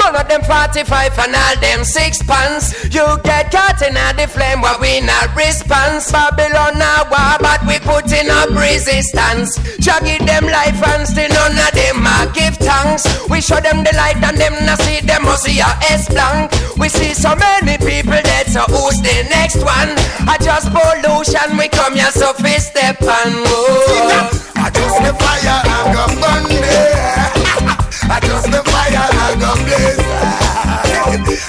Burn 0.00 0.16
up 0.16 0.28
them 0.28 0.42
45 0.42 1.18
and 1.18 1.36
all 1.36 1.56
them 1.60 1.84
six 1.84 2.22
pants. 2.22 2.72
You 2.88 3.04
get 3.22 3.52
caught 3.52 3.82
in 3.82 3.96
a 3.96 4.16
the 4.16 4.26
flame, 4.26 4.60
but 4.60 4.80
we 4.80 5.00
not 5.00 5.36
response. 5.36 6.10
Babylon 6.10 6.78
now 6.78 7.04
war, 7.12 7.36
but 7.40 7.60
we 7.68 7.78
put 7.78 8.08
in 8.10 8.30
up 8.30 8.48
resistance. 8.50 9.60
Give 10.00 10.24
them 10.24 10.44
life 10.46 10.80
and 10.80 11.06
still 11.06 11.28
none 11.28 11.52
of 11.52 11.72
them 11.76 12.06
a 12.06 12.32
give 12.32 12.56
thanks. 12.56 13.04
We 13.28 13.42
show 13.42 13.60
them 13.60 13.84
the 13.84 13.92
light 13.96 14.16
and 14.16 14.38
them 14.38 14.54
not 14.64 14.80
see 14.80 15.00
them 15.04 15.24
must 15.24 15.44
see 15.44 15.60
a 15.60 15.68
S 15.92 16.08
blank. 16.08 16.52
We 16.78 16.88
see 16.88 17.12
so 17.12 17.36
many 17.36 17.76
people 17.76 18.16
dead, 18.24 18.46
so 18.46 18.62
who's 18.64 18.96
the 19.02 19.28
next 19.28 19.60
one? 19.60 19.92
I 20.24 20.38
just 20.40 20.72
pollution, 20.72 21.58
we 21.58 21.68
come 21.68 21.94
here 21.94 22.10
so 22.12 22.32
fist 22.32 22.70
step 22.72 22.96
and 23.02 23.34
whoa. 23.44 24.30
I 24.56 24.70
just 24.72 24.96
the 25.04 25.12
fire 25.20 25.60
I 25.68 25.92
got 25.92 26.10
burn. 26.16 26.48
I 28.10 28.20
just 28.24 28.50
the 28.50 28.69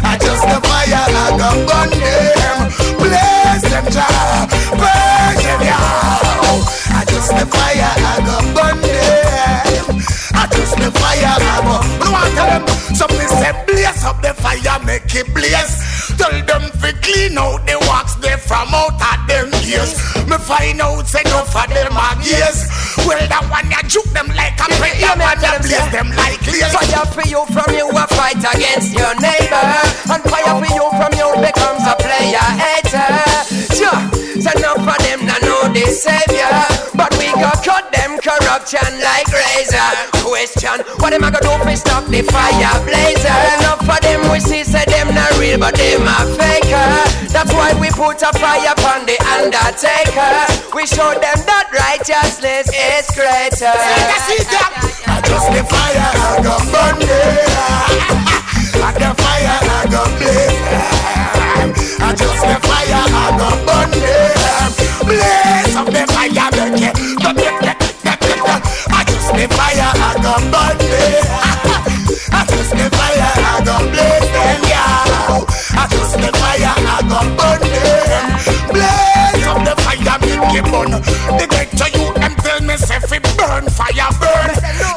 I 0.03 0.17
just 0.19 0.43
the 0.45 0.59
fire 0.67 0.93
I 0.93 1.37
got 1.37 1.57
burn. 1.67 1.89
Blaze 2.99 3.65
them 3.69 3.85
Jah, 3.91 4.47
burn 4.71 5.35
them 5.41 5.61
yeah. 5.61 5.79
I 6.93 7.05
just 7.07 7.29
the 7.31 7.45
fire 7.45 7.93
I 7.97 8.19
got 8.25 8.45
burn. 8.55 8.77
I 10.33 10.47
just 10.51 10.75
the 10.77 10.91
fire 10.91 11.25
I 11.25 11.61
got. 11.65 11.83
But 11.99 12.13
I 12.13 12.29
tell 12.35 12.49
them 12.49 12.63
something 12.95 13.27
say 13.27 13.53
blaze 13.65 14.03
up 14.05 14.21
the 14.21 14.33
fire, 14.33 14.79
make 14.85 15.13
it 15.15 15.33
blaze. 15.33 16.17
Tell 16.17 16.31
them 16.31 16.63
to 16.81 16.93
clean 17.01 17.37
out 17.37 17.65
the 17.65 17.77
wax 17.89 18.15
they 18.15 18.37
from 18.37 18.73
out 18.73 18.93
of 18.93 19.27
them 19.27 19.50
ears. 19.71 19.95
Me 20.27 20.37
find 20.37 20.81
out 20.81 21.07
say 21.07 21.23
no 21.31 21.43
for 21.47 21.65
them 21.71 21.95
a 21.95 22.07
gaze. 22.19 22.67
Well 23.07 23.23
that 23.27 23.43
one 23.49 23.67
ya 23.71 23.81
juke 23.87 24.11
them 24.11 24.27
like 24.35 24.59
a 24.59 24.67
prayer, 24.77 25.15
man 25.15 25.39
ya 25.39 25.57
blaze 25.63 25.89
them 25.91 26.09
like 26.15 26.43
lace. 26.45 26.71
Fire 26.75 27.05
for 27.15 27.25
you 27.27 27.41
from 27.55 27.69
you 27.73 27.87
a 27.89 28.05
fight 28.15 28.39
against 28.39 28.91
your 28.93 29.13
neighbor 29.19 29.67
And 30.11 30.21
fire 30.27 30.55
for 30.59 30.69
you 30.75 30.85
from 30.99 31.11
you 31.15 31.27
becomes 31.39 31.83
a 31.87 31.95
player 31.99 32.47
hater 32.59 33.11
Sure, 33.75 33.99
so 34.43 34.49
enough 34.59 34.83
of 34.83 34.97
them 35.03 35.25
know 35.25 35.50
the 35.73 35.85
savior 35.87 36.51
But 36.95 37.11
we 37.17 37.31
go 37.31 37.51
cut 37.63 37.91
them 37.91 38.19
corruption 38.19 38.89
like 38.99 39.27
razor 39.31 39.91
Question, 40.23 40.83
what 40.99 41.13
am 41.13 41.23
I 41.23 41.31
gonna 41.31 41.47
do 41.47 41.69
if 41.71 41.79
stop 41.79 42.05
the 42.07 42.21
fire 42.27 42.75
blazer? 42.83 43.39
Enough 43.59 43.87
of 43.87 43.99
them 44.03 44.31
we 44.31 44.39
see 44.39 44.63
say 44.63 44.85
them 44.85 45.13
not 45.15 45.31
real 45.39 45.59
but 45.59 45.75
them 45.75 46.03
a 46.03 46.17
faker 46.35 46.91
That's 47.31 47.51
why 47.53 47.73
we 47.79 47.89
put 47.91 48.21
a 48.21 48.31
fire 48.35 48.71
upon 48.71 49.07
the 49.07 49.17
undertaker 49.39 50.47
We 50.75 50.85
show 50.85 51.11
them 51.15 51.39
that 51.47 51.67
righteousness 51.71 52.67
is 52.71 53.07
greater 53.15 53.71
I 53.71 55.19
the 55.55 55.63
fire 55.63 55.95
I 55.95 56.43
got 56.43 56.61
burn 56.71 56.99
them. 56.99 57.51
I 58.83 58.91
the 58.93 59.11
fire 59.21 59.59
I 59.61 59.87
got 59.89 60.09
blaze. 60.19 60.40
The 69.41 69.47
fire 69.55 69.91
I 69.97 70.13
got 70.21 70.41
burn 70.53 70.77
them. 70.77 71.25
I 72.37 72.45
just 72.45 72.71
the 72.77 72.85
fire 72.93 73.31
I 73.41 73.57
got 73.65 73.83
blaze 73.89 74.29
them 74.37 74.61
yeah. 74.69 75.81
I 75.81 75.83
just 75.89 76.15
the 76.21 76.29
fire 76.37 76.75
I 76.77 76.97
got 77.09 77.27
burn 77.37 77.61
them. 77.65 78.25
Blaze 78.69 79.47
of 79.49 79.59
the 79.65 79.73
fire 79.81 80.17
make 80.21 80.55
it 80.61 80.65
burn. 80.69 80.91
The 81.41 81.45
ghetto 81.49 81.85
you 81.89 82.13
them 82.21 82.33
tell 82.45 82.61
me 82.61 82.77
say 82.77 82.99
fi 83.09 83.17
burn 83.37 83.65
fire 83.73 84.13
burn. 84.21 84.51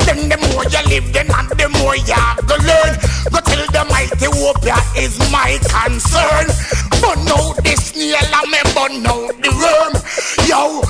Then 0.05 0.29
the 0.29 0.37
more 0.53 0.65
you 0.69 0.83
live, 0.93 1.09
then 1.15 1.29
and 1.33 1.49
the 1.57 1.69
more 1.81 1.97
you 1.97 2.25
go 2.45 2.57
learn. 2.69 2.93
Go 3.33 3.41
tell 3.49 3.65
the 3.73 3.83
mighty 3.89 4.29
Ethiopia 4.29 4.77
is 5.01 5.16
my 5.33 5.57
concern. 5.73 6.47
But 7.01 7.16
now 7.25 7.53
this 7.65 7.97
nail 7.97 8.21
and 8.21 8.49
me 8.53 8.61
burn 8.77 9.03
now 9.03 9.25
the 9.41 9.51
worm. 9.57 9.95
Yo, 10.45 10.85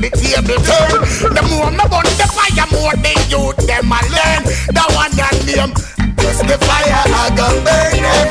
the 0.00 0.10
table 0.16 0.56
turn. 0.64 1.04
The 1.36 1.42
more 1.52 1.70
me 1.70 1.84
burn 1.92 2.08
the 2.16 2.26
fire, 2.32 2.66
more 2.72 2.96
the 2.96 3.12
youth 3.28 3.56
them 3.68 3.92
a 3.92 4.00
learn. 4.08 4.42
The 4.72 4.84
one 4.96 5.12
that 5.20 5.36
name 5.44 5.72
just 6.16 6.40
the 6.48 6.56
fire 6.64 7.04
I 7.04 7.28
go 7.36 7.48
burn 7.64 8.00
them. 8.00 8.28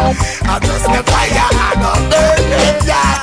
I 0.50 0.58
just 0.60 0.84
the 0.84 1.00
fire 1.08 1.48
I 1.56 1.72
go 1.80 1.92
burn 2.10 2.42
them. 2.52 2.76
Yeah. 2.84 3.16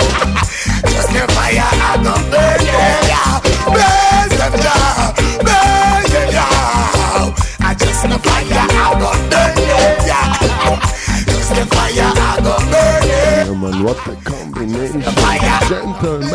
Just 0.90 1.10
the 1.14 1.24
fire 1.34 1.62
I 1.62 2.02
go 2.02 2.14
burn 2.34 2.62
them. 2.66 2.98
Yeah. 3.10 3.41
Burn 3.70 4.30
them 4.38 4.54
down. 4.58 5.14
Burn 5.45 6.04
them 6.10 6.28
down. 6.34 7.34
I 7.62 7.76
just 7.78 8.02
the 8.10 8.18
fire 8.26 8.58
I 8.58 8.90
go 8.98 9.10
burn 9.30 9.54
them. 9.54 9.94
Yeah. 10.10 10.34
Just 11.30 11.52
the 11.54 11.64
fire 11.70 12.10
I 12.10 12.41
go 12.41 12.58
burn 12.58 13.02
them. 13.06 13.45
Yeah, 13.45 13.54
man, 13.54 13.84
what 13.84 13.99
a 14.08 14.16
combination. 14.26 15.02
Fire. 15.68 15.84
Gentleman. 15.84 16.30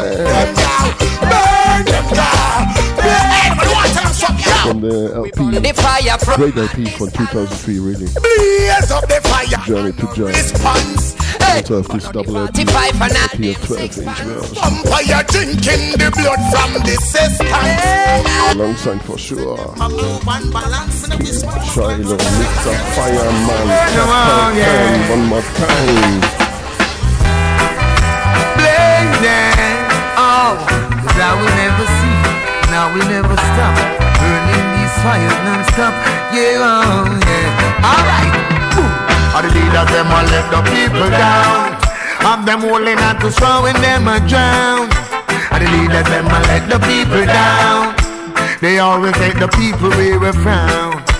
Burn 1.24 1.84
them 1.86 2.06
down. 2.12 2.68
Hey, 3.00 3.48
but 3.56 3.66
what 3.72 3.88
tell 3.92 4.04
them 4.04 4.12
something? 4.12 4.52
From 4.62 4.80
the 4.82 5.12
LP. 5.14 5.58
The 5.58 5.72
fire 5.72 6.18
from 6.18 6.36
Great 6.36 6.56
LP 6.56 6.84
from 6.90 7.10
2003, 7.10 7.78
really. 7.78 8.06
Blaze 8.12 8.90
up 8.90 9.08
the 9.08 9.20
fire. 9.24 9.64
Journey 9.64 9.92
to 9.92 10.06
Journey. 10.14 10.36
Response. 10.36 11.16
Out 11.40 11.70
of 11.70 11.88
this 11.88 12.04
double 12.10 12.36
LP. 12.36 12.60
LP 12.60 13.50
of 13.50 13.56
12 13.64 13.80
inch 13.80 14.20
verse. 14.20 14.52
Vampire 14.52 15.24
drinking 15.24 15.96
the 15.96 16.12
blood 16.12 16.40
from 16.52 16.70
the 16.84 16.96
cistern. 17.00 17.48
Alongside 18.52 19.02
for 19.02 19.16
sure. 19.16 19.56
Move 19.88 20.28
and 20.28 20.52
balance 20.52 21.04
in 21.04 21.10
the 21.10 21.16
whisper. 21.16 21.60
Shiloh, 21.72 22.18
Mr. 22.18 22.74
Fireman. 22.94 23.66
Come 23.96 24.10
on, 24.10 24.56
yeah. 24.56 25.10
One 25.10 25.24
more 25.26 25.40
time. 25.40 26.51
Blazing. 29.22 29.78
Oh, 30.18 30.58
cause 31.06 31.18
I 31.18 31.30
will 31.38 31.54
never 31.54 31.86
see, 31.86 32.18
now 32.74 32.90
we 32.90 33.00
never 33.06 33.36
stop. 33.54 33.74
Burning 34.18 34.68
these 34.74 34.94
fires 35.02 35.38
non-stop. 35.46 35.94
Yeah, 36.34 36.58
oh, 36.58 37.06
yeah. 37.06 37.86
Alright. 37.86 38.34
All 39.34 39.42
the 39.42 39.50
leaders, 39.54 39.88
them 39.94 40.10
all 40.10 40.26
let 40.28 40.46
the 40.50 40.60
people 40.74 41.08
down. 41.08 41.78
Have 42.26 42.44
them 42.46 42.60
holding 42.60 42.98
on 42.98 43.16
to 43.22 43.30
straw 43.30 43.64
and 43.64 43.78
them 43.78 44.06
a 44.06 44.18
drown. 44.28 44.90
All 45.50 45.58
the 45.58 45.68
leaders, 45.70 46.06
them 46.10 46.26
all 46.26 46.42
let 46.50 46.68
the 46.68 46.78
people 46.84 47.24
down. 47.24 47.94
They 48.60 48.78
always 48.78 49.16
make 49.18 49.38
the 49.38 49.48
people 49.48 49.90
wear 49.90 50.22
a 50.22 50.32
frown. 50.32 51.11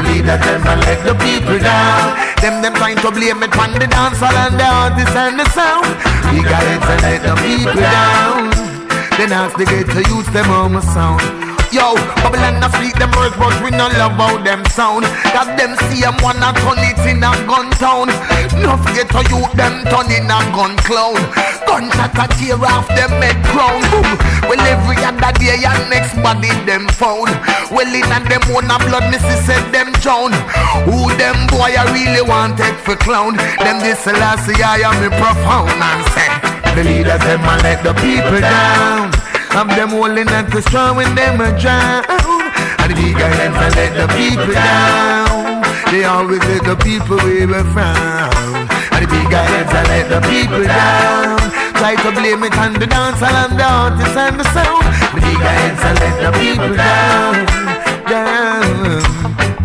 And 0.00 0.08
the 0.08 0.12
leaders 0.14 0.40
them 0.40 0.62
a 0.62 0.76
let 0.80 1.04
the 1.04 1.14
people 1.14 1.58
down. 1.58 2.16
Them 2.40 2.62
them 2.62 2.74
trying 2.74 2.96
to 2.96 3.10
blame 3.10 3.42
it 3.42 3.54
on 3.58 3.72
the 3.72 3.80
dancehall 3.80 4.32
and 4.32 4.58
the 4.58 4.64
artists 4.64 5.14
and 5.14 5.38
the 5.38 5.44
sound. 5.50 5.84
We 6.32 6.42
got 6.42 6.64
it 6.64 6.80
to 6.80 6.96
let 7.04 7.20
the 7.22 7.34
people 7.36 7.74
down. 7.74 8.50
Then 9.18 9.32
ask 9.32 9.58
the 9.58 9.66
ghetto 9.66 10.00
youth 10.08 10.32
them 10.32 10.50
on 10.50 10.72
my 10.72 10.80
sound. 10.80 11.49
Yo, 11.70 11.94
Babylon 12.18 12.58
a 12.58 12.68
speak 12.74 12.98
them 12.98 13.14
words, 13.14 13.38
but 13.38 13.54
we 13.62 13.70
no 13.70 13.86
love 13.94 14.18
how 14.18 14.34
them 14.42 14.58
sound. 14.74 15.06
Got 15.30 15.54
them 15.54 15.78
see 15.86 16.02
them 16.02 16.18
wanna 16.18 16.50
turn 16.66 16.82
it 16.82 16.98
in 17.06 17.22
a 17.22 17.30
gun 17.46 17.70
town. 17.78 18.10
No 18.58 18.74
forget 18.82 19.06
to 19.14 19.22
you 19.30 19.46
them 19.54 19.86
turn 19.86 20.10
in 20.10 20.26
a 20.26 20.38
gun 20.50 20.74
clown. 20.82 21.14
Gunshot 21.70 22.18
a 22.18 22.26
tear 22.34 22.58
off 22.58 22.90
them 22.90 23.14
head 23.22 23.38
crown. 23.54 23.86
Well 24.50 24.58
every 24.66 24.98
other 24.98 25.30
day 25.38 25.62
your 25.62 25.78
next 25.86 26.18
body 26.18 26.50
them 26.66 26.90
found. 26.98 27.30
Well 27.70 27.86
in 27.86 28.02
and 28.02 28.26
them 28.26 28.42
own 28.50 28.66
a 28.66 28.76
blood, 28.82 29.06
missy 29.06 29.38
said 29.46 29.62
them 29.70 29.94
drown. 30.02 30.34
Who 30.90 31.06
them 31.22 31.38
boy 31.54 31.70
I 31.70 31.86
really 31.94 32.26
want 32.26 32.58
take 32.58 32.82
for 32.82 32.98
clown? 32.98 33.38
Them 33.62 33.78
this 33.78 34.02
last 34.10 34.50
year 34.50 34.66
I 34.66 34.82
am 34.82 34.98
profound 35.22 35.70
and 35.70 36.02
say. 36.18 36.30
The 36.74 36.82
leaders 36.82 37.22
them 37.22 37.46
a 37.46 37.62
let 37.62 37.78
the 37.86 37.94
people 37.94 38.42
down. 38.42 39.29
Have 39.50 39.68
them 39.74 39.90
holding 39.90 40.28
on 40.28 40.46
to 40.52 40.62
strong 40.62 40.96
when 40.96 41.14
them 41.14 41.40
a 41.40 41.50
drown. 41.58 42.06
And 42.78 42.88
the 42.90 42.94
bigger 42.94 43.26
heads 43.26 43.58
a 43.58 43.68
let 43.74 43.92
the 43.98 44.06
people 44.14 44.54
down. 44.54 45.62
They 45.90 46.04
always 46.04 46.38
let 46.46 46.62
the 46.62 46.76
people 46.76 47.16
wear 47.18 47.50
a 47.50 47.64
frown. 47.74 48.30
And 48.94 49.02
the 49.02 49.08
bigger 49.10 49.42
heads 49.42 49.74
a 49.74 49.82
let 49.90 50.06
the 50.06 50.20
people 50.30 50.62
down. 50.62 51.38
Try 51.82 51.96
to 51.98 52.10
blame 52.14 52.44
it 52.44 52.54
on 52.58 52.74
the 52.74 52.86
dancehall 52.86 53.50
and 53.50 53.58
the 53.58 53.66
artists 53.66 54.16
and 54.16 54.38
the 54.38 54.46
sound. 54.54 54.86
The 55.14 55.20
bigger 55.20 55.54
heads 55.58 55.82
a 55.82 55.92
let 55.98 56.16
the 56.22 56.30
people 56.38 56.72
down. 56.78 57.34
Down. 58.06 59.02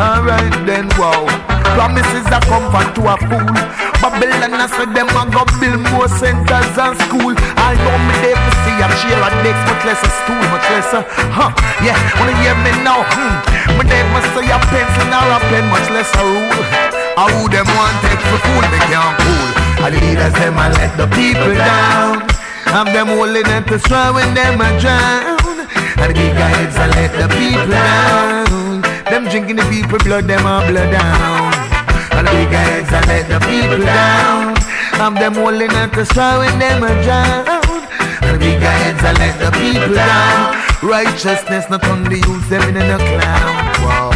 Alright 0.01 0.65
then, 0.65 0.89
wow. 0.97 1.29
Promises 1.77 2.25
are 2.33 2.41
comfort 2.49 2.89
to 2.95 3.01
a 3.13 3.15
fool. 3.29 3.94
Babylon, 4.15 4.55
I 4.55 4.67
said 4.71 4.95
them 4.95 5.11
a 5.11 5.27
go 5.27 5.43
build 5.59 5.83
more 5.91 6.07
centers 6.07 6.71
and 6.79 6.95
school. 7.03 7.35
I 7.59 7.75
know 7.75 7.97
me 8.07 8.15
they 8.23 8.31
for 8.31 8.53
see 8.63 8.79
a 8.79 8.87
chair 9.03 9.19
and 9.19 9.37
decks, 9.43 9.59
much 9.67 9.83
less 9.83 9.99
a 9.99 10.09
stool, 10.23 10.39
much 10.55 10.67
less 10.71 10.87
a, 10.95 10.99
huh, 11.35 11.51
yeah, 11.83 11.99
wanna 12.15 12.31
hear 12.39 12.55
me 12.63 12.71
now, 12.79 13.03
hmm. 13.03 13.75
Me 13.75 13.83
never 13.83 14.23
say 14.31 14.47
a 14.47 14.57
pencil 14.71 15.07
nor 15.11 15.35
a 15.35 15.37
pen, 15.51 15.67
much 15.67 15.87
less 15.91 16.07
a 16.15 16.23
rule. 16.23 16.63
How 17.19 17.27
them 17.51 17.67
want 17.75 17.95
take 18.07 18.23
for 18.31 18.39
fool, 18.39 18.63
me 18.71 18.79
can't 18.87 19.19
cool. 19.19 19.49
And 19.83 19.91
the 19.91 19.99
leaders 19.99 20.33
them 20.39 20.55
a 20.63 20.71
let 20.71 20.95
the 20.95 21.07
people 21.11 21.51
down. 21.51 22.23
I'm 22.71 22.87
them 22.95 23.11
holding 23.19 23.47
straw 23.79 24.15
when 24.15 24.31
them 24.31 24.63
a 24.63 24.71
drown. 24.79 25.67
And 25.99 26.07
the 26.07 26.15
big 26.15 26.33
guys 26.39 26.75
a 26.79 26.87
let 26.95 27.11
the 27.19 27.27
people 27.35 27.67
down. 27.67 28.81
Them 29.11 29.27
drinking 29.27 29.57
the 29.57 29.67
people 29.67 29.99
blood, 29.99 30.23
them 30.23 30.47
a 30.47 30.63
blood 30.71 30.91
down. 30.91 31.44
And 32.25 32.33
the 32.33 32.41
big 32.41 32.51
guys 32.51 32.89
a 32.89 33.01
let 33.07 33.27
the 33.29 33.39
people 33.45 33.85
down. 33.85 34.55
I'm 34.99 35.13
them 35.13 35.35
holding 35.35 35.69
at 35.71 35.93
the 35.93 36.05
straw 36.05 36.39
when 36.39 36.57
them 36.57 36.81
a 36.81 36.89
drown. 37.03 37.61
And 38.25 38.35
the 38.35 38.39
big 38.39 38.59
guys 38.59 38.97
a 39.01 39.13
let 39.13 39.37
the 39.37 39.51
people 39.61 39.93
down. 39.93 40.57
Righteousness 40.81 41.69
not 41.69 41.83
on 41.85 42.03
the 42.03 42.17
them 42.49 42.63
in 42.69 42.77
a 42.77 42.97
clown. 42.97 43.55
Wow. 43.85 44.09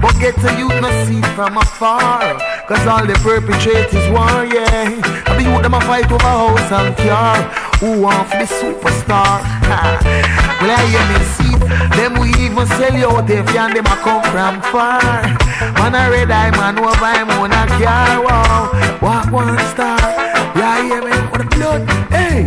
But 0.00 0.14
get 0.20 0.34
to 0.36 0.54
youth 0.58 0.80
no 0.80 0.90
see 1.04 1.20
from 1.34 1.58
afar 1.58 2.38
Cause 2.68 2.86
all 2.86 3.04
the 3.04 3.14
perpetrators 3.20 4.08
war, 4.08 4.46
yeah 4.46 4.88
And 5.26 5.36
the 5.38 5.44
youth 5.44 5.62
them 5.62 5.74
a 5.74 5.80
fight 5.82 6.10
over 6.10 6.22
house 6.24 6.72
and 6.72 6.96
car 6.96 7.69
Who 7.80 8.02
want 8.02 8.28
the 8.28 8.44
superstar. 8.44 9.40
Well 10.60 10.68
I 10.68 10.84
hear 10.92 11.00
me 11.08 11.16
see 11.32 11.56
Them 11.96 12.12
we 12.20 12.28
even 12.44 12.66
sell 12.76 12.92
you 12.92 13.08
out 13.08 13.30
if 13.30 13.48
and 13.56 13.72
them 13.74 13.88
come 14.04 14.20
from 14.28 14.60
far. 14.68 15.00
Man 15.80 15.96
a 15.96 16.10
red 16.12 16.30
eye 16.30 16.52
man 16.60 16.76
over 16.76 17.12
him 17.16 17.30
on 17.40 17.52
a 17.56 17.64
car 17.80 18.20
Wow, 18.20 18.68
walk 19.00 19.32
one 19.32 19.56
star? 19.72 19.96
Yeah 20.60 20.84
hear 20.84 21.00
me. 21.00 21.16
With 21.32 21.40
the 21.40 21.48
blood. 21.56 21.88
Hey, 22.12 22.44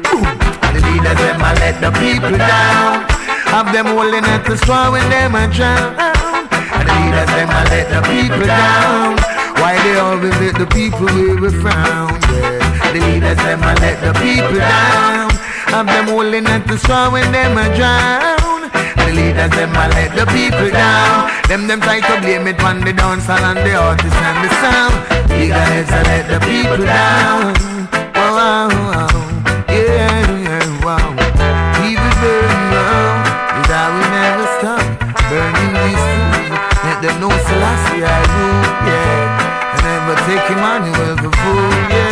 boom 0.00 0.24
And 0.64 0.72
the 0.72 0.80
leaders 0.88 1.18
them 1.20 1.44
a 1.44 1.52
let 1.60 1.76
the 1.84 1.92
people 2.00 2.38
down. 2.40 3.04
Have 3.52 3.74
them 3.76 3.84
holding 3.84 4.24
at 4.24 4.46
the 4.48 4.56
straw 4.56 4.92
when 4.92 5.04
them 5.10 5.34
a 5.34 5.44
drown. 5.52 5.92
And 5.92 6.88
the 6.88 6.94
leaders 7.04 7.28
them 7.36 7.52
a 7.52 7.62
let 7.68 7.86
the 7.92 8.00
people 8.08 8.46
down. 8.48 9.20
Why 9.60 9.76
they 9.84 10.00
always 10.00 10.32
let 10.40 10.56
the 10.56 10.64
people 10.72 11.04
we 11.04 11.52
found? 11.60 12.16
Yeah. 12.32 12.69
The 12.92 12.98
leaders 12.98 13.38
them 13.38 13.62
a 13.62 13.72
let 13.78 14.02
the 14.02 14.12
people 14.18 14.58
down. 14.58 15.30
Have 15.70 15.86
them 15.86 16.06
holding 16.08 16.46
at 16.46 16.66
the 16.66 16.76
straw 16.76 17.10
when 17.10 17.30
them 17.30 17.54
a 17.56 17.70
drown. 17.78 18.66
The 18.98 19.12
leaders 19.14 19.54
them 19.54 19.70
a 19.70 19.86
let 19.94 20.10
the 20.18 20.26
people 20.26 20.70
down. 20.74 21.30
Them 21.46 21.68
them 21.68 21.80
try 21.80 22.00
to 22.00 22.14
blame 22.20 22.48
it 22.50 22.58
on 22.64 22.80
the 22.80 22.90
dancehall 22.90 23.46
and 23.46 23.58
the 23.62 23.74
artists 23.78 24.18
and 24.18 24.38
the 24.42 24.50
sound. 24.58 24.94
Leaders 25.30 25.86
a 25.86 26.00
let 26.10 26.26
the 26.34 26.38
people 26.50 26.82
down. 26.82 27.54
Wow, 28.18 28.68
wow, 28.74 29.08
yeah, 29.70 30.26
yeah, 30.46 30.66
wow. 30.82 31.14
It 31.86 31.94
burning, 31.94 32.50
wow. 32.74 33.62
Is 33.62 33.70
how 33.70 33.94
never 34.18 34.46
stop 34.58 34.82
burning 35.30 35.72
these 35.78 36.04
fools. 36.10 36.58
Let 36.82 36.98
them 37.06 37.16
know 37.22 37.30
Selassie 37.30 38.02
I 38.02 38.20
rule, 38.34 38.66
yeah. 38.82 39.74
I 39.74 39.82
never 39.86 40.14
take 40.26 40.46
Emmanuel 40.50 41.14
for 41.22 41.32
fool, 41.38 41.70
yeah. 41.94 42.09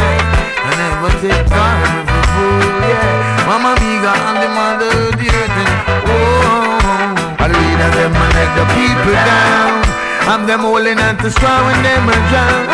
Take 1.19 1.51
God 1.51 2.07
for 2.07 2.23
fool, 2.31 2.79
yeah. 2.87 3.43
Mama 3.51 3.75
Miga 3.83 4.15
and 4.15 4.39
the 4.39 4.49
mother 4.55 4.95
the 5.19 5.27
earth, 5.27 5.59
and 5.63 5.73
oh. 6.07 7.43
I 7.43 7.51
lead 7.51 7.81
them 7.99 8.15
and 8.15 8.33
let 8.39 8.51
the 8.55 8.65
people 8.71 9.19
down. 9.27 9.83
I'm 10.31 10.47
them 10.47 10.61
holding 10.63 10.95
on 11.03 11.19
to 11.19 11.29
straw 11.35 11.59
when 11.67 11.83
them 11.83 12.07
are 12.07 12.23
drown. 12.31 12.71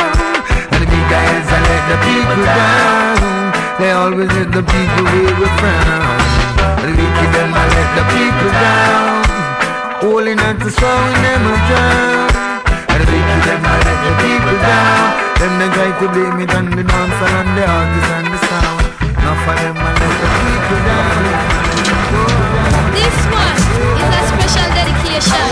And 0.77 0.81
the 0.83 0.89
big 0.93 1.07
guys 1.09 1.47
I 1.49 1.59
let 1.73 1.85
the 1.89 1.99
people 2.05 2.45
down. 2.45 3.17
They 3.81 3.93
always 3.97 4.29
let 4.37 4.53
the 4.53 4.61
people 4.61 5.05
where 5.09 5.35
we 5.41 5.49
frown. 5.57 6.21
The 6.85 6.91
wicked 7.01 7.31
them 7.33 7.49
I 7.49 7.65
let 7.65 7.91
the 7.97 8.05
people 8.13 8.53
down. 8.61 9.25
Holding 10.05 10.39
on 10.45 10.61
to 10.61 10.69
straw 10.69 10.93
when 10.93 11.17
them 11.25 11.43
are 11.49 11.63
drown. 11.65 12.29
And 12.93 12.99
the 13.01 13.07
wicked 13.09 13.43
them 13.49 13.63
I 13.65 13.77
let 13.89 13.99
the 14.05 14.13
people 14.21 14.59
down. 14.61 15.24
Them 15.39 15.53
they 15.59 15.69
try 15.75 15.91
to 16.01 16.07
blame 16.13 16.41
it 16.41 16.55
on 16.55 16.67
the 16.71 16.85
dancer 16.85 17.31
and 17.41 17.51
the 17.59 17.65
artist 17.67 18.11
and 18.17 18.27
the 18.33 18.39
sound. 18.49 18.81
Enough 19.19 19.49
of 19.51 19.57
them 19.61 19.77
I 19.79 19.91
let 20.01 20.15
the 20.21 20.29
people 20.39 20.81
down. 20.89 21.23
This 22.97 23.19
one 23.35 23.59
is 24.01 24.11
a 24.15 24.21
special 24.31 24.69
dedication 24.79 25.47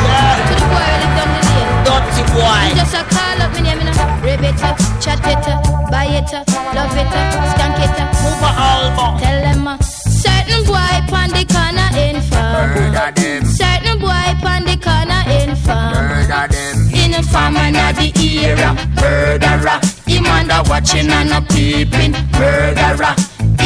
to 0.47 0.53
the 0.59 0.67
boy 0.71 0.87
who 0.87 0.97
lived 1.03 1.19
on 1.23 1.29
the 1.35 1.41
lane. 1.49 1.71
Dirty 1.87 2.23
boy. 2.33 2.63
You 2.71 2.77
just 2.81 2.95
a 2.95 3.03
call 3.11 3.39
up 3.43 3.51
my 3.53 3.61
name, 3.61 3.81
you 3.81 3.87
know. 3.91 4.25
Rave 4.25 4.45
it 4.47 4.63
up, 4.63 4.77
chat 5.03 5.21
it 5.27 5.45
buy 5.93 6.07
it 6.07 6.33
love 6.75 6.97
it 6.97 7.13
up, 7.21 7.33
skank 7.53 7.79
it. 7.85 7.97
Move 8.23 8.43
a 8.43 8.51
album. 8.71 9.21
Tell 9.21 9.39
them 9.43 9.69
uh, 9.69 9.77
certain 10.23 10.65
boy 10.65 10.95
pon 11.11 11.29
the 11.37 11.45
corner 11.53 11.89
in 12.05 12.21
farm. 12.31 12.71
Murder 12.75 13.11
them. 13.21 13.45
Certain 13.45 13.99
boy 13.99 14.29
pon 14.41 14.65
the 14.65 14.77
corner 14.81 15.23
in 15.39 15.57
farm. 15.57 15.93
Murder 15.95 16.47
them. 16.49 16.82
In 17.13 17.19
a 17.19 17.23
farm 17.25 17.59
and 17.59 17.77
at 17.77 17.93
the 17.97 18.11
era, 18.43 18.75
murderer. 18.97 19.79
Him 20.07 20.25
under 20.25 20.63
watching 20.67 21.11
and 21.11 21.31
a 21.31 21.43
peeping, 21.43 22.13
murderer. 22.33 23.15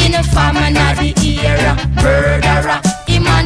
In 0.05 0.15
a 0.17 0.23
farm 0.25 0.57
and 0.57 0.77
at 0.77 0.97
the 0.97 1.39
era, 1.45 1.77
murderer. 2.03 2.96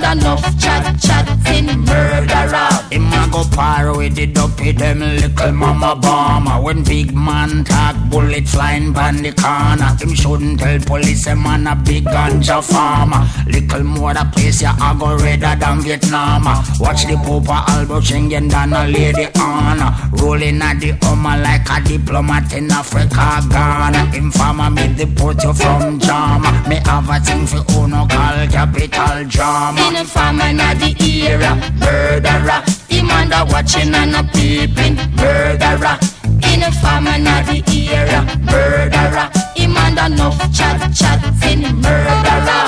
Under 0.02 0.20
enough 0.20 0.59
chat, 0.59 0.98
chatting, 0.98 1.66
murderer. 1.85 2.70
Him 2.90 3.12
a 3.12 3.28
go 3.31 3.44
par 3.55 3.97
with 3.97 4.14
the 4.14 4.27
dopey 4.27 4.72
them 4.72 5.01
little 5.01 5.52
mama 5.52 5.94
bomber. 5.94 6.62
When 6.62 6.82
big 6.82 7.14
man 7.14 7.64
talk 7.64 7.97
bullet 8.10 8.48
flying 8.48 8.94
pan 8.94 9.22
the 9.22 9.32
corner. 9.32 9.94
Him 10.01 10.14
shouldn't 10.14 10.60
tell 10.60 10.78
police 10.81 11.27
a 11.27 11.36
man 11.36 11.66
a 11.66 11.77
big 11.77 12.05
ganja 12.05 12.62
farmer. 12.64 13.28
Little 13.47 13.85
more 13.85 14.14
the 14.14 14.24
place 14.32 14.62
ya 14.62 14.72
a 14.81 14.97
go 14.98 15.16
redder 15.16 15.55
than 15.60 15.81
Vietnam. 15.82 16.44
Watch 16.81 17.05
the 17.05 17.20
Popa 17.22 17.64
Albo 17.68 18.01
Schengen 18.01 18.51
than 18.51 18.72
a 18.72 18.86
lady 18.86 19.28
honor. 19.39 19.93
Rolling 20.12 20.62
at 20.62 20.81
the 20.81 20.93
Hummer 21.02 21.36
like 21.43 21.68
a 21.68 21.81
diplomat 21.86 22.52
in 22.55 22.70
Africa 22.70 23.43
Ghana. 23.51 24.06
Him 24.12 24.31
farmer 24.31 24.70
me 24.70 24.94
deport 24.94 25.43
you 25.44 25.52
from 25.52 25.98
Jama. 25.98 26.64
Me 26.68 26.77
have 26.86 27.10
a 27.10 27.20
thing 27.20 27.47
for 27.47 27.62
uno 27.77 28.06
call 28.06 28.47
capital 28.48 29.24
drama 29.28 29.90
In 29.91 29.97
a 29.97 30.05
the 30.05 30.95
era, 31.27 31.57
murderer. 31.81 32.62
Him 32.89 33.11
under 33.11 33.45
watching 33.53 33.93
and 33.93 34.15
a 34.15 34.23
peeping, 34.33 34.95
murderer. 35.17 35.99
In 36.47 36.62
a 36.62 36.71
the 36.71 37.89
era, 37.91 38.23
murderer. 38.39 39.31
Him 39.57 39.77
under 39.77 40.07
enough 40.07 40.39
chat, 40.55 40.79
chatting, 40.95 41.62
murderer. 41.83 42.67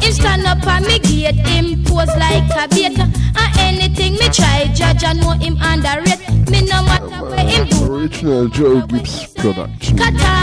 Him 0.00 0.12
stand 0.12 0.46
up 0.46 0.64
on 0.64 0.82
me 0.84 1.00
gate, 1.00 1.34
him 1.34 1.82
pose 1.82 2.06
like 2.16 2.48
a 2.54 2.68
bait. 2.68 2.96
And 2.96 3.58
anything 3.58 4.12
me 4.12 4.28
try, 4.28 4.70
judge 4.72 5.02
I 5.02 5.14
know 5.14 5.32
him 5.32 5.56
underrate. 5.60 6.20
Me 6.48 6.60
no 6.60 6.80
matter 6.84 7.24
where 7.24 7.44
him 7.44 7.66
do. 7.66 7.92
Original 7.92 8.48
Joe 8.48 8.86
Gibbs 8.86 9.26
production. 9.34 9.96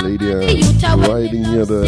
Lady, 0.04 0.34
uh, 0.84 0.98
riding 0.98 1.46
here 1.46 1.66
the 1.66 1.88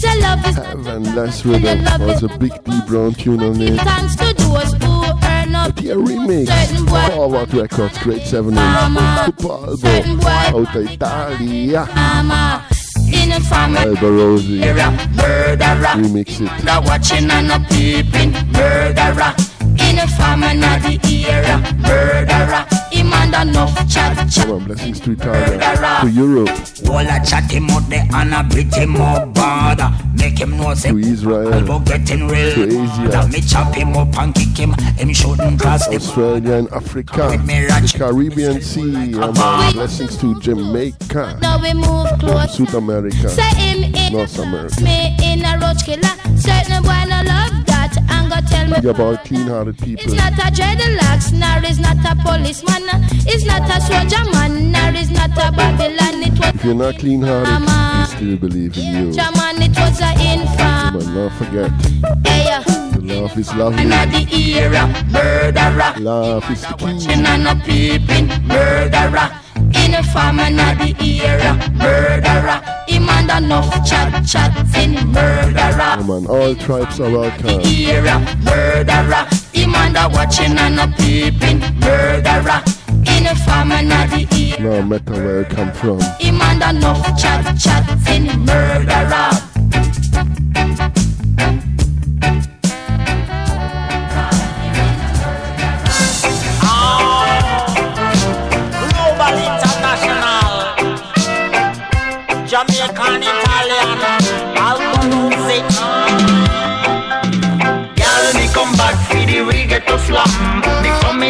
same 0.00 0.10
way. 0.10 0.20
Say 0.20 0.20
love 0.20 0.46
is 0.46 0.56
Heaven 0.56 1.14
Less 1.14 1.44
Rhythm 1.44 2.06
was 2.06 2.22
a 2.22 2.28
big 2.38 2.52
D 2.64 2.80
Brown 2.86 3.14
tune 3.14 3.42
on 3.42 3.60
it. 3.60 3.80
thanks 3.80 4.16
to 4.16 4.34
those 4.34 4.72
who 4.82 5.04
earn 5.24 5.54
up. 5.54 5.74
The 5.76 5.90
remix, 5.94 6.46
Certain 6.48 6.86
boy- 6.86 7.08
Forward 7.10 7.54
Records, 7.54 7.98
Great 7.98 8.22
7 8.22 8.54
Mama. 8.54 9.24
inch, 9.26 9.38
Super 9.40 9.52
Albo, 9.52 10.28
out 10.30 10.76
of 10.76 10.90
Italia, 10.90 11.88
Mama, 11.94 12.64
in 13.12 13.32
a 13.32 13.34
and 13.36 13.76
Alborosie, 13.76 14.62
era, 14.62 14.90
murderer. 15.14 15.94
remix 16.02 16.40
it. 16.40 16.64
Now 16.64 16.80
watching 16.82 17.30
and 17.30 17.50
a 17.50 17.58
peeping, 17.68 18.32
murderer. 18.52 19.34
In 19.78 19.98
a 19.98 20.06
and 20.22 20.64
at 20.64 20.82
the 21.02 21.26
era, 21.28 21.58
murderer. 21.78 22.79
Under 23.12 23.50
enough 23.50 23.74
chat, 23.88 24.30
chat. 24.30 24.46
Blessings 24.66 25.00
to 25.00 25.12
Italia, 25.12 26.00
to 26.02 26.08
Europe, 26.10 26.50
All 26.88 26.98
a 26.98 27.24
chat 27.24 27.50
him 27.50 27.68
out 27.70 27.88
there 27.88 28.06
and 28.12 28.34
a 28.34 28.42
beat 28.54 28.74
him 28.74 28.96
up 28.96 29.32
bad 29.34 29.80
Make 30.16 30.38
him 30.38 30.56
know 30.56 30.74
say 30.74 30.90
to 30.90 30.98
Israel, 30.98 31.52
Albo 31.54 31.78
getting 31.80 32.28
real 32.28 32.54
to 32.54 32.66
That 33.08 33.26
Asia, 33.26 33.32
me 33.32 33.40
chop 33.40 33.74
him 33.74 33.96
up 33.96 34.16
and 34.18 34.34
kick 34.34 34.56
him 34.56 34.72
Him 34.98 35.12
shouldn't 35.14 35.60
cross 35.60 35.88
Australia 35.88 36.54
and 36.54 36.68
Africa, 36.72 37.28
the 37.30 37.94
Caribbean 37.98 38.60
Sea, 38.60 39.12
my 39.12 39.72
blessings 39.72 40.16
to 40.18 40.38
Jamaica, 40.40 41.38
Now 41.40 41.60
we 41.62 41.72
move 41.74 42.08
close. 42.18 42.56
South 42.56 42.74
America, 42.74 43.28
Say 43.28 43.42
him 43.54 43.94
in 43.94 44.12
North 44.12 44.38
America. 44.38 44.82
me 44.82 45.16
in 45.22 45.44
a 45.44 45.58
roach 45.58 45.84
killer. 45.84 46.14
Certain 46.36 46.82
boy 46.82 47.04
no 47.08 47.22
love 47.24 47.64
that 47.66 47.89
and 48.10 48.30
go 48.30 48.36
tell 48.48 48.66
me. 48.66 48.74
Think 48.74 48.84
about 48.86 49.24
clean-hearted 49.24 49.78
people. 49.78 50.04
It's 50.04 50.14
not 50.14 50.32
a 50.34 50.50
dreadlocks, 50.52 51.32
nor 51.32 51.70
is 51.70 51.78
not 51.78 51.96
a 52.04 52.14
policeman, 52.22 52.82
it's 53.26 53.44
not 53.44 53.62
a 53.70 53.80
soldier 53.80 54.24
man, 54.32 54.72
nor 54.72 54.90
is 55.00 55.10
not 55.10 55.30
a 55.30 55.52
Babylon. 55.52 56.22
It 56.22 56.38
was 56.38 56.54
If 56.54 56.64
you're 56.64 56.74
not 56.74 56.98
clean-hearted, 56.98 57.48
Mama. 57.48 58.06
we 58.10 58.16
still 58.16 58.36
believe 58.36 58.76
in 58.76 59.06
you. 59.06 59.12
German, 59.12 59.62
it 59.62 59.76
was 59.78 60.00
a 60.00 60.12
infam. 60.30 60.92
But 60.94 61.06
not 61.14 61.32
forget, 61.38 61.70
Hey, 62.26 62.50
uh, 62.52 62.62
love 63.00 63.38
is 63.38 63.54
lovely. 63.54 63.82
and 63.82 64.12
the 64.12 64.22
era, 64.34 64.86
murderer. 65.10 65.92
Love 66.00 66.50
is 66.50 66.60
the 66.62 66.74
key. 66.74 66.84
Watching 66.84 67.26
and 67.26 67.48
a 67.48 67.54
peeping, 67.64 68.26
murderer. 68.46 69.30
In 69.72 69.94
a 69.94 70.02
farm 70.02 70.40
and 70.40 70.56
not 70.56 70.78
the 70.78 71.20
era. 71.22 71.52
Murderer. 71.74 72.60
Him 72.88 73.08
and 73.08 73.30
enough 73.44 73.70
chat 73.88 74.24
chat 74.26 74.52
in 74.76 74.94
murderer. 75.12 75.59
Come 76.00 76.12
on, 76.12 76.26
all 76.28 76.54
tribes 76.54 76.98
are 76.98 77.10
welcome. 77.10 77.58
Murderer. 78.42 79.28
Him 79.52 79.74
and 79.74 79.96
a 79.98 80.08
watching 80.08 80.56
and 80.56 80.80
a 80.80 80.88
peeping. 80.96 81.60
Murderer. 81.78 82.62
In 83.04 83.26
a 83.26 83.34
farm 83.44 83.70
and 83.72 83.90
not 83.90 84.08
the 84.08 84.26
era. 84.32 84.62
No 84.62 84.82
matter 84.82 85.12
where 85.12 85.42
it 85.42 85.50
come 85.50 85.70
from. 85.72 86.00
Him 86.18 86.40
and 86.40 86.78
enough 86.78 87.04
chat 87.20 87.54
chat 87.58 87.86
in 88.08 88.28
murderer. 88.46 89.28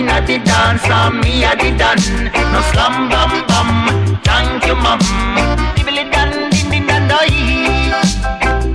Coming 0.01 0.17
at 0.17 0.27
the 0.27 0.39
dance 0.39 0.89
and 0.89 1.21
me 1.21 1.45
at 1.45 1.61
the 1.61 1.77
dance. 1.77 2.09
No 2.09 2.61
slam 2.73 3.11
bam 3.13 3.45
bam. 3.45 3.69
Thank 4.25 4.65
you, 4.65 4.75
mum. 4.75 4.99
Dibbly 5.77 6.09
dan 6.09 6.49
din 6.49 6.71
din 6.73 6.87
dan 6.89 7.05
doi. 7.05 7.29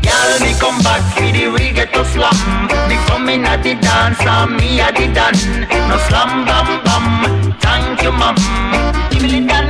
Girl, 0.06 0.32
me 0.46 0.54
come 0.62 0.78
back 0.86 1.02
for 1.18 1.26
the 1.26 1.50
reggae 1.50 1.90
to 1.94 2.06
slam. 2.14 2.38
Me 2.86 2.96
coming 3.10 3.42
at 3.42 3.64
the 3.64 3.74
dance 3.74 4.22
and 4.22 4.54
me 4.54 4.80
at 4.80 4.94
the 4.94 5.10
dance. 5.18 5.42
No 5.90 5.98
slam 6.06 6.46
bam 6.46 6.68
bam. 6.86 7.06
Thank 7.58 8.06
you, 8.06 8.14
mum. 8.14 8.38
Dibbly 9.10 9.50
dan 9.50 9.65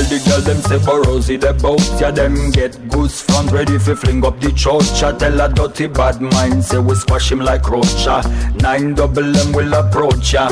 tell 0.00 0.18
the 0.18 0.24
girl 0.28 0.40
them 0.40 0.60
say 0.62 0.78
for 0.78 1.02
Rosie 1.02 1.36
the 1.36 1.52
boat 1.54 1.80
Yeah 2.00 2.10
them 2.10 2.50
get 2.50 2.88
goose 2.88 3.22
front 3.22 3.50
ready 3.52 3.78
fi 3.78 3.94
fling 3.94 4.24
up 4.24 4.40
the 4.40 4.52
church 4.52 4.88
tell 5.00 5.40
a 5.40 5.48
dirty 5.48 5.86
bad 5.86 6.20
mind 6.20 6.64
say 6.64 6.78
we 6.78 6.94
squash 6.94 7.30
him 7.32 7.40
like 7.40 7.68
roach 7.68 8.06
ah. 8.06 8.22
Nine 8.60 8.94
double 8.94 9.32
them 9.32 9.52
will 9.52 9.72
approach 9.74 10.32
ya. 10.32 10.48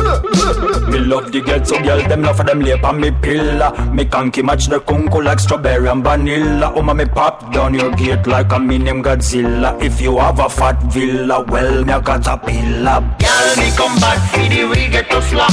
Me 0.88 0.98
love 0.98 1.32
the 1.32 1.40
girl 1.44 1.64
so 1.64 1.80
girl 1.82 2.00
them 2.08 2.22
love 2.22 2.36
for 2.36 2.44
them 2.44 2.60
lip 2.60 2.84
on 2.84 3.00
me 3.00 3.10
pillar. 3.10 3.72
Me 3.92 4.04
conky 4.04 4.42
match 4.42 4.66
the 4.66 4.80
kunku 4.80 5.22
like 5.24 5.40
strawberry 5.40 5.88
and 5.88 6.04
vanilla. 6.04 6.72
Oh 6.74 6.82
me 6.82 7.04
pop 7.04 7.52
down 7.52 7.74
your 7.74 7.92
gate 7.92 8.26
like 8.26 8.52
a 8.52 8.56
minium 8.56 9.02
Godzilla. 9.02 9.80
If 9.82 10.00
you 10.00 10.18
have 10.18 10.38
a 10.40 10.48
fat 10.48 10.82
villa 10.92 11.44
well 11.48 11.84
me 11.84 11.92
a 11.92 12.02
caterpillar. 12.02 13.00
Girl, 13.18 13.48
me 13.56 13.70
come 13.76 13.96
back 14.00 14.18
for 14.30 14.48
the 14.48 14.62
reggae 14.72 15.08
to 15.08 15.22
slam. 15.22 15.52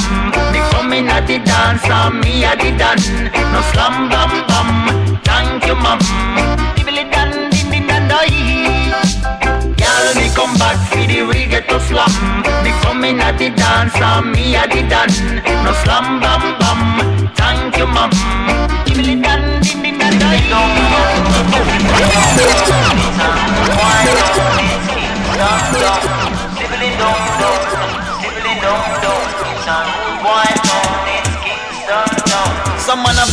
Me 0.51 0.59
coming 0.71 1.07
at 1.07 1.27
the 1.27 1.39
dance 1.39 1.83
and 1.85 2.19
me 2.21 2.43
at 2.43 2.59
the 2.59 2.71
dance. 2.77 3.09
No 3.09 3.61
slam 3.71 3.84
bam 3.85 4.09
bam. 4.09 4.69
Thank 5.23 5.65
you, 5.67 5.75
mum. 5.75 5.99
Dibbly 6.75 7.03
dan 7.13 7.49
din 7.51 7.69
din 7.71 7.85
dan. 7.87 8.09
Girl, 9.77 10.05
me 10.17 10.27
come 10.33 10.55
back 10.57 10.77
for 10.89 11.05
the 11.05 11.19
reggae 11.29 11.61
to 11.69 11.77
slam. 11.87 12.11
Me 12.63 12.71
coming 12.81 13.19
at 13.21 13.37
the 13.37 13.49
dance 13.49 13.95
and 14.01 14.31
me 14.33 14.55
at 14.55 14.71
the 14.71 14.81
dance. 14.89 15.21
No 15.63 15.71
slam 15.83 16.19
bam 16.19 16.43
bam. 16.59 16.81
Thank 17.35 17.77
you, 17.77 17.87
mum. 17.87 18.11
Dibbly 18.85 19.15
dan 19.21 19.61
din 19.61 19.77
din 19.83 19.95
dan 19.99 20.13
doi. 20.17 20.39
Some 23.65 23.81
man 23.81 24.07
have 27.37 27.64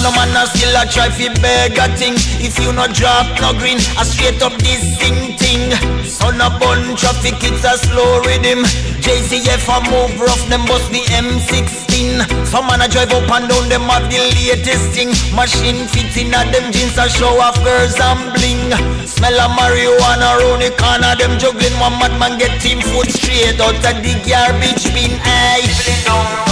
no 0.03 0.11
man 0.19 0.35
and 0.35 0.49
still 0.51 0.75
a 0.75 0.83
try 0.91 1.09
fi 1.09 1.31
beg 1.39 1.79
a 1.79 1.87
thing 1.95 2.15
If 2.43 2.59
you 2.59 2.75
no 2.75 2.91
drop 2.91 3.31
no 3.39 3.55
green, 3.55 3.79
a 3.99 4.05
straight 4.05 4.43
up 4.43 4.55
this 4.59 4.83
sing 4.99 5.39
thing 5.39 5.71
Son 6.05 6.43
a 6.43 6.51
bun 6.59 6.97
traffic, 6.99 7.39
it's 7.41 7.65
a 7.65 7.79
slow 7.79 8.21
rhythm. 8.27 8.67
JCF 9.03 9.67
a 9.71 9.77
move 9.87 10.19
rough, 10.19 10.43
them 10.51 10.67
bust 10.67 10.91
the 10.91 11.03
M16 11.15 12.47
Some 12.47 12.67
man 12.67 12.83
a 12.83 12.89
drive 12.89 13.15
up 13.15 13.31
and 13.31 13.49
down, 13.49 13.69
them 13.71 13.87
have 13.87 14.11
the 14.11 14.19
latest 14.19 14.91
thing 14.91 15.11
Machine 15.35 15.87
fit 15.87 16.15
in 16.19 16.35
a 16.35 16.43
them 16.51 16.73
jeans 16.75 16.99
a 16.99 17.09
show 17.09 17.39
off 17.39 17.57
girls 17.63 17.99
and 17.99 18.35
bling. 18.35 18.75
Smell 19.07 19.39
a 19.39 19.47
marijuana 19.55 20.35
round 20.43 20.63
the 20.63 20.71
corner, 20.75 21.15
them 21.15 21.39
juggling 21.39 21.79
One 21.79 21.95
madman 22.03 22.39
get 22.39 22.61
team 22.61 22.83
foot 22.83 23.11
straight 23.11 23.61
out 23.63 23.79
of 23.79 23.97
the 24.03 24.13
garbage 24.27 24.85
bin. 24.91 25.15
Aye 25.23 26.52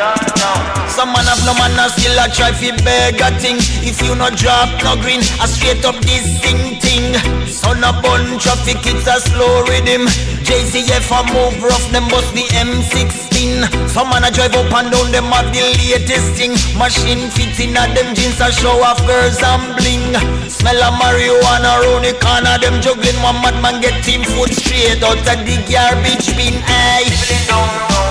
Some 0.00 1.12
man 1.12 1.28
have 1.28 1.44
no 1.44 1.52
man 1.60 1.76
and 1.76 1.92
still 1.92 2.16
a 2.16 2.24
try 2.32 2.56
fi 2.56 2.72
beg 2.80 3.20
a 3.20 3.28
thing. 3.36 3.60
If 3.84 4.00
you 4.00 4.16
no 4.16 4.32
drop 4.32 4.72
no 4.80 4.96
green, 4.96 5.20
a 5.20 5.44
straight 5.44 5.84
up 5.84 6.00
this 6.00 6.24
sing 6.40 6.80
thing. 6.80 7.12
Son 7.44 7.84
a 7.84 7.92
bun 8.00 8.40
traffic, 8.40 8.80
it's 8.88 9.04
a 9.04 9.20
slow 9.20 9.60
rhythm. 9.68 10.08
JCF 10.48 11.04
a 11.12 11.20
move 11.28 11.60
rough, 11.60 11.84
them 11.92 12.08
bust 12.08 12.32
the 12.32 12.48
M16 12.56 13.68
Some 13.92 14.08
man 14.08 14.24
a 14.24 14.30
drive 14.32 14.56
up 14.56 14.72
and 14.72 14.88
down, 14.88 15.12
them 15.12 15.28
have 15.36 15.52
the 15.52 15.60
latest 15.60 16.32
thing. 16.32 16.56
Machine 16.80 17.28
fit 17.28 17.60
in 17.60 17.76
them 17.76 18.16
jeans 18.16 18.40
a 18.40 18.48
show 18.48 18.80
off 18.80 19.04
girls 19.04 19.36
and 19.44 19.76
bling. 19.76 20.16
Smell 20.48 20.80
a 20.80 20.88
marijuana 20.96 21.76
round 21.84 22.08
the 22.08 22.16
corner, 22.24 22.56
them 22.56 22.80
juggling 22.80 23.20
One 23.20 23.36
madman 23.44 23.84
get 23.84 24.00
team 24.02 24.24
foot 24.24 24.48
straight 24.48 25.04
out 25.04 25.20
of 25.20 25.38
the 25.44 25.56
garbage 25.68 26.32
bin. 26.40 26.56
Aye 26.64 28.09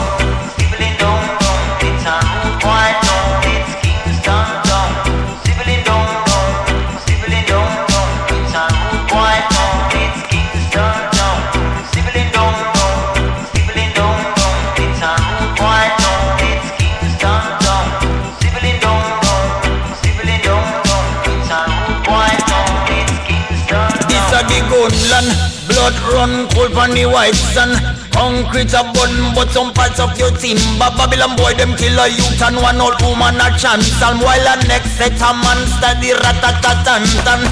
Run 26.20 26.52
cold 26.52 26.76
on 26.76 26.92
the 26.92 27.08
white 27.08 27.32
sun 27.32 27.72
Concrete 28.12 28.76
a 28.76 28.84
bun 28.92 29.32
but 29.32 29.48
some 29.56 29.72
parts 29.72 30.04
of 30.04 30.12
your 30.20 30.36
timber 30.36 30.92
Babylon 31.00 31.40
boy 31.40 31.56
them 31.56 31.72
kill 31.80 31.96
a 31.96 32.12
youth 32.12 32.44
and 32.44 32.60
one 32.60 32.76
old 32.76 33.00
woman 33.00 33.40
a 33.40 33.48
chance. 33.56 33.88
And 34.04 34.20
while 34.20 34.44
a 34.44 34.60
next 34.68 35.00
set 35.00 35.16
a 35.16 35.32
man 35.32 35.64
study 35.80 36.12
ratatatantan. 36.12 37.48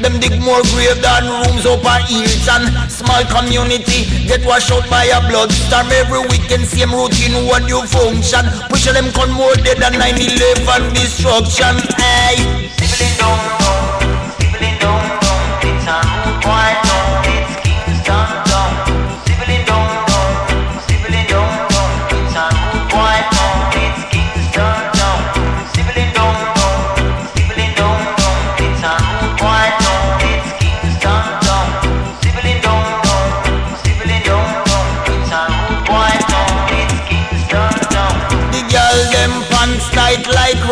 Them 0.00 0.16
dig 0.16 0.40
more 0.40 0.64
grave 0.72 0.96
than 1.04 1.28
rooms 1.28 1.68
up 1.68 1.84
a 1.84 2.00
Hilton 2.08 2.88
Small 2.88 3.20
community 3.28 4.08
get 4.24 4.40
washed 4.48 4.72
out 4.72 4.88
by 4.88 5.12
a 5.12 5.20
blood 5.28 5.52
storm. 5.52 5.92
Every 5.92 6.24
weekend 6.24 6.64
same 6.64 6.96
routine 6.96 7.44
what 7.44 7.68
you 7.68 7.84
function. 7.84 8.48
Push 8.72 8.88
them 8.88 9.12
con 9.12 9.28
more 9.28 9.52
dead 9.60 9.76
than 9.76 9.92
9-11 10.00 10.96
destruction. 10.96 11.84
Hey 12.00 12.72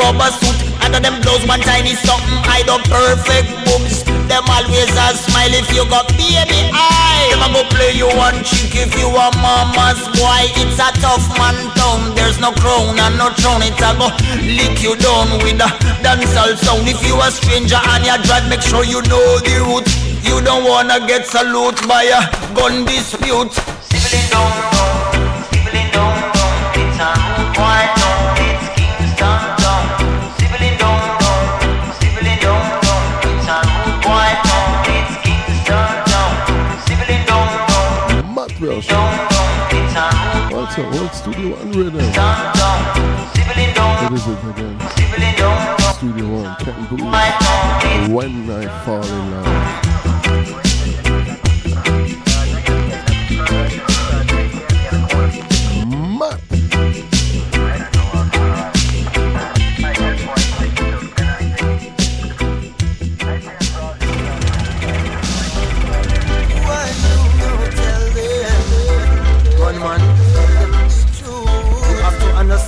rubber 0.05 0.29
suit 0.37 0.59
Under 0.85 1.01
them 1.01 1.17
blouse 1.25 1.45
one 1.49 1.65
tiny 1.65 1.97
something 1.97 2.41
hide 2.45 2.69
up 2.69 2.85
perfect 2.93 3.49
boobs 3.65 4.05
Them 4.29 4.45
always 4.53 4.93
a 4.93 5.17
smile 5.17 5.57
if 5.57 5.73
you 5.73 5.89
got 5.89 6.09
baby 6.21 6.69
eye 6.77 7.33
Them 7.33 7.41
a 7.41 7.49
go 7.57 7.63
play 7.73 7.97
you 7.97 8.09
one 8.13 8.45
trick 8.45 8.75
if 8.77 8.93
you 9.01 9.09
a 9.09 9.27
mama's 9.41 10.03
boy. 10.19 10.45
It's 10.61 10.79
a 10.83 10.91
tough 11.01 11.25
man 11.39 11.57
town. 11.79 12.15
There's 12.15 12.39
no 12.41 12.51
crown 12.53 12.99
and 12.99 13.17
no 13.17 13.31
throne. 13.39 13.63
It 13.63 13.79
a 13.79 13.95
go 13.95 14.11
lick 14.43 14.83
you 14.83 14.97
down 14.99 15.39
with 15.41 15.63
a 15.63 15.71
dancehall 16.03 16.57
sound. 16.59 16.89
If 16.89 17.01
you 17.07 17.17
a 17.21 17.31
stranger 17.31 17.79
and 17.79 18.05
you 18.05 18.19
drive, 18.27 18.49
make 18.51 18.63
sure 18.63 18.85
you 18.85 19.01
know 19.07 19.39
the 19.41 19.57
route. 19.63 19.91
You 20.27 20.43
don't 20.43 20.65
wanna 20.67 21.07
get 21.07 21.27
salute 21.27 21.81
by 21.87 22.05
a 22.11 22.21
gun 22.55 22.85
dispute. 22.85 23.53
Sibling 23.89 24.27
down, 24.31 24.74
Studio 41.35 41.57
One 41.57 41.73
rhythm. 41.73 42.13
What 44.03 44.13
is 44.13 44.27
it 44.29 44.39
again? 44.51 44.79
Studio 45.95 46.27
One. 46.31 46.55
Believe 46.89 47.11
My 47.11 48.09
when 48.09 48.49
I 48.49 48.85
fall 48.85 49.03
in 49.03 49.31
love. 49.33 50.14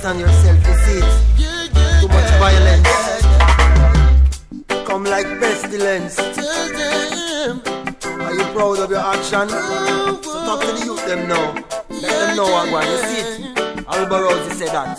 To 0.07 0.13
yourself, 0.17 0.55
you 0.65 0.73
it. 0.99 1.11
Too 1.99 2.07
much 2.07 2.31
violence. 2.39 2.87
Come 4.87 5.03
like 5.03 5.27
pestilence. 5.41 6.17
Are 8.05 8.33
you 8.33 8.45
proud 8.55 8.79
of 8.79 8.89
your 8.89 9.01
action? 9.01 9.49
So 9.49 10.21
talk 10.45 10.61
to 10.61 10.67
the 10.71 10.85
youth 10.85 11.05
them 11.05 11.27
now. 11.27 11.53
Let 11.89 12.01
them 12.01 12.37
know 12.37 12.43
what 12.45 12.71
one. 12.71 12.87
You 12.87 12.97
see 12.99 13.19
it. 13.19 13.55
Alborosie 13.85 14.53
said 14.53 14.69
that. 14.69 14.97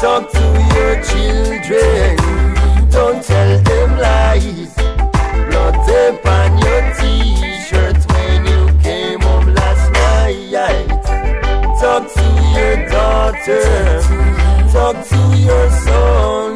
Talk 0.00 0.28
to 0.32 0.44
your 0.74 0.94
children. 1.04 2.16
Don't 2.90 3.22
tell 3.22 3.62
them 3.62 3.98
lies. 4.00 4.74
Blood 5.46 5.74
tape 5.86 6.26
on 6.26 6.58
your 6.58 6.82
t-shirt 6.96 7.51
Talk 13.44 15.04
to 15.08 15.36
your 15.36 15.70
son. 15.70 16.51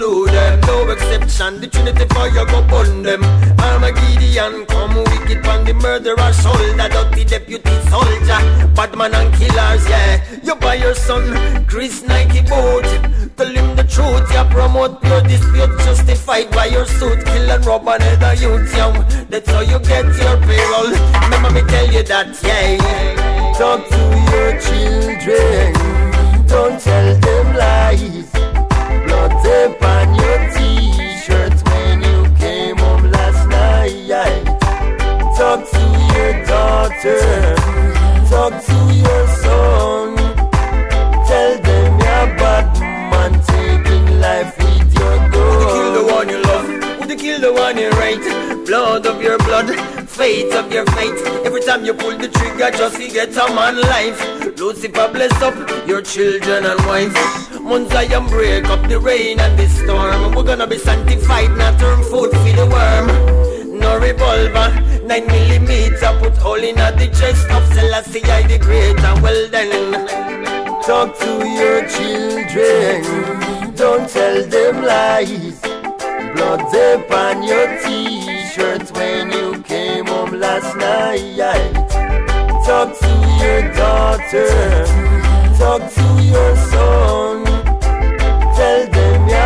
Slow 0.00 0.26
them. 0.26 0.60
No 0.60 0.88
exception. 0.88 1.60
The 1.60 1.66
Trinity 1.66 2.06
fire 2.14 2.44
go 2.46 2.60
burn 2.68 3.02
them. 3.02 3.22
Armageddon 3.60 4.64
come 4.66 4.96
wicked 4.96 5.46
on 5.46 5.64
the 5.64 5.74
murderer 5.74 6.32
shoulder. 6.32 6.88
Dirty 6.88 7.24
deputy 7.24 7.76
soldier. 7.90 8.40
Bad 8.76 8.96
man 8.96 9.14
and 9.14 9.32
killers, 9.34 9.84
yeah. 9.88 10.24
You 10.42 10.54
buy 10.56 10.76
your 10.76 10.94
son 10.94 11.24
Chris 11.66 12.02
Nike 12.02 12.40
boot. 12.40 12.88
Tell 13.36 13.52
him 13.58 13.76
the 13.76 13.84
truth, 13.84 14.28
you 14.34 14.44
promote 14.54 15.00
pure 15.02 15.22
dispute 15.22 15.74
justified 15.84 16.50
by 16.50 16.66
your 16.66 16.86
suit. 16.86 17.24
Kill 17.26 17.50
and 17.50 17.64
rob 17.64 17.86
another 17.86 18.34
youth, 18.34 18.74
young. 18.76 18.96
That's 19.28 19.50
how 19.50 19.60
you 19.60 19.78
get 19.80 20.06
your 20.22 20.36
payroll. 20.48 20.92
Remember 21.24 21.50
me 21.50 21.62
tell 21.68 21.88
you 21.92 22.02
that, 22.04 22.28
yeah. 22.42 23.52
Talk 23.58 23.80
to 23.88 24.02
your 24.32 24.50
children. 24.66 25.72
Don't 26.46 26.80
tell 26.80 27.08
them 27.20 27.56
lies. 27.56 28.19
Your 29.50 30.38
t-shirt 30.54 31.54
when 31.68 32.02
you 32.02 32.18
came 32.38 32.76
home 32.76 33.10
last 33.10 33.48
night. 33.48 34.44
Talk 35.36 35.68
to 35.68 35.82
your 36.14 36.32
daughter. 36.46 37.56
Talk 38.30 38.54
to 38.68 38.78
your 38.94 39.26
son. 39.42 40.16
Tell 41.26 41.58
them 41.66 41.92
you're 41.98 42.28
bad 42.38 42.66
man 43.10 43.32
taking 43.42 44.20
life 44.20 44.56
with 44.56 44.94
your 44.94 45.18
gun. 45.30 45.48
Would 45.48 45.60
you 45.60 45.68
kill 45.74 45.92
the 45.98 46.04
one 46.12 46.28
you 46.28 46.42
love? 46.42 47.00
Would 47.00 47.10
you 47.10 47.16
kill 47.16 47.40
the 47.40 47.52
one 47.52 47.76
you? 47.76 47.90
Blood 48.66 49.04
of 49.04 49.20
your 49.20 49.38
blood, 49.38 49.68
fate 50.08 50.54
of 50.54 50.72
your 50.72 50.86
fate. 50.94 51.26
Every 51.44 51.62
time 51.62 51.84
you 51.84 51.92
pull 51.92 52.16
the 52.16 52.28
trigger, 52.28 52.70
just 52.70 52.98
to 52.98 53.08
get 53.08 53.36
a 53.36 53.52
man 53.52 53.80
life. 53.80 54.20
Lucifer 54.60 55.08
bless 55.12 55.42
up 55.42 55.88
your 55.88 56.02
children 56.02 56.66
and 56.66 56.80
wife. 56.86 57.49
Zion 57.70 58.26
break 58.26 58.64
up 58.64 58.88
the 58.88 58.98
rain 58.98 59.38
and 59.38 59.56
the 59.56 59.68
storm. 59.68 60.34
We're 60.34 60.42
gonna 60.42 60.66
be 60.66 60.76
sanctified, 60.76 61.56
not 61.56 61.78
turn 61.78 62.02
food 62.02 62.32
for 62.32 62.52
the 62.58 62.66
worm. 62.66 63.78
No 63.78 63.96
revolver, 63.96 64.70
nine 65.06 65.26
millimeter, 65.28 66.12
put 66.18 66.36
all 66.44 66.54
in 66.54 66.78
at 66.78 66.98
the 66.98 67.06
chest 67.06 67.48
of 67.48 67.64
Selassie 67.72 68.24
I 68.24 68.42
the 68.42 68.58
greater. 68.58 69.14
Well 69.22 69.48
then, 69.48 69.92
talk 70.82 71.16
to 71.20 71.46
your 71.46 71.86
children, 71.86 73.04
don't 73.76 74.10
tell 74.10 74.44
them 74.48 74.82
lies. 74.82 75.60
Blood 76.34 76.72
tape 76.72 77.10
on 77.12 77.44
your 77.44 77.68
t-shirt 77.84 78.90
when 78.96 79.30
you 79.30 79.62
came 79.62 80.06
home 80.06 80.32
last 80.40 80.76
night. 80.76 81.36
Talk 82.66 82.98
to 82.98 83.12
your 83.38 83.62
daughter, 83.74 84.50
talk 85.56 85.82
to 85.94 86.22
your 86.22 86.56
son. 86.56 87.39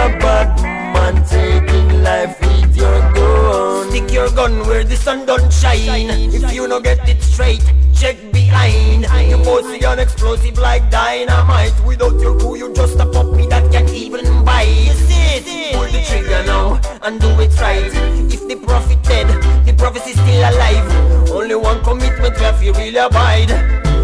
Them 0.04 0.18
bad 0.18 0.60
man 0.92 1.24
taking 1.24 2.02
life 2.02 2.38
with 2.42 2.76
your 2.76 3.00
gun. 3.14 3.88
Stick 3.88 4.12
your 4.12 4.28
gun 4.32 4.60
where 4.66 4.84
the 4.84 4.96
sun 4.96 5.24
don't 5.24 5.50
shine. 5.50 6.10
If 6.28 6.52
you 6.52 6.68
no 6.68 6.78
get 6.78 7.08
it 7.08 7.22
straight, 7.22 7.64
check 7.96 8.18
behind. 8.30 9.06
You 9.30 9.38
bossy 9.38 9.82
and 9.82 9.98
explosive 9.98 10.58
like 10.58 10.90
dynamite. 10.90 11.72
Without 11.86 12.20
your 12.20 12.38
crew, 12.38 12.54
you 12.54 12.74
just 12.74 13.00
a 13.00 13.06
puppy 13.06 13.46
that 13.46 13.72
can't 13.72 13.88
even 13.94 14.44
bite. 14.44 14.68
You 14.68 14.92
see 14.92 15.24
it? 15.40 15.74
Pull 15.74 15.88
the 15.88 16.04
trigger 16.06 16.44
now 16.44 16.78
and 17.00 17.18
do 17.18 17.30
it 17.40 17.58
right. 17.58 17.90
If 18.30 18.46
the 18.46 18.56
prophet 18.56 19.02
dead, 19.04 19.28
the 19.64 19.72
prophecy 19.72 20.12
still 20.12 20.50
alive. 20.50 21.30
Only 21.30 21.54
one 21.54 21.82
commitment 21.82 22.36
have 22.40 22.60
to 22.60 22.72
really 22.72 22.98
abide. 22.98 23.48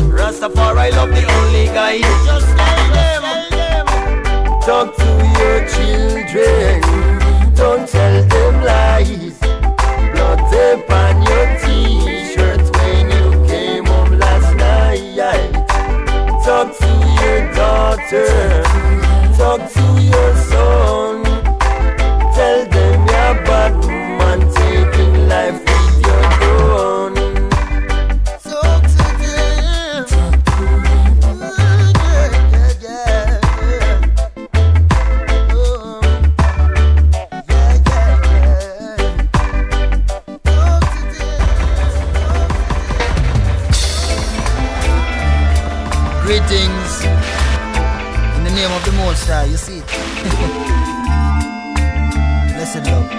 Rastafari 0.09 0.93
love 0.93 1.11
the 1.11 1.31
only 1.31 1.67
guide. 1.67 2.01
Just 2.25 2.47
tell 2.57 2.93
them. 2.95 3.40
Talk 4.67 4.95
to 4.97 5.05
your 5.39 5.67
children. 5.69 6.81
Don't 7.55 7.89
tell 7.89 8.25
them 8.29 8.63
lies. 8.63 9.39
Blood 10.13 10.39
tape 10.51 10.91
on 10.91 11.23
your 11.23 11.47
t-shirt 11.61 12.77
when 12.77 13.11
you 13.11 13.47
came 13.49 13.87
home 13.87 14.19
last 14.19 14.55
night. 14.57 15.53
Talk 16.45 16.77
to 16.79 16.91
your 17.23 17.53
daughter. 17.55 18.80
Name 49.31 49.39
of 49.39 49.39
the 49.39 49.39
Most 49.39 49.39
High. 49.39 49.45
You 49.45 49.57
see 49.57 49.79
it. 49.79 49.87
Love. 52.87 53.11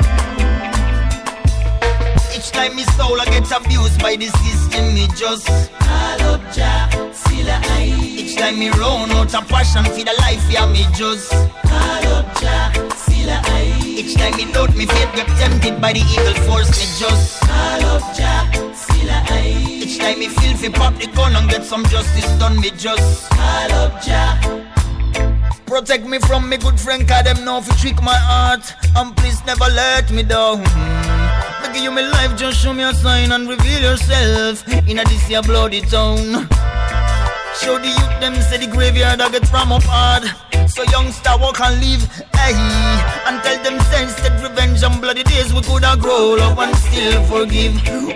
Each 2.35 2.51
time 2.51 2.75
me 2.75 2.83
soul 2.83 3.19
I 3.19 3.25
get 3.25 3.51
abused 3.51 4.01
by 4.01 4.15
the 4.15 4.27
system, 4.27 4.93
me 4.93 5.07
just 5.15 5.47
call 5.79 6.21
up 6.33 6.41
Jah, 6.53 6.89
Silla 7.11 7.59
I. 7.63 7.85
Each 7.99 8.35
time 8.37 8.59
me 8.59 8.69
run 8.69 9.11
out 9.11 9.33
of 9.33 9.47
passion 9.49 9.83
for 9.83 10.03
the 10.03 10.13
life, 10.19 10.45
yeah, 10.49 10.65
me 10.71 10.85
just 10.95 11.31
call 11.31 12.07
up 12.15 12.25
Jah, 12.39 12.71
Silla 12.95 13.41
I. 13.43 13.81
Each 13.85 14.15
time 14.15 14.35
me 14.37 14.45
doubt 14.53 14.73
me 14.75 14.85
faith 14.85 15.15
get 15.15 15.27
tempted 15.37 15.81
by 15.81 15.93
the 15.93 15.99
evil 15.99 16.35
force, 16.47 16.69
me 16.79 16.85
just 16.97 17.41
call 17.41 17.85
up 17.85 18.15
Jah, 18.15 18.47
Silla 18.73 19.23
I. 19.27 19.53
Each 19.67 19.97
time 19.97 20.19
me 20.19 20.27
feel 20.27 20.55
fi 20.55 20.69
pop 20.69 20.95
the 20.97 21.07
gun 21.07 21.35
and 21.35 21.49
get 21.49 21.63
some 21.63 21.83
justice 21.85 22.31
done, 22.39 22.59
me 22.61 22.69
just 22.71 23.29
call 23.31 23.71
up 23.73 24.01
Jah. 24.01 24.70
Protect 25.71 26.05
me 26.05 26.19
from 26.19 26.49
me 26.49 26.57
good 26.57 26.77
friend, 26.77 27.07
cause 27.07 27.23
them 27.23 27.45
know 27.45 27.59
if 27.59 27.65
you 27.65 27.73
trick 27.75 28.03
my 28.03 28.13
heart. 28.13 28.59
And 28.93 29.15
please 29.15 29.39
never 29.45 29.71
let 29.71 30.11
me 30.11 30.21
down. 30.21 30.59
Me 30.59 31.67
give 31.71 31.83
you 31.83 31.91
my 31.91 32.01
life, 32.01 32.37
just 32.37 32.59
show 32.59 32.73
me 32.73 32.83
a 32.83 32.93
sign 32.93 33.31
and 33.31 33.47
reveal 33.47 33.79
yourself 33.79 34.67
in 34.67 34.99
a 34.99 35.05
this 35.05 35.25
here 35.27 35.41
bloody 35.41 35.79
town. 35.79 36.49
Show 37.55 37.79
the 37.79 37.87
youth 37.87 38.19
them 38.19 38.35
say 38.41 38.57
the 38.57 38.67
graveyard 38.69 39.21
I 39.21 39.29
get 39.29 39.47
from 39.47 39.71
up 39.71 39.83
hard. 39.83 40.27
So 40.69 40.83
youngster 40.91 41.37
walk 41.39 41.61
and 41.61 41.79
live, 41.79 42.03
hey, 42.35 42.51
and 43.31 43.41
tell 43.41 43.63
them 43.63 43.79
sense 43.95 44.15
that 44.27 44.43
and 45.11 45.23
bloody 45.23 45.35
days 45.35 45.53
we 45.53 45.61
coulda 45.61 45.97
grow 45.99 46.37
up 46.37 46.57
and 46.57 46.75
still 46.75 47.23
forgive. 47.25 47.73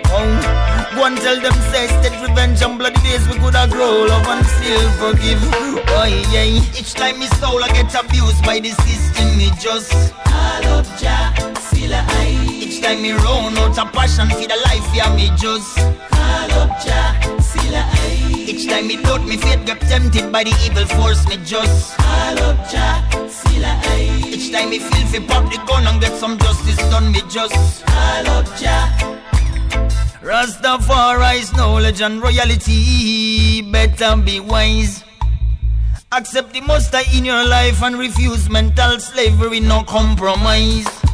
Oh, 0.08 0.92
go 0.94 1.04
and 1.04 1.16
tell 1.18 1.40
them 1.40 1.52
say, 1.70 1.86
that 1.86 2.16
revenge 2.26 2.62
and 2.62 2.78
bloody 2.78 3.00
days 3.02 3.26
we 3.28 3.38
coulda 3.38 3.68
grow 3.70 4.06
up 4.06 4.26
and 4.26 4.46
still 4.46 4.88
forgive. 4.96 5.40
Oh 5.88 6.04
yeah, 6.32 6.44
each 6.44 6.94
time 6.94 7.18
me 7.18 7.26
soul 7.38 7.62
I 7.62 7.68
get 7.68 7.92
abused 7.94 8.42
by 8.44 8.60
the 8.60 8.70
system, 8.70 9.36
me 9.36 9.50
just 9.60 9.92
call 10.24 10.64
up 10.78 10.86
Jah, 10.98 11.34
Silla 11.60 12.04
I. 12.06 12.48
Each 12.50 12.80
time 12.80 13.02
me 13.02 13.12
run 13.12 13.56
out 13.58 13.78
of 13.78 13.92
passion 13.92 14.28
for 14.30 14.46
the 14.46 14.56
life, 14.64 14.88
yeah 14.94 15.14
me 15.14 15.30
just 15.36 15.76
call 15.76 16.52
up 16.60 16.80
Jah, 16.80 17.40
Silla 17.40 17.82
I. 17.84 18.35
Each 18.46 18.68
time 18.68 18.86
me 18.86 18.96
doubt 19.02 19.24
me 19.26 19.36
faith 19.36 19.66
get 19.66 19.80
tempted 19.80 20.30
by 20.30 20.44
the 20.44 20.54
evil 20.64 20.86
force, 20.86 21.26
me 21.28 21.36
just 21.44 21.96
call 21.96 22.38
up 22.38 22.56
Jah, 22.70 23.02
I. 23.12 24.22
Each 24.28 24.52
time 24.52 24.70
me 24.70 24.78
feel 24.78 25.06
fi 25.08 25.18
pop 25.26 25.50
the 25.50 25.58
gun 25.66 25.84
and 25.86 26.00
get 26.00 26.12
some 26.12 26.38
justice 26.38 26.78
done, 26.90 27.10
me 27.10 27.22
just 27.28 27.84
call 27.84 28.26
up 28.28 28.46
Jah. 28.56 28.86
Rastafari's 30.22 31.52
knowledge 31.54 32.00
and 32.00 32.22
royalty, 32.22 33.62
better 33.72 34.16
be 34.16 34.38
wise. 34.38 35.02
Accept 36.12 36.52
the 36.52 36.60
most 36.60 36.94
in 37.14 37.24
your 37.24 37.44
life 37.44 37.82
and 37.82 37.98
refuse 37.98 38.48
mental 38.48 39.00
slavery, 39.00 39.58
no 39.58 39.82
compromise. 39.82 41.05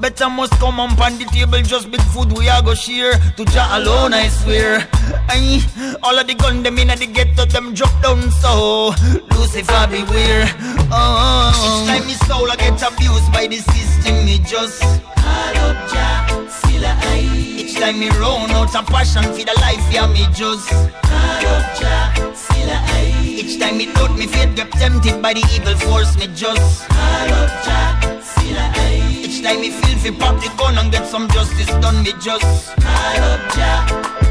Better 0.00 0.30
must 0.30 0.52
come 0.54 0.80
on 0.80 0.96
the 0.96 1.26
table, 1.26 1.60
just 1.60 1.90
big 1.90 2.00
food 2.00 2.32
we 2.32 2.48
are 2.48 2.62
go 2.62 2.74
share. 2.74 3.12
To 3.36 3.44
Jah 3.44 3.68
alone, 3.76 4.14
I 4.14 4.28
swear. 4.28 4.88
Aye, 5.28 5.60
all 6.02 6.18
of 6.18 6.26
the 6.26 6.34
gun 6.34 6.62
them 6.62 6.78
inna 6.78 6.96
the 6.96 7.06
ghetto, 7.06 7.44
them 7.44 7.74
drop 7.74 7.92
down 8.02 8.30
so. 8.30 8.94
Lucifer 9.36 9.86
beware. 9.92 10.48
Oh, 10.90 11.52
each 11.52 11.86
time 11.86 12.06
me 12.06 12.14
soul 12.24 12.50
I 12.50 12.56
get 12.56 12.80
abused 12.80 13.30
by 13.30 13.46
the 13.46 13.58
system, 13.58 14.24
me 14.24 14.38
just 14.38 14.80
call 14.80 15.56
up 15.68 15.76
Jah, 15.92 16.48
Silla 16.48 16.96
I. 16.96 17.20
Each 17.60 17.74
time 17.76 18.00
me 18.00 18.08
run 18.08 18.50
out 18.52 18.74
of 18.74 18.86
passion 18.86 19.22
for 19.24 19.44
the 19.44 19.52
life, 19.60 19.84
yeah 19.92 20.06
me 20.06 20.24
just 20.32 20.66
call 21.04 21.44
up 21.44 21.76
Jah, 21.76 22.32
Silla 22.34 22.80
I. 22.96 23.20
Each 23.22 23.60
time 23.60 23.76
me 23.76 23.92
doubt 23.92 24.16
me 24.16 24.26
faith 24.26 24.56
get 24.56 24.72
tempted 24.72 25.20
by 25.20 25.34
the 25.34 25.44
evil 25.54 25.76
force, 25.76 26.16
me 26.16 26.26
just 26.34 26.88
call 26.88 27.32
up 27.36 27.50
Jah, 27.64 28.22
Silla 28.22 28.72
I. 28.74 29.09
Each 29.40 29.46
time 29.46 29.60
me 29.62 29.70
feel 29.70 29.96
fi 29.96 30.10
pop 30.10 30.38
the 30.42 30.52
gun 30.58 30.76
and 30.76 30.92
get 30.92 31.06
some 31.06 31.26
justice 31.28 31.72
done, 31.80 32.02
me 32.02 32.12
just 32.20 32.76
call 32.76 33.22
up 33.22 33.54
Jah. 33.54 34.29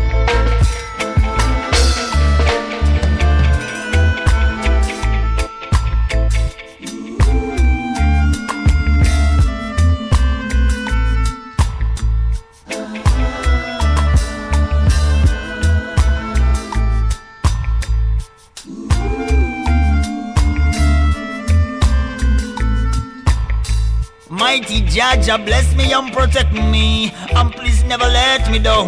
Mighty 24.39 24.81
Jaja, 24.81 25.33
uh, 25.33 25.37
bless 25.37 25.75
me 25.75 25.91
and 25.91 26.13
protect 26.13 26.53
me, 26.53 27.11
and 27.35 27.51
please 27.51 27.83
never 27.83 28.05
let 28.05 28.49
me 28.49 28.57
down. 28.57 28.87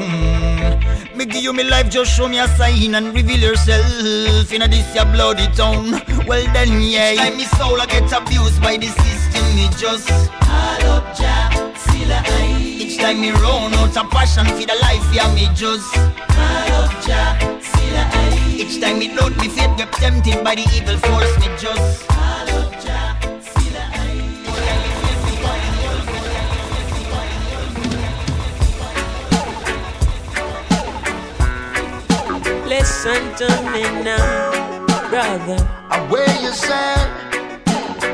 Me 1.13 1.25
give 1.25 1.43
you 1.43 1.51
me 1.51 1.63
life, 1.65 1.89
just 1.89 2.15
show 2.15 2.29
me 2.29 2.39
a 2.39 2.47
sign 2.47 2.95
and 2.95 3.13
reveal 3.13 3.37
yourself 3.37 4.49
in 4.53 4.61
a 4.61 4.67
this 4.69 4.95
your 4.95 5.05
bloody 5.07 5.47
town. 5.47 5.91
Well 6.25 6.45
then, 6.53 6.81
yeah, 6.81 7.15
time 7.15 7.35
me 7.35 7.43
soul 7.43 7.81
I 7.81 7.85
get 7.85 8.09
abused 8.13 8.61
by 8.61 8.77
the 8.77 8.87
system, 8.87 9.43
me 9.55 9.67
just 9.77 10.07
Jah, 11.19 11.51
Silla 11.75 12.23
I. 12.23 12.57
Each 12.79 12.97
time 12.97 13.19
me 13.19 13.31
run 13.31 13.73
out 13.73 13.97
of 13.97 14.09
passion 14.09 14.45
for 14.45 14.65
the 14.65 14.77
life, 14.81 15.03
yeah, 15.13 15.27
me 15.35 15.49
just 15.53 15.93
Jah, 17.03 17.37
Silla 17.59 18.03
I. 18.09 18.55
Each 18.55 18.79
time 18.79 18.99
me 18.99 19.13
doubt 19.13 19.35
me 19.35 19.49
faith 19.49 19.75
get 19.77 19.91
tempted 19.91 20.43
by 20.45 20.55
the 20.55 20.63
evil 20.73 20.97
force, 20.97 21.37
me 21.39 21.47
just 21.59 22.07
Listen 32.71 33.35
to 33.35 33.47
me 33.73 33.83
now, 34.01 34.87
brother. 35.09 35.61
Where 36.07 36.35
you 36.41 36.53
say? 36.53 36.95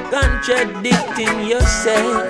Contradicting 0.10 1.48
yourself. 1.48 2.28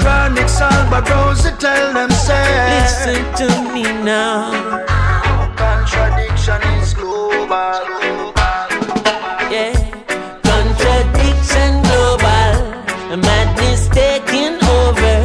Chronic 0.00 0.48
Salvador, 0.48 1.34
tell 1.58 1.92
them 1.94 2.10
say. 2.10 2.78
Listen 2.78 3.24
to 3.40 3.48
me 3.74 3.82
now. 4.04 4.84
Contradiction 5.56 6.62
is 6.78 6.94
global. 6.94 7.50
Yeah. 9.50 9.74
Contradiction 10.46 11.82
global. 11.90 12.54
Madness 13.18 13.88
taking 13.88 14.62
over. 14.78 15.18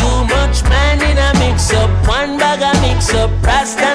Too 0.00 0.18
much 0.32 0.64
man 0.72 0.96
in 1.10 1.18
a 1.18 1.30
mix 1.38 1.74
up. 1.74 1.90
One 2.08 2.38
bag 2.38 2.62
a 2.62 2.72
mix 2.80 3.12
up. 3.12 3.30
Rasta 3.44 3.94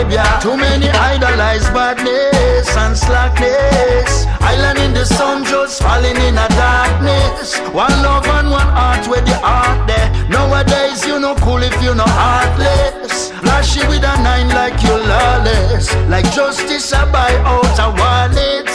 Too 0.00 0.56
many 0.56 0.88
idolize 0.88 1.68
badness 1.76 2.74
and 2.74 2.96
slackness. 2.96 4.24
Island 4.40 4.78
in 4.78 4.94
the 4.94 5.04
sun 5.04 5.44
just 5.44 5.82
falling 5.82 6.16
in 6.16 6.38
a 6.38 6.48
darkness. 6.48 7.58
One 7.74 7.92
love 8.02 8.26
and 8.26 8.50
one 8.50 8.66
heart 8.72 9.06
where 9.08 9.20
the 9.20 9.36
heart 9.36 9.86
there. 9.86 10.08
Nowadays 10.30 11.04
you 11.06 11.20
no 11.20 11.34
cool 11.44 11.62
if 11.62 11.76
you 11.82 11.94
no 11.94 12.04
heartless. 12.06 13.30
Flashy 13.44 13.86
with 13.88 14.02
a 14.02 14.16
nine 14.22 14.48
like 14.48 14.82
you 14.82 14.96
lawless. 14.96 15.94
Like 16.08 16.32
justice 16.32 16.90
I 16.94 17.04
buy 17.12 17.36
out 17.44 17.78
a 17.78 17.90
wallet. 18.00 18.68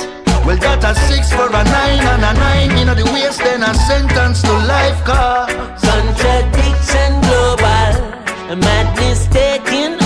Well, 0.46 0.58
that 0.58 0.84
a 0.86 0.94
six 1.10 1.34
for 1.34 1.50
a 1.50 1.64
nine 1.64 2.06
and 2.06 2.24
a 2.24 2.34
nine 2.38 2.78
You 2.78 2.86
know 2.86 2.94
the 2.94 3.06
waist, 3.12 3.40
then 3.40 3.64
a 3.64 3.74
sentence 3.74 4.44
to 4.44 4.54
life 4.70 5.04
car. 5.04 5.48
Contradiction 5.82 7.12
global. 7.26 8.14
Madness 8.56 9.26
taking 9.34 10.05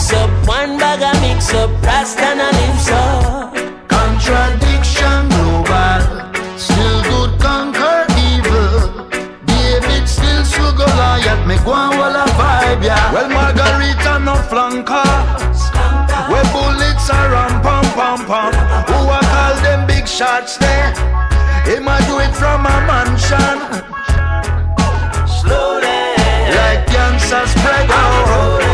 mix 0.00 0.12
up. 0.12 0.30
One 0.48 0.78
bag 0.78 1.02
a 1.02 1.12
mix 1.20 1.52
up. 1.54 1.70
Rasta 1.82 2.22
and 2.22 2.56
him 2.56 2.76
so. 2.88 3.02
Contradiction 3.88 5.28
global. 5.28 6.02
Still 6.56 7.02
good 7.10 7.32
conquer 7.40 8.06
evil. 8.28 9.06
David 9.44 10.08
still 10.08 10.44
so 10.44 10.72
Goliath. 10.72 11.46
Make 11.46 11.64
one 11.66 11.96
wall 11.98 12.16
a 12.16 12.24
vibe, 12.38 12.82
yeah. 12.82 13.12
Well, 13.12 13.28
Margarita 13.28 14.18
no 14.24 14.36
flankers. 14.48 15.60
Where 16.30 16.48
bullets 16.52 17.10
are 17.10 17.30
ram 17.30 17.60
pam 17.62 17.84
pam 17.96 18.18
pam. 18.26 18.52
Who 18.88 18.98
I 19.08 19.20
call 19.32 19.54
them 19.62 19.86
big 19.86 20.06
shots 20.08 20.56
there? 20.58 20.92
Him 21.64 21.88
a 21.88 21.96
do 22.06 22.18
it 22.24 22.34
from 22.40 22.66
a 22.66 22.76
mansion. 22.88 23.58
Slowly. 25.28 26.00
Like 26.56 26.86
cancer 26.86 27.46
spread 27.46 27.90
out. 27.90 28.69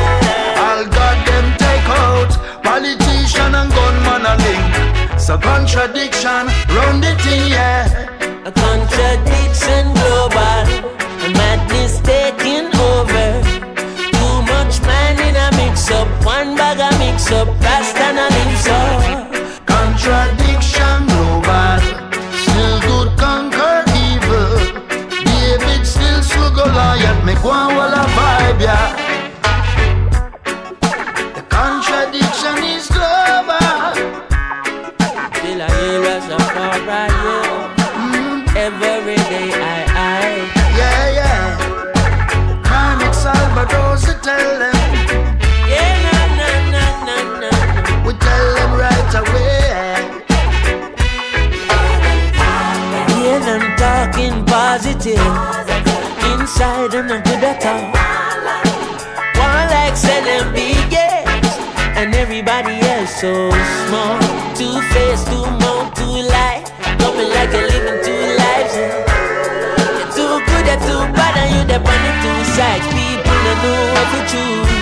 Link. 5.27 5.33
So 5.33 5.39
contradiction, 5.39 6.47
round 6.69 7.03
the 7.03 7.15
thing, 7.23 7.51
yeah. 7.51 8.09
A 8.45 8.53
contradiction 8.53 9.93
global. 9.95 10.67
Madness 11.35 12.01
taking 12.01 12.67
over. 12.75 13.43
Too 14.15 14.43
much 14.43 14.81
man 14.83 15.19
in 15.19 15.37
a 15.37 15.51
mix 15.57 15.91
up. 15.91 16.09
One 16.25 16.57
bag 16.57 16.79
a 16.79 16.97
mix 16.99 17.33
up. 17.33 17.49
Rasta 17.61 18.05
and 18.05 18.35
him 18.35 18.57
so. 18.57 18.79
Contradiction 19.67 21.07
global. 21.11 21.81
Still 22.43 22.81
good 22.87 23.19
conquer 23.19 23.83
evil. 24.07 24.59
David 25.25 25.87
still 25.87 26.23
so 26.23 26.51
Goliath. 26.51 27.25
Make 27.25 27.43
one 27.43 27.76
Inside 56.67 56.91
them 56.91 57.11
a 57.13 57.23
good 57.23 57.45
at 57.45 57.65
all. 57.65 57.95
One 59.39 59.71
like 59.71 59.97
selling 59.97 60.53
big 60.53 60.91
yes, 60.91 61.25
and 61.97 62.13
everybody 62.13 62.81
else 62.81 63.21
so 63.21 63.31
small. 63.87 64.19
Two 64.59 64.75
face, 64.91 65.23
two 65.31 65.47
mouth, 65.63 65.95
two 65.95 66.27
lie. 66.27 66.65
Coming 66.99 67.31
like 67.31 67.55
a 67.55 67.63
living 67.71 68.03
two 68.03 68.19
lives. 68.43 68.75
You're 69.95 70.11
too 70.11 70.35
good, 70.47 70.67
you're 70.67 70.83
too 70.91 71.03
bad, 71.15 71.37
and 71.39 71.55
you're 71.55 71.69
the 71.71 71.79
on 71.79 72.03
two 72.25 72.39
sides. 72.59 72.87
People 72.91 73.39
don't 73.47 73.63
know 73.63 73.93
what 73.95 74.07
to 74.11 74.21
choose. 74.33 74.76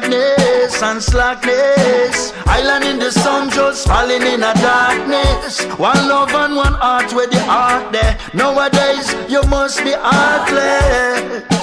Badness 0.00 0.82
and 0.82 1.02
slackness. 1.02 2.32
Island 2.46 2.84
in 2.84 2.98
the 2.98 3.12
sun, 3.12 3.50
just 3.50 3.86
falling 3.86 4.22
in 4.22 4.42
a 4.42 4.54
darkness. 4.54 5.64
One 5.78 6.08
love 6.08 6.34
and 6.34 6.56
one 6.56 6.74
heart 6.74 7.12
where 7.12 7.28
the 7.28 7.40
heart 7.40 7.92
there. 7.92 8.18
Nowadays, 8.32 9.14
you 9.28 9.42
must 9.42 9.84
be 9.84 9.92
heartless. 9.96 11.53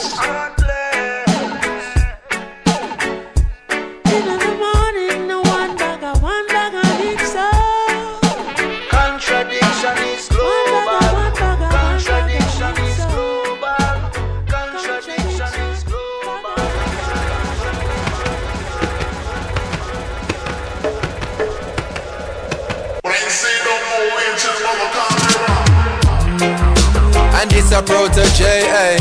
A 27.73 27.81
Protoje, 27.81 28.43
eh? 28.43 28.97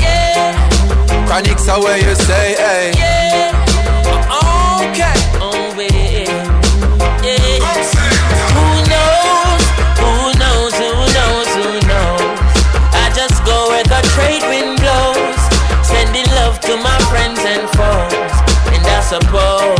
Chronixx 1.26 1.68
are 1.68 1.82
where 1.82 1.98
you 1.98 2.14
say, 2.14 2.55
eh? 2.55 2.92
Okay. 4.30 5.16
Oh, 5.42 5.74
yeah. 5.76 6.22
Yeah. 7.26 7.59
Who 8.55 8.66
knows? 8.92 9.64
Who 9.98 10.14
knows? 10.38 10.74
Who 10.78 10.90
knows? 11.16 11.48
Who 11.59 11.68
knows? 11.90 12.38
I 12.94 13.10
just 13.12 13.44
go 13.44 13.70
where 13.70 13.82
the 13.84 14.01
trade 14.14 14.44
wind 14.47 14.78
blows, 14.78 15.42
sending 15.82 16.26
love 16.38 16.60
to 16.60 16.76
my 16.76 16.98
friends 17.10 17.40
and 17.42 17.66
foes. 17.74 18.34
And 18.70 18.86
I 18.86 19.01
suppose 19.02 19.80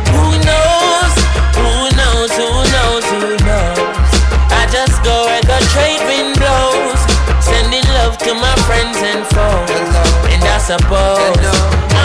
go 5.03 5.25
where 5.25 5.41
the 5.41 5.59
trade 5.73 6.01
wind 6.05 6.37
blows, 6.37 7.01
sending 7.41 7.85
love 7.97 8.17
to 8.25 8.33
my 8.33 8.55
friends 8.67 8.97
and 9.01 9.25
foes. 9.33 9.91
And 10.29 10.41
I 10.43 10.57
suppose 10.61 11.45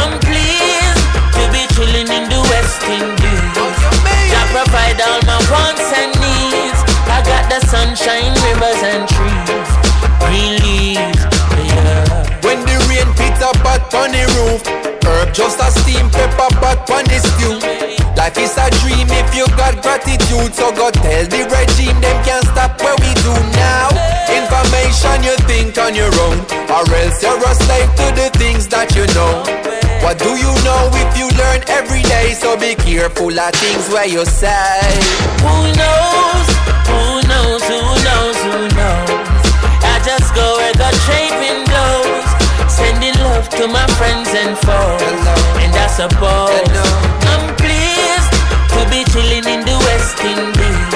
I'm 0.00 0.18
pleased 0.24 1.04
to 1.36 1.42
be 1.52 1.62
chilling 1.76 2.08
in 2.08 2.24
the 2.28 2.40
West 2.52 2.82
Indies. 2.88 3.76
I 4.32 4.42
provide 4.52 4.98
all 5.00 5.20
my 5.28 5.40
wants 5.52 5.88
and 5.92 6.12
needs. 6.20 6.80
I 7.08 7.20
got 7.22 7.44
the 7.52 7.60
sunshine, 7.66 8.32
rivers 8.48 8.82
and 8.82 9.04
trees. 9.08 9.70
Release, 10.28 11.22
yeah. 11.68 12.05
When 12.46 12.62
the 12.62 12.78
rain 12.86 13.10
pits 13.18 13.42
a 13.42 13.50
pot 13.58 13.90
on 13.90 14.14
the 14.14 14.22
roof 14.38 14.62
Herb 15.02 15.34
just 15.34 15.58
a 15.58 15.66
steam 15.82 16.06
pepper 16.14 16.46
pot 16.62 16.86
on 16.94 17.02
the 17.10 17.18
stew 17.18 17.58
Life 18.14 18.38
is 18.38 18.54
a 18.54 18.70
dream 18.86 19.10
if 19.10 19.34
you 19.34 19.50
got 19.58 19.82
gratitude 19.82 20.54
So 20.54 20.70
go 20.70 20.94
tell 20.94 21.26
the 21.26 21.42
regime 21.42 21.98
them 21.98 22.14
can't 22.22 22.46
stop 22.46 22.78
what 22.78 23.02
we 23.02 23.10
do 23.26 23.34
now 23.58 23.90
Information 24.30 25.26
you 25.26 25.34
think 25.50 25.74
on 25.74 25.98
your 25.98 26.14
own 26.22 26.38
Or 26.70 26.86
else 26.86 27.18
you're 27.18 27.34
a 27.34 27.52
slave 27.66 27.90
to 27.98 28.06
the 28.14 28.30
things 28.38 28.70
that 28.70 28.94
you 28.94 29.10
know 29.10 29.42
What 30.06 30.22
do 30.22 30.30
you 30.38 30.54
know 30.62 30.86
if 31.02 31.18
you 31.18 31.26
learn 31.34 31.66
every 31.66 32.06
day 32.06 32.30
So 32.38 32.54
be 32.54 32.78
careful 32.78 33.34
of 33.34 33.52
things 33.58 33.90
where 33.90 34.06
you 34.06 34.22
say 34.22 34.86
Who 35.42 35.66
knows? 35.74 36.46
Who 36.94 37.26
knows? 37.26 37.62
Who 37.66 37.82
knows? 38.06 38.38
Who 38.46 38.58
knows? 38.78 39.10
I 39.82 39.98
just 40.06 40.30
go 40.30 40.62
where 40.62 40.78
the 40.78 40.96
blows, 41.02 41.65
sending 42.76 43.16
love 43.24 43.48
to 43.56 43.66
my 43.68 43.86
friends 43.98 44.28
and 44.36 44.52
foes. 44.56 45.22
And 45.64 45.72
I 45.74 45.88
suppose 45.88 46.68
I'm 47.32 47.44
pleased 47.56 48.32
to 48.76 48.80
be 48.92 49.00
chilling 49.12 49.46
in 49.48 49.64
the 49.64 49.76
West 49.86 50.20
Indies. 50.20 50.92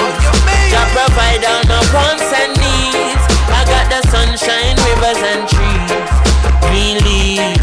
God 0.71 0.87
provide 0.93 1.43
all 1.43 1.63
my 1.65 1.81
wants 1.93 2.29
and 2.41 2.53
needs. 2.61 3.23
I 3.49 3.61
got 3.65 3.85
the 3.89 4.01
sunshine, 4.13 4.77
rivers 4.87 5.21
and 5.31 5.43
trees. 5.49 5.61
Our 6.71 6.87
soul, 6.87 7.60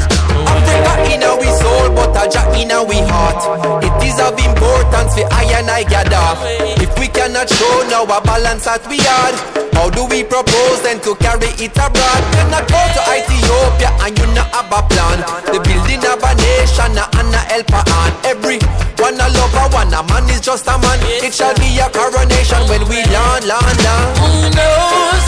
but 1.98 2.14
a 2.14 2.30
jack 2.30 2.54
in 2.54 2.70
our 2.70 2.86
heart. 3.10 3.42
It 3.82 3.90
is 4.06 4.18
of 4.22 4.38
importance 4.38 5.18
for 5.18 5.26
I 5.34 5.50
and 5.58 5.66
I 5.66 5.82
gather. 5.82 6.30
If 6.78 6.94
we 6.98 7.08
cannot 7.10 7.50
show 7.50 7.74
now 7.90 8.06
a 8.06 8.22
balance 8.22 8.70
that 8.70 8.86
we 8.86 9.02
had, 9.02 9.34
how 9.74 9.90
do 9.90 10.06
we 10.06 10.22
propose 10.22 10.78
then 10.86 11.02
to 11.02 11.18
carry 11.18 11.50
it 11.58 11.74
abroad? 11.74 12.22
I 12.54 12.62
go 12.70 12.78
to 12.78 13.02
Ethiopia 13.18 13.90
and 14.06 14.14
you 14.14 14.26
not 14.34 14.54
have 14.54 14.70
a 14.70 14.80
plan, 14.86 15.18
the 15.50 15.58
building 15.58 16.02
of 16.06 16.22
a 16.22 16.32
nation 16.38 16.94
and 16.94 17.34
a 17.34 17.42
helper 17.50 17.82
on 17.82 18.12
every 18.22 18.62
one 18.98 19.18
a 19.18 19.26
lover, 19.30 19.66
one 19.74 19.94
a 19.94 20.02
man 20.06 20.30
is 20.30 20.40
just 20.40 20.66
a 20.66 20.78
man. 20.78 20.98
It 21.22 21.34
shall 21.34 21.54
be 21.54 21.78
a 21.78 21.90
coronation 21.90 22.62
when 22.70 22.82
we 22.88 23.02
land, 23.10 23.46
land, 23.46 23.78
land. 23.82 24.18
Who 24.18 24.50
knows? 24.54 25.27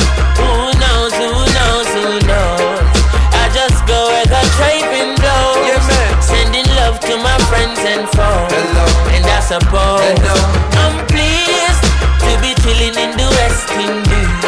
Friends 7.50 7.80
and 7.82 8.06
foes. 8.14 8.54
And 9.10 9.26
I 9.26 9.40
suppose 9.42 10.22
I'm 10.78 10.96
pleased 11.10 11.84
to 12.24 12.32
be 12.38 12.54
chilling 12.62 12.94
in 12.94 13.10
the 13.18 13.26
West 13.26 13.68
Indies. 13.74 14.46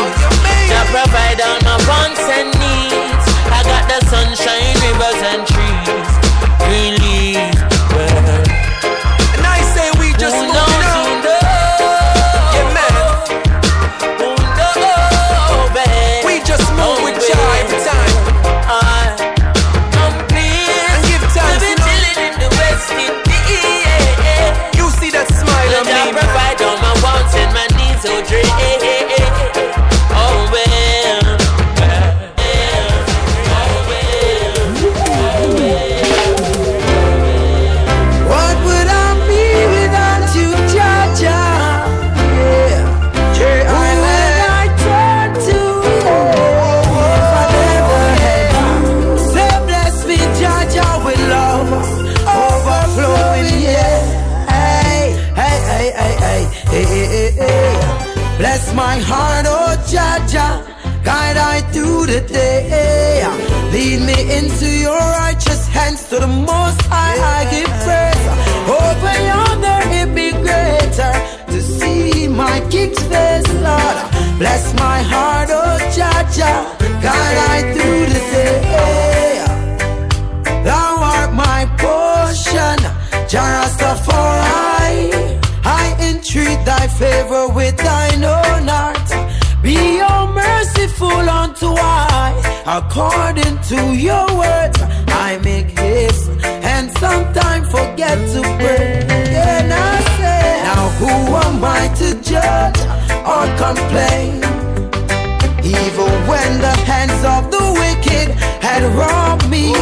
I 0.70 0.83
provide 0.95 1.39
all 1.43 1.61
my 1.66 1.77
wants 1.91 2.23
and 2.39 2.49
needs. 2.62 3.27
I 3.51 3.61
got 3.66 3.85
the 3.91 3.99
sunshine, 4.07 4.74
rivers 4.87 5.20
and 5.35 5.43
trees. 5.51 6.11
Release, 6.70 7.02
the 62.12 62.20
day. 62.28 63.24
Lead 63.73 64.01
me 64.09 64.19
into 64.39 64.69
your 64.85 64.98
righteous 65.24 65.66
hands 65.69 66.09
to 66.10 66.16
the 66.20 66.27
most 66.27 66.81
high. 66.93 67.16
I 67.36 67.40
give 67.55 67.73
praise. 67.85 68.27
Over 68.81 69.16
yonder, 69.31 69.78
it 70.01 70.09
be 70.19 70.28
greater 70.47 71.14
to 71.52 71.59
see 71.77 72.28
my 72.28 72.56
king's 72.73 73.02
face, 73.10 73.51
Lord. 73.66 73.97
Bless 74.40 74.64
my 74.85 74.98
heart, 75.12 75.48
oh 75.51 75.78
Jah 75.97 76.23
Jah. 76.36 76.60
God, 77.06 77.35
I 77.55 77.59
do 77.78 77.89
the 78.12 78.23
day. 78.36 79.35
Thou 80.69 80.90
art 81.16 81.32
my 81.47 81.60
portion, 81.82 82.78
Jah 83.31 83.48
Rastafari. 83.56 85.01
I 85.82 85.85
entreat 86.09 86.60
thy 86.70 86.86
favor 87.01 87.48
with 87.48 87.77
thine 87.77 88.24
own 88.24 88.69
heart. 88.69 88.91
Be 89.63 89.99
your 89.99 90.27
merciful 90.33 91.09
unto 91.43 91.69
I, 91.79 92.35
according 92.67 93.59
to 93.71 93.95
your 93.95 94.27
words. 94.37 94.79
I 95.09 95.39
make 95.45 95.71
haste 95.79 96.31
and 96.45 96.91
sometimes 96.99 97.69
forget 97.71 98.19
to 98.35 98.43
pray. 98.59 99.05
Then 99.07 99.71
I 99.71 100.01
say, 100.19 100.63
Now 100.65 100.89
who 100.99 101.13
am 101.47 101.65
I 101.65 101.83
to 102.01 102.09
judge 102.23 102.81
or 103.33 103.45
complain? 103.65 104.43
Even 105.65 106.13
when 106.27 106.51
the 106.61 106.75
hands 106.91 107.23
of 107.35 107.51
the 107.55 107.65
wicked 107.81 108.29
had 108.67 108.83
robbed 108.95 109.49
me, 109.49 109.73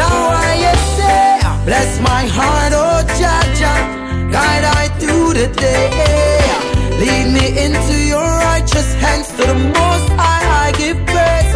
Now 0.00 0.16
I 0.30 0.54
say, 0.96 1.40
bless 1.68 1.90
my 2.10 2.22
heart, 2.36 2.72
oh 2.84 3.00
Jah 3.18 3.42
Jah, 3.58 3.80
guide 4.34 4.64
I 4.80 4.84
through 5.00 5.30
the 5.40 5.48
day. 5.66 5.88
Lead 7.02 7.26
me 7.36 7.46
into 7.64 7.96
your 8.12 8.28
righteous 8.48 8.88
hands 9.02 9.28
to 9.36 9.42
the 9.52 9.58
most 9.78 10.08
high. 10.20 10.46
I 10.66 10.72
give 10.82 10.98
praise. 11.12 11.52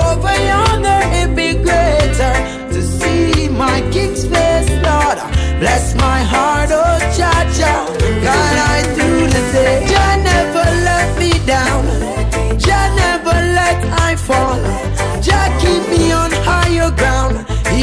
Over 0.00 0.36
yonder, 0.50 1.00
it 1.20 1.28
be 1.40 1.48
greater 1.66 2.34
to 2.74 2.80
see 2.98 3.48
my 3.48 3.78
king's 3.94 4.24
face, 4.32 4.70
Lord. 4.88 5.18
Bless 5.62 5.94
my 6.06 6.20
heart, 6.32 6.70
oh 6.72 6.81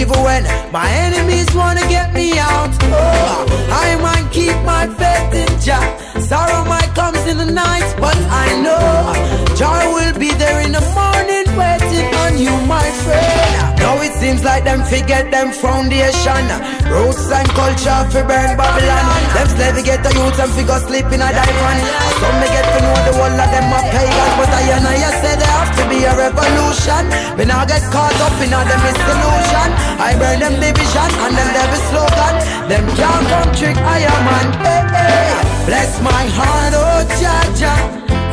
Even 0.09 0.23
when 0.23 0.43
my 0.71 0.89
enemies 0.89 1.53
wanna 1.53 1.81
get 1.81 2.13
me 2.13 2.39
out, 2.39 2.71
oh, 2.81 3.45
I 3.69 3.95
might 4.01 4.31
keep 4.31 4.55
my 4.65 4.87
faith 4.87 5.33
in 5.35 5.61
Jah. 5.61 5.85
Sorrow 6.19 6.65
might 6.65 6.89
comes 6.95 7.27
in 7.27 7.37
the 7.37 7.45
night, 7.45 7.95
but 7.99 8.17
I 8.17 8.59
know 8.59 9.53
Jah 9.55 9.91
will 9.93 10.17
be 10.17 10.31
there 10.33 10.61
in 10.61 10.71
the 10.71 10.81
morning, 10.97 11.45
waiting 11.89 12.13
on 12.15 12.37
you, 12.37 12.53
my 12.67 12.85
friend. 13.03 13.79
Now 13.79 14.01
it 14.01 14.13
seems 14.13 14.43
like 14.43 14.63
them 14.63 14.83
forget 14.85 15.31
them 15.31 15.51
foundation, 15.51 16.43
roots 16.85 17.31
and 17.31 17.47
culture 17.57 18.01
for 18.11 18.23
burn 18.27 18.57
Babylon. 18.57 19.21
Them 19.33 19.47
slave 19.49 19.79
get 19.85 20.03
the 20.03 20.11
youth 20.13 20.37
and 20.37 20.51
figure 20.53 20.79
sleep 20.85 21.07
in 21.09 21.21
a 21.21 21.29
diamond. 21.31 21.79
Some 22.19 22.35
may 22.37 22.49
get 22.51 22.65
to 22.67 22.79
know 22.83 22.97
the 23.07 23.13
whole 23.17 23.33
of 23.33 23.49
them 23.49 23.73
are 23.73 23.87
pagan, 23.89 24.31
but 24.37 24.51
I 24.51 24.61
and 24.77 24.85
I 24.85 24.97
say 25.21 25.33
there 25.39 25.55
have 25.57 25.73
to 25.79 25.83
be 25.89 26.05
a 26.05 26.13
revolution. 26.13 27.03
Me 27.37 27.45
now 27.45 27.65
get 27.65 27.83
caught 27.89 28.19
up 28.21 28.37
in 28.43 28.53
all 28.53 28.65
them 28.67 28.83
illusion. 28.85 29.69
I 29.97 30.13
burn 30.19 30.39
them 30.39 30.55
division 30.59 31.09
and 31.23 31.33
them 31.33 31.49
devil 31.55 31.81
slogan. 31.89 32.35
Them 32.69 32.85
can't 32.99 33.25
come 33.31 33.51
trick 33.55 33.77
I 33.77 33.99
am 34.05 34.21
man. 34.27 34.47
Hey, 34.61 34.83
hey. 34.93 35.29
Bless 35.65 36.01
my 36.01 36.25
heart, 36.37 36.73
oh 36.75 37.01
Jah. 37.17 37.77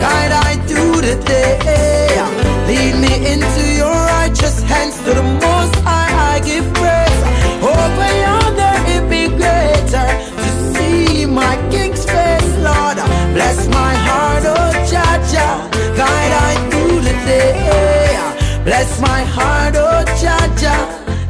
Guide 0.00 0.32
I 0.32 0.56
through 0.68 1.00
the 1.00 1.16
day. 1.24 2.55
Lead 2.66 2.94
me 3.04 3.14
into 3.32 3.62
your 3.80 3.94
righteous 4.16 4.60
hands 4.62 4.96
to 5.04 5.14
the 5.14 5.22
most 5.22 5.76
high. 5.86 6.34
I 6.34 6.40
give 6.40 6.66
praise. 6.74 7.20
Over 7.62 8.10
yonder, 8.24 8.74
it 8.94 9.02
be 9.08 9.22
greater 9.40 10.08
to 10.42 10.50
see 10.72 11.26
my 11.26 11.54
king's 11.70 12.04
face, 12.04 12.52
Lord. 12.68 12.96
Bless 13.36 13.68
my 13.68 13.94
heart, 14.06 14.44
oh 14.46 14.72
Jah. 14.90 15.56
Guide 15.96 16.32
I 16.48 16.52
through 16.70 17.00
the 17.08 17.16
day. 17.32 18.62
Bless 18.64 19.00
my 19.00 19.22
heart, 19.36 19.74
oh 19.76 20.04
Jah. 20.20 20.46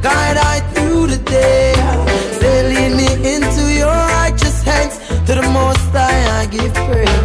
Guide 0.03 0.39
I 0.55 0.61
through 0.73 1.07
the 1.09 1.19
day. 1.19 1.75
Say, 2.41 2.57
lead 2.73 2.93
me 3.01 3.09
into 3.35 3.65
your 3.81 3.97
righteous 4.21 4.63
hands 4.63 4.97
to 5.27 5.35
the 5.35 5.47
most 5.53 5.87
high. 5.93 6.41
I 6.41 6.47
give 6.47 6.73
praise. 6.75 7.16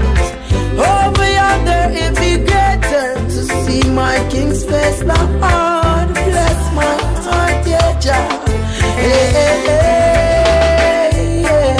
My 3.96 4.18
king's 4.30 4.64
face, 4.64 5.02
Lord. 5.04 6.08
Bless 6.14 6.60
my 6.80 6.96
heart, 7.26 7.68
yeah, 7.68 8.00
Jah. 8.00 8.28
Hey, 9.02 9.26
hey, 9.36 9.56
hey, 9.68 11.42
yeah. 11.42 11.78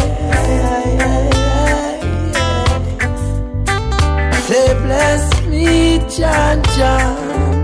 Say, 4.48 4.74
bless 4.86 5.24
me, 5.48 5.66
Jah, 6.16 6.62
Jah. 6.76 7.04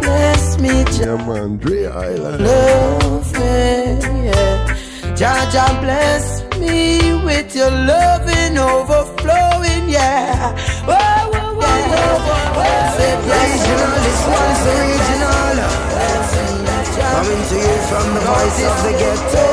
Bless 0.02 0.44
me, 0.60 0.74
Jah. 0.96 1.06
Yeah, 1.06 1.28
man, 1.28 1.58
Dre 1.58 1.88
Island. 1.88 2.40
Love 2.44 3.34
me, 3.34 3.46
yeah. 4.28 4.56
Jah, 5.16 5.42
Jah, 5.52 5.72
bless 5.82 6.26
me 6.60 7.14
with 7.26 7.56
your 7.56 7.72
loving 7.72 8.58
overflowing, 8.58 9.90
yeah. 9.90 10.56
Whoa, 10.88 11.17
Regional, 13.28 13.96
this 14.06 14.22
one's 14.36 14.64
original. 14.74 15.56
Coming 17.14 17.44
to 17.50 17.56
you 17.66 17.76
from 17.90 18.06
the 18.16 18.22
of 18.68 18.78
the 18.84 18.94
ghetto. 19.00 19.48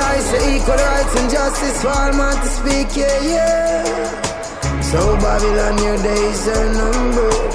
I 0.00 0.20
say 0.20 0.56
equal 0.56 0.74
rights 0.74 1.14
and 1.20 1.30
justice 1.30 1.80
for 1.80 1.88
all 1.88 2.12
man 2.12 2.36
speak, 2.48 2.90
yeah, 2.96 3.20
yeah. 3.22 4.80
So 4.82 5.16
Babylon, 5.16 5.78
your 5.78 5.98
days 6.02 6.48
are 6.48 6.68
numbered. 6.74 7.54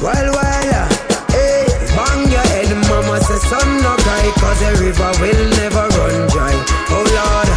Well, 0.00 0.28
well, 0.36 0.88
hey, 1.34 1.66
bang 1.96 2.22
your 2.30 2.46
head, 2.52 2.70
mama 2.88 3.16
say 3.20 3.40
son 3.50 3.99
no 4.30 4.36
cry 4.38 4.50
Cause 4.50 4.60
the 4.60 4.70
river 4.84 5.10
will 5.20 5.50
never 5.56 5.86
run 5.98 6.28
dry. 6.28 6.54
Oh 6.90 7.02
Lord, 7.02 7.48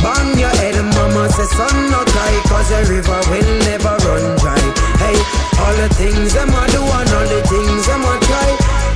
bang 0.00 0.38
your 0.38 0.54
head, 0.60 0.76
mama 0.94 1.28
say 1.30 1.44
son 1.44 1.90
no 1.90 2.04
cry 2.04 2.34
Cause 2.48 2.68
the 2.68 2.80
river 2.88 3.20
will 3.30 3.50
never 3.64 3.96
run 4.06 4.38
dry. 4.38 4.60
Hey, 5.00 5.16
all 5.60 5.74
the 5.76 5.88
things 5.94 6.32
them 6.34 6.48
a 6.48 6.62
do 6.72 6.80
and 6.80 7.10
all 7.10 7.28
the 7.28 7.42
things 7.48 7.86
them 7.86 8.04
a 8.04 8.14
try. 8.24 8.50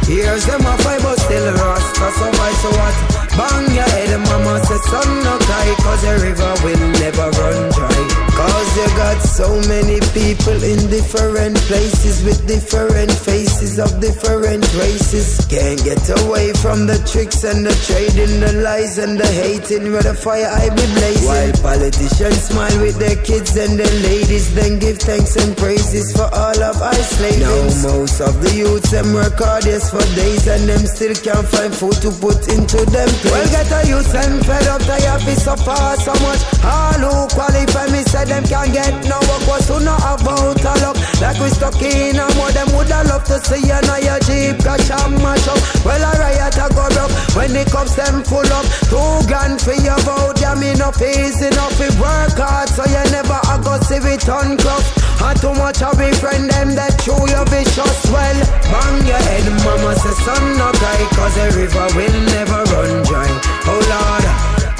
Here's 0.06 0.46
them 0.46 0.64
a 0.64 0.76
fight 0.78 1.02
but 1.02 1.18
still 1.18 1.52
rasta 1.54 2.10
survive 2.12 2.56
So 2.62 2.70
what, 2.70 3.27
bang 3.38 3.70
your 3.70 3.88
head, 3.94 4.18
mama 4.26 4.58
say 4.66 4.80
son 4.90 5.10
no 5.22 5.38
cry 5.46 5.68
Cause 5.82 6.02
the 6.02 6.14
river 6.26 6.52
will 6.66 6.84
never 6.98 7.30
run 7.38 7.70
dry 7.72 8.18
Cause 8.38 8.70
you 8.78 8.86
got 8.94 9.18
so 9.18 9.48
many 9.66 9.98
people 10.14 10.62
in 10.62 10.78
different 10.86 11.58
places 11.66 12.22
with 12.22 12.46
different 12.46 13.10
faces 13.10 13.80
of 13.82 13.90
different 14.00 14.62
races. 14.78 15.42
Can't 15.50 15.82
get 15.82 15.98
away 16.22 16.54
from 16.54 16.86
the 16.86 17.02
tricks 17.02 17.42
and 17.42 17.66
the 17.66 17.74
trading, 17.82 18.38
the 18.38 18.62
lies 18.62 18.98
and 18.98 19.18
the 19.18 19.26
hating 19.26 19.90
where 19.90 20.06
the 20.06 20.14
fire 20.14 20.46
I 20.46 20.70
be 20.70 20.86
blazing. 20.94 21.26
While 21.26 21.54
politicians 21.66 22.46
smile 22.46 22.78
with 22.78 23.02
their 23.02 23.18
kids 23.26 23.58
and 23.58 23.74
their 23.74 23.94
ladies, 24.06 24.54
then 24.54 24.78
give 24.78 24.98
thanks 25.02 25.34
and 25.34 25.56
praises 25.56 26.14
for 26.14 26.30
all 26.30 26.62
of 26.62 26.78
our 26.78 27.02
slaves. 27.10 27.42
Now 27.42 27.90
most 27.90 28.20
of 28.22 28.38
the 28.38 28.54
youths 28.54 28.94
them 28.94 29.18
work 29.18 29.34
hard 29.42 29.66
yes 29.66 29.90
for 29.90 30.06
days 30.14 30.46
and 30.46 30.62
them 30.70 30.86
still 30.86 31.18
can't 31.26 31.42
find 31.42 31.74
food 31.74 31.98
to 32.06 32.14
put 32.22 32.38
into 32.54 32.86
them. 32.86 33.10
Well 33.30 33.48
get 33.50 33.70
a 33.70 33.80
youth 33.88 34.14
and 34.14 34.44
fed 34.44 34.66
up, 34.68 34.80
they 34.82 35.02
have 35.04 35.24
to 35.24 35.34
suffer 35.36 35.76
so 36.00 36.14
much. 36.24 36.42
All 36.64 37.00
who 37.00 37.28
qualify 37.34 37.86
me 37.92 38.02
said 38.08 38.28
them 38.28 38.44
can't 38.44 38.72
get 38.72 38.94
no 39.04 39.18
work 39.28 39.44
was 39.46 39.68
who 39.68 39.80
know 39.80 39.96
about 39.96 40.60
a 40.60 40.74
luck. 40.80 40.96
Like 41.20 41.38
we 41.40 41.48
stuck 41.50 41.80
in 41.82 42.16
a 42.16 42.26
mud 42.36 42.54
them 42.54 42.68
woulda 42.72 43.04
love 43.08 43.24
to 43.24 43.38
see 43.44 43.60
you 43.66 43.80
know 43.84 43.98
your 44.00 44.20
Jeep 44.24 44.62
crash 44.62 44.90
and 44.90 45.16
mash 45.22 45.46
up. 45.48 45.60
Well 45.84 46.00
a 46.00 46.10
riot 46.18 46.56
a 46.56 46.66
go 46.72 46.88
broke 46.88 47.14
when 47.36 47.52
the 47.52 47.64
cups 47.68 47.94
them 47.96 48.24
full 48.24 48.48
up. 48.52 48.66
Two 48.88 49.26
grand 49.28 49.60
for 49.60 49.76
your 49.76 49.98
vote 50.08 50.40
yeah 50.40 50.54
me 50.56 50.72
no 50.80 50.88
easy 50.96 51.52
enough. 51.52 51.76
We 51.76 51.88
work 52.00 52.38
hard 52.38 52.68
so 52.68 52.84
you 52.88 53.04
never 53.12 53.40
a 53.52 53.56
go 53.60 53.76
see 53.84 54.00
it 54.00 54.28
uncroft. 54.28 55.08
And 55.20 55.34
too 55.40 55.52
much 55.54 55.82
of 55.82 55.98
we 55.98 56.14
friend 56.14 56.48
them 56.48 56.78
that 56.78 56.94
chew 57.02 57.18
your 57.26 57.44
vicious 57.50 58.06
well. 58.08 58.38
Bang 58.70 59.02
your 59.04 59.18
head 59.18 59.46
mama 59.66 59.92
say 59.98 60.14
son 60.22 60.44
no 60.56 60.70
cry 60.78 61.02
Cause 61.18 61.34
the 61.34 61.46
river 61.58 61.86
will 61.98 62.18
never 62.30 62.62
run 62.70 63.07
join. 63.08 63.34
Oh 63.64 63.80
Lord, 63.80 64.24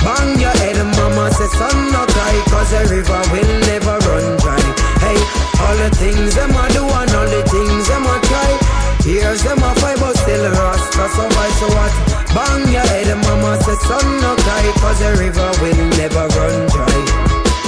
bang 0.04 0.36
your 0.36 0.54
head, 0.60 0.76
mama 1.00 1.32
say 1.32 1.48
son 1.56 1.76
no 1.90 2.04
cry, 2.12 2.36
cause 2.52 2.70
the 2.70 2.82
river 2.92 3.22
will 3.32 3.52
never 3.64 3.96
run 4.04 4.26
dry. 4.44 4.60
Hey, 5.00 5.18
all 5.64 5.76
the 5.80 5.88
things 5.96 6.36
them 6.36 6.52
a 6.52 6.64
do 6.76 6.84
and 6.84 7.12
all 7.16 7.28
the 7.28 7.42
things 7.48 7.88
them 7.88 8.04
a 8.04 8.16
try. 8.28 8.52
Here's 9.08 9.42
them 9.42 9.64
a 9.64 9.72
fight, 9.80 9.98
but 9.98 10.14
still 10.20 10.44
Rasta 10.52 11.04
survive. 11.16 11.54
So 11.56 11.68
what? 11.72 11.92
Bang 12.36 12.68
your 12.68 12.84
head, 12.84 13.08
mama 13.24 13.56
say 13.64 13.76
son 13.88 14.06
no 14.20 14.36
cry, 14.44 14.66
cause 14.76 15.00
the 15.00 15.10
river 15.16 15.48
will 15.64 15.80
never 15.96 16.24
run 16.36 16.68
dry. 16.68 16.98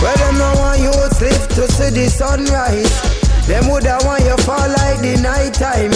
Well, 0.05 0.17
them 0.17 0.37
no 0.37 0.49
want 0.61 0.81
you 0.81 0.93
to 0.93 1.09
live 1.25 1.49
to 1.57 1.65
see 1.73 1.91
the 1.91 2.07
sunrise. 2.09 2.93
Them 3.49 3.69
would 3.73 3.85
have 3.85 4.05
want 4.05 4.23
you 4.25 4.37
fall 4.45 4.69
like 4.69 5.01
the 5.01 5.17
night 5.21 5.55
time. 5.55 5.91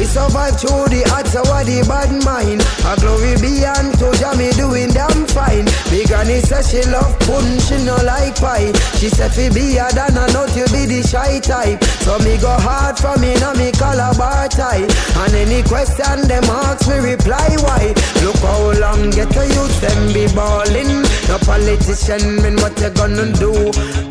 We 0.00 0.06
survive 0.06 0.56
through 0.56 0.88
the 0.88 1.04
hot, 1.12 1.28
so 1.28 1.44
what 1.44 1.68
the 1.68 1.84
bad 1.84 2.08
mind. 2.24 2.64
A 2.88 2.96
glory 2.96 3.36
be 3.36 3.60
unto 3.68 4.08
Jamie 4.16 4.48
doing 4.56 4.88
damn 4.96 5.28
fine. 5.28 5.68
Big 5.92 6.08
granny 6.08 6.40
says 6.40 6.72
she 6.72 6.80
love 6.88 7.12
pudding, 7.28 7.60
she 7.60 7.76
no 7.84 8.00
like 8.08 8.32
pie. 8.40 8.72
She 8.96 9.12
said 9.12 9.28
fi 9.36 9.52
be 9.52 9.76
a 9.76 9.92
than 9.92 10.16
a 10.16 10.24
nut, 10.32 10.56
you 10.56 10.64
be 10.72 10.88
the 10.88 11.04
shy 11.04 11.36
type. 11.44 11.84
So 12.00 12.16
me 12.24 12.40
go 12.40 12.48
hard 12.48 12.96
for 12.96 13.12
me, 13.20 13.36
now 13.44 13.52
me 13.52 13.76
call 13.76 14.00
a 14.00 14.16
bar 14.16 14.48
tie. 14.48 14.88
And 15.20 15.36
any 15.36 15.60
question 15.68 16.24
them 16.24 16.48
ask 16.48 16.88
me 16.88 16.96
reply 17.04 17.60
why. 17.60 17.92
Look 18.24 18.40
how 18.40 18.72
long 18.80 19.12
get 19.12 19.28
to 19.36 19.44
youth 19.52 19.76
them 19.84 20.16
be 20.16 20.24
balling. 20.32 21.04
No 21.28 21.36
politician, 21.44 22.40
mean 22.40 22.56
what 22.64 22.72
you 22.80 22.88
gonna 22.96 23.28
do? 23.36 23.52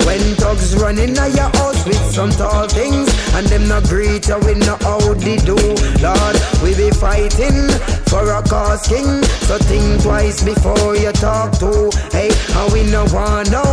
When 0.05 0.21
thugs 0.37 0.77
running 0.77 1.17
at 1.17 1.33
your 1.33 1.49
house 1.57 1.81
with 1.81 1.97
some 2.13 2.29
tall 2.29 2.69
things 2.69 3.09
and 3.33 3.49
them 3.49 3.65
not 3.67 3.89
greet 3.89 4.29
you 4.29 4.37
we 4.45 4.53
know 4.53 4.77
how 4.85 5.01
they 5.17 5.41
do. 5.41 5.78
Lord, 6.01 6.35
we 6.63 6.75
be 6.75 6.91
fighting 6.91 7.67
for 8.07 8.23
a 8.31 8.41
cause 8.43 8.87
king. 8.87 9.23
So 9.47 9.57
think 9.57 10.01
twice 10.01 10.43
before 10.43 10.95
you 10.95 11.11
talk 11.11 11.57
to. 11.59 11.91
Hey, 12.11 12.29
and 12.55 12.73
we 12.73 12.83
no 12.89 13.05
want 13.11 13.51
no, 13.51 13.63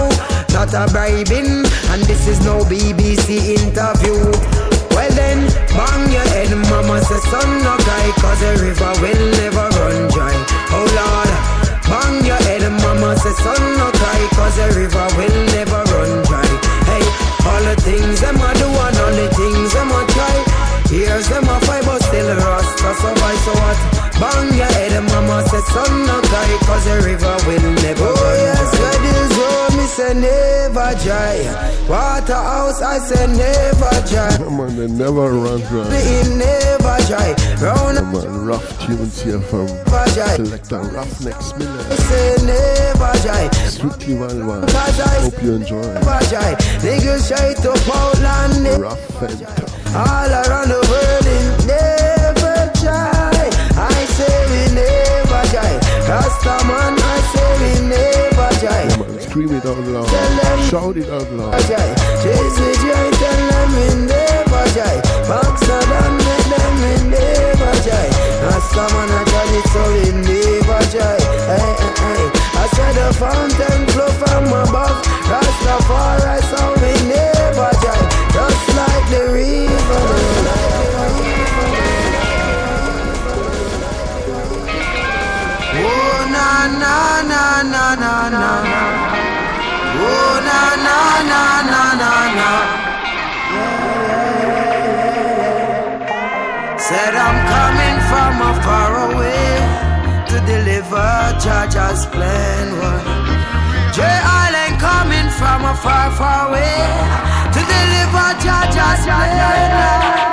not 0.52 0.75
a 0.75 0.91
bribing. 0.93 1.65
And 1.93 2.02
this 2.05 2.26
is 2.26 2.44
no 2.44 2.65
BBC 2.65 3.57
interview. 3.60 4.18
Well 4.97 5.12
then, 5.12 5.44
bang 5.76 6.10
your 6.10 6.25
head, 6.33 6.51
mama 6.73 7.01
say 7.05 7.20
son 7.28 7.62
no 7.62 7.76
cry, 7.85 8.10
cause 8.17 8.41
the 8.41 8.52
river 8.65 8.93
will 9.05 9.25
never 9.36 9.68
run 9.76 10.09
dry. 10.09 10.33
Oh 10.73 10.89
Lord, 10.89 11.31
bang 11.85 12.25
your 12.25 12.41
head, 12.49 12.65
mama 12.81 13.15
say 13.20 13.35
son 13.44 13.60
no 13.76 13.93
cry, 13.93 14.20
cause 14.33 14.57
the 14.57 14.73
river 14.73 15.07
will 15.20 15.39
never 15.52 15.85
run 15.93 16.25
dry. 16.25 16.49
Hey, 16.89 17.05
all 17.44 17.62
the 17.68 17.76
things 17.85 18.20
them 18.20 18.41
a 18.41 18.51
do 18.57 18.67
and 18.67 18.97
all 19.05 19.12
the 19.12 19.28
things 19.36 19.73
them 19.75 19.91
a 19.93 20.01
try. 20.17 20.56
Here's 20.89 21.29
them 21.29 21.45
a 21.45 21.61
fight, 21.67 21.85
but 21.85 22.03
still 22.03 22.29
rasta 22.37 22.95
survive. 22.95 23.39
So 23.45 23.53
what? 23.53 23.79
Bang 24.17 24.49
your 24.57 24.65
head, 24.65 24.97
mama 25.13 25.45
say 25.49 25.61
son 25.73 26.07
no 26.07 26.21
cry, 26.23 26.59
cause 26.65 26.85
the 26.87 26.97
river 27.05 27.37
will 27.47 27.69
never 27.85 28.09
oh, 28.09 28.15
run 28.17 28.37
yes, 28.41 28.71
dry. 28.73 28.81
where 28.81 28.99
this 29.05 29.31
road 29.37 29.73
me 29.77 29.85
say 29.85 30.15
never 30.15 30.89
dry. 31.05 31.37
Waterhouse 31.87 32.81
I 32.81 32.99
say 32.99 33.27
never 33.27 33.93
dry. 34.09 34.33
Yeah, 34.41 34.47
on, 34.47 34.77
they 34.77 34.87
never 34.89 35.33
run 35.37 35.61
dry. 35.69 35.85
It 35.93 36.29
never 36.33 36.97
dry. 37.13 37.37
Round 37.61 37.97
Yeah, 37.97 38.13
man, 38.25 38.47
rough 38.47 38.87
tunes 38.87 39.21
here 39.21 39.41
from 39.41 39.69
Selector 39.69 40.81
Roughneck 40.81 41.37
Miller. 41.59 41.85
I 41.91 41.97
say 42.09 42.37
never 42.47 43.13
dry. 43.21 43.51
Strictly 43.69 44.15
Wild 44.15 44.47
Wild. 44.47 44.69
Cause 44.69 45.01
I 45.01 45.21
Hope 45.29 45.43
you 45.43 45.55
enjoy. 45.57 45.83
never 45.83 46.19
dry. 46.33 46.55
Niggas 46.81 47.21
straight 47.29 47.57
to 47.59 47.73
Portland. 47.85 48.67
eh. 48.67 48.79
Rough 48.79 49.23
and 49.23 49.41
tough. 49.41 49.76
All 49.97 50.28
around 50.28 50.68
the 50.68 50.81
world 50.91 51.26
never. 51.65 52.52
I 53.78 54.05
say 54.16 54.36
we 54.50 54.62
never 54.76 55.42
dry. 55.49 55.73
Rasta 56.05 56.55
man, 56.68 56.94
I 57.00 57.16
say 57.33 57.50
we 57.62 57.73
never. 57.89 58.49
Yeah, 58.62 58.97
man, 59.00 59.20
scream 59.20 59.52
it 59.57 59.65
out 59.65 59.78
loud. 59.89 60.08
Shout 60.68 60.97
it 60.99 61.08
out 61.08 61.31
loud. 61.33 61.52
Chase 62.23 62.58
with 62.60 62.76
joy, 62.83 63.08
tell 63.20 63.41
them 63.49 63.68
we 63.73 63.86
never 64.05 64.65
dry. 64.76 64.97
Boxer 65.28 65.83
down, 65.89 66.12
make 66.26 66.47
them 66.52 66.75
we 66.83 66.92
never 67.16 67.73
dry. 67.84 68.08
Rasta 68.44 68.84
man, 68.92 69.10
I 69.16 69.25
tell 69.33 69.55
it 69.57 69.66
so 69.73 69.83
we 69.97 70.05
never 70.28 70.81
dry. 70.92 71.18
Hey, 71.49 71.73
hey, 71.81 72.31
hey. 72.31 72.45
I 72.67 72.69
said 72.70 72.95
the 72.97 73.15
fountain 73.15 73.86
flow 73.95 74.11
from 74.19 74.47
above. 74.47 74.99
Rastafari, 75.31 76.43
so 76.51 76.62
we 76.83 76.93
never 77.07 77.70
dry. 77.78 78.01
Just 78.35 78.67
like 78.75 79.07
the 79.09 79.23
river. 79.31 81.07
Oh 85.78 86.27
na 86.35 86.67
na 86.83 87.23
na 87.31 87.45
na 87.73 87.85
na 88.03 88.15
na. 88.35 88.47
Oh 90.03 90.35
na 90.49 90.61
na 90.86 90.99
na 91.31 91.43
na 91.70 91.83
na 92.03 92.12
na. 92.39 92.51
Said 96.86 97.15
I'm 97.15 97.36
coming 97.51 97.86
Jaja's 101.47 102.07
plan. 102.07 102.66
J 103.94 104.02
Island 104.02 104.81
coming 104.83 105.28
from 105.39 105.62
a 105.62 105.75
far, 105.78 106.10
far 106.18 106.49
away 106.49 106.75
to 107.55 107.60
deliver 107.62 108.26
Jaja's 108.42 109.07
plan. 109.07 110.26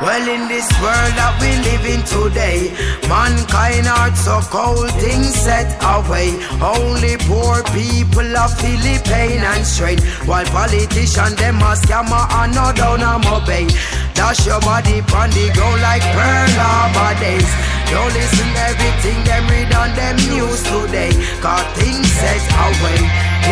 Well, 0.00 0.26
in 0.30 0.48
this 0.48 0.70
world 0.80 1.12
that 1.18 1.34
we 1.42 1.50
live 1.66 1.84
in 1.84 2.00
today, 2.06 2.72
mankind 3.10 3.90
are 3.90 4.14
so 4.14 4.40
cold, 4.48 4.88
things 5.02 5.34
set 5.34 5.66
away. 5.82 6.38
Only 6.62 7.18
poor 7.26 7.60
people 7.74 8.30
are 8.32 8.48
feeling 8.48 9.02
pain 9.10 9.42
and 9.42 9.66
strain, 9.66 9.98
while 10.30 10.46
politicians 10.54 11.34
them 11.34 11.58
a 11.58 11.74
scammer 11.74 12.24
and 12.38 12.54
no 12.54 12.72
down 12.72 13.02
and 13.02 13.26
obey. 13.26 13.66
Dash 14.14 14.46
your 14.46 14.60
body 14.60 15.02
pon 15.02 15.28
the 15.36 15.50
go 15.58 15.68
like 15.82 16.06
Pearl 16.14 16.52
Harbor 16.54 17.18
days. 17.18 17.69
Don't 17.90 18.12
listen 18.14 18.50
everything 18.70 19.18
them 19.24 19.44
read 19.50 19.72
on 19.74 19.90
them 19.98 20.16
news 20.30 20.62
today, 20.62 21.10
cause 21.42 21.66
things 21.78 22.06
set 22.20 22.44
away 22.66 23.00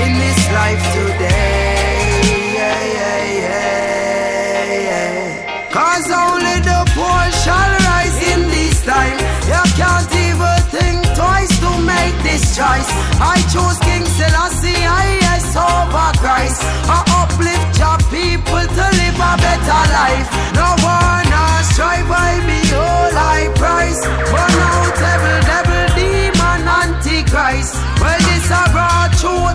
in 0.02 0.10
this 0.23 0.41
life 0.55 0.83
today. 0.94 2.08
Yeah, 2.55 2.83
yeah, 2.99 3.18
yeah, 3.42 4.89
yeah. 4.89 5.70
Cause 5.75 6.07
only 6.10 6.57
the 6.70 6.81
poor 6.94 7.23
shall 7.42 7.73
rise 7.91 8.18
in 8.33 8.41
this 8.55 8.78
time. 8.86 9.18
You 9.50 9.62
can't 9.75 10.12
even 10.26 10.58
think 10.70 10.99
twice 11.18 11.55
to 11.65 11.70
make 11.83 12.17
this 12.23 12.55
choice. 12.55 12.91
I 13.18 13.42
chose 13.52 13.78
King 13.83 14.07
Selassie, 14.18 14.83
I 14.86 15.18
yes 15.26 15.50
over 15.57 16.10
Christ. 16.23 16.62
I 16.86 16.99
uplift 17.20 17.70
your 17.83 17.99
people 18.15 18.65
to 18.76 18.84
live 19.02 19.18
a 19.18 19.33
better 19.42 19.83
life. 19.99 20.28
No 20.55 20.68
one 20.86 21.08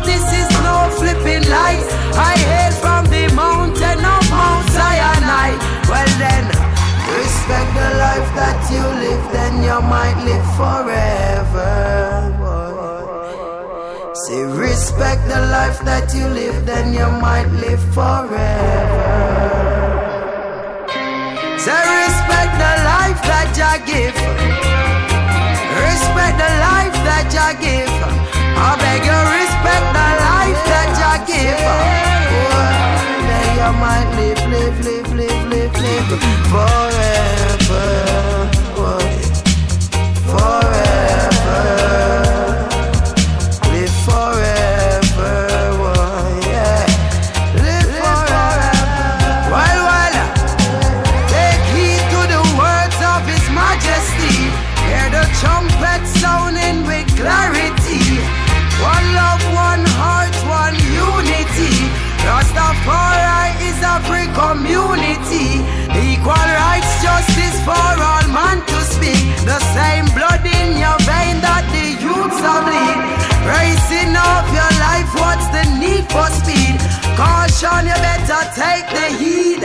This 0.05 0.27
is 0.33 0.49
no. 0.61 0.77
I 2.15 2.35
hail 2.49 2.71
from 2.83 3.05
the 3.05 3.25
mountain 3.33 3.99
of 4.05 4.23
Mount. 4.29 4.69
Well 5.89 6.11
then, 6.21 6.45
respect 7.17 7.69
the 7.73 7.89
life 8.05 8.29
that 8.37 8.59
you 8.69 8.85
live, 9.03 9.23
then 9.33 9.53
you 9.63 9.79
might 9.93 10.17
live 10.29 10.45
forever. 10.59 11.71
Say 14.27 14.43
respect 14.43 15.27
the 15.27 15.41
life 15.57 15.79
that 15.85 16.13
you 16.13 16.27
live, 16.27 16.65
then 16.65 16.93
you 16.93 17.09
might 17.19 17.49
live 17.65 17.83
forever. 17.93 19.23
Say 21.57 21.81
respect 22.03 22.53
the 22.63 22.73
life 22.93 23.21
that 23.31 23.49
you 23.57 23.73
give. 23.89 24.15
Respect 25.81 26.35
the 26.37 26.51
life 26.69 26.97
that 27.09 27.27
you 27.33 27.49
give. 27.65 28.42
I 28.55 28.77
beg 28.81 29.01
you 29.05 29.19
respect 29.37 29.87
the 29.97 30.07
life 30.25 30.61
that 30.71 30.89
you 31.01 31.13
give. 31.29 31.61
Oh, 31.65 32.61
then 33.29 33.47
you 33.59 33.71
might 33.83 34.09
live, 34.19 34.43
live, 34.53 34.77
live, 34.85 35.09
live, 35.13 35.43
live, 35.53 35.75
live 35.81 36.07
forever. 36.51 37.87
Oh, 38.77 38.99
Forever. 40.25 41.92
For 76.11 76.27
speed? 76.39 76.79
Caution, 77.15 77.87
you 77.87 77.97
better 78.01 78.43
take 78.55 78.87
the 78.95 79.07
heed. 79.21 79.63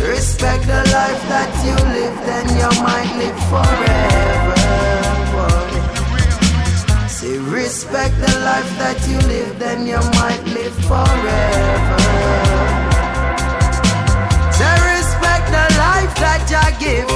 Respect 0.00 0.66
the 0.66 0.82
life 0.92 1.22
that 1.32 1.50
you 1.64 1.76
live, 1.96 2.16
then 2.28 2.46
you 2.60 2.70
might 2.82 3.10
live 3.20 3.38
forever. 3.50 4.56
Say 7.08 7.38
respect 7.38 8.14
the 8.20 8.32
life 8.40 8.70
that 8.78 8.98
you 9.08 9.18
live, 9.26 9.58
then 9.58 9.86
you 9.86 10.00
might 10.20 10.42
live 10.56 10.76
forever. 10.86 12.00
Say 14.52 14.74
respect 14.94 15.46
the 15.56 15.66
life 15.84 16.14
that 16.22 16.42
you 16.52 16.66
give. 16.78 17.10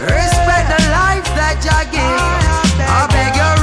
Respect 0.00 0.66
the 0.74 0.82
life 1.00 1.28
that 1.38 1.58
you 1.66 1.80
give. 1.92 2.84
I 2.88 3.06
beg 3.12 3.36
you 3.36 3.53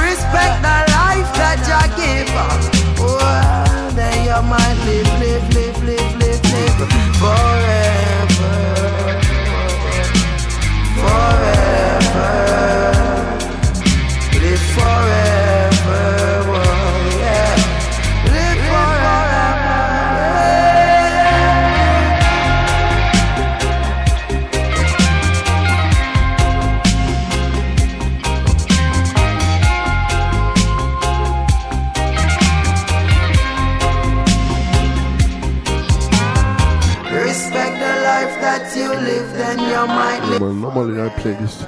normally 41.22 41.22
I 41.22 41.22
play 41.22 41.34
this 41.34 41.64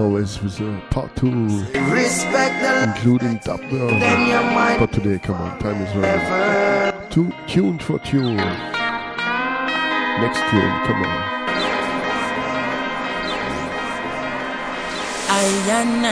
always 0.00 0.40
with 0.42 0.60
a 0.60 0.82
part 0.90 1.14
two, 1.16 1.64
including 1.74 3.38
dub 3.44 3.60
But 4.78 4.92
today, 4.92 5.18
come 5.18 5.36
on, 5.36 5.58
time 5.58 5.82
is 5.82 5.94
running. 5.96 7.10
Two 7.10 7.32
tune 7.46 7.78
for 7.78 7.98
tune. 8.00 8.36
Next 8.36 10.40
tune, 10.50 10.80
come 10.86 11.02
on. 11.02 11.30
I 15.32 15.34
I, 15.72 16.04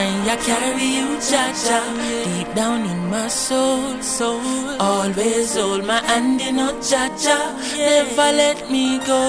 carry 0.46 0.88
you, 0.98 1.08
Jaja, 1.18 1.80
deep 2.24 2.54
down 2.54 2.80
in 2.88 3.10
my 3.10 3.28
soul, 3.28 4.00
soul. 4.00 4.40
Always 4.80 5.54
hold 5.54 5.84
my 5.84 6.00
hand 6.06 6.40
in 6.40 6.58
a 6.58 6.72
Jaja, 6.90 7.38
never 7.76 8.32
let 8.42 8.70
me 8.70 8.98
go. 8.98 9.20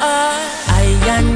Ah, 0.00 0.40
I 0.80 0.82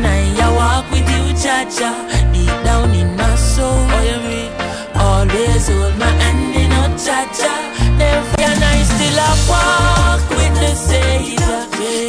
I, 0.04 0.06
I 0.40 0.42
walk 0.56 0.90
with 0.90 1.08
you, 1.10 1.15
Jaja, 1.46 1.90
deep 2.32 2.56
down 2.64 2.92
in 2.92 3.16
my 3.16 3.36
soul. 3.36 3.70
Oh, 3.70 4.02
you 4.02 4.18
mean? 4.26 4.50
Always 4.98 5.68
hold 5.68 5.96
my 5.96 6.10
hand 6.20 6.56
in 6.56 6.72
a 6.72 6.90
Jaja, 6.98 7.54
never 7.96 8.40
and 8.42 8.64
I 8.64 8.82
still 8.82 9.18
I 9.28 9.32
walk 9.46 10.22
with 10.30 10.54
the 10.58 10.74
Savior, 10.74 11.58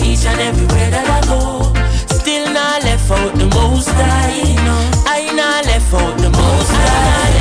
each 0.03 0.25
and 0.25 0.41
everywhere 0.41 0.89
that 0.89 1.07
I 1.17 1.21
go. 1.29 1.71
Still 2.17 2.51
not 2.51 2.81
left 2.81 3.11
out 3.11 3.33
the 3.37 3.45
most 3.53 3.89
high. 3.89 4.41
No, 4.65 4.75
I 5.05 5.29
not 5.35 5.65
left 5.67 5.93
out 5.93 6.17
the 6.17 6.31
most 6.31 6.71
high. 6.71 7.37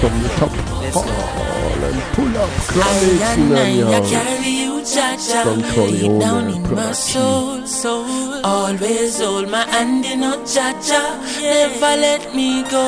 Come 0.00 0.10
from 0.10 0.22
the 0.24 0.28
top. 0.30 0.77
Fall 0.92 1.84
and 1.88 2.00
pull 2.14 2.36
up. 2.36 2.48
I 2.48 2.62
Chronixx 2.72 3.22
and 3.34 3.54
I, 3.56 3.96
I 3.96 4.00
carry 4.08 4.54
you, 4.62 4.74
Jaja, 4.80 5.42
From 5.44 5.62
Corleone 5.74 6.18
down 6.18 6.48
in 6.48 6.62
my 6.74 6.92
soul, 6.92 7.66
soul. 7.66 8.40
Always 8.44 9.20
hold 9.20 9.50
my 9.50 9.64
hand 9.64 10.04
in 10.04 10.22
a 10.22 10.36
Jaja, 10.54 11.02
never 11.42 11.94
let 12.06 12.34
me 12.34 12.62
go. 12.70 12.86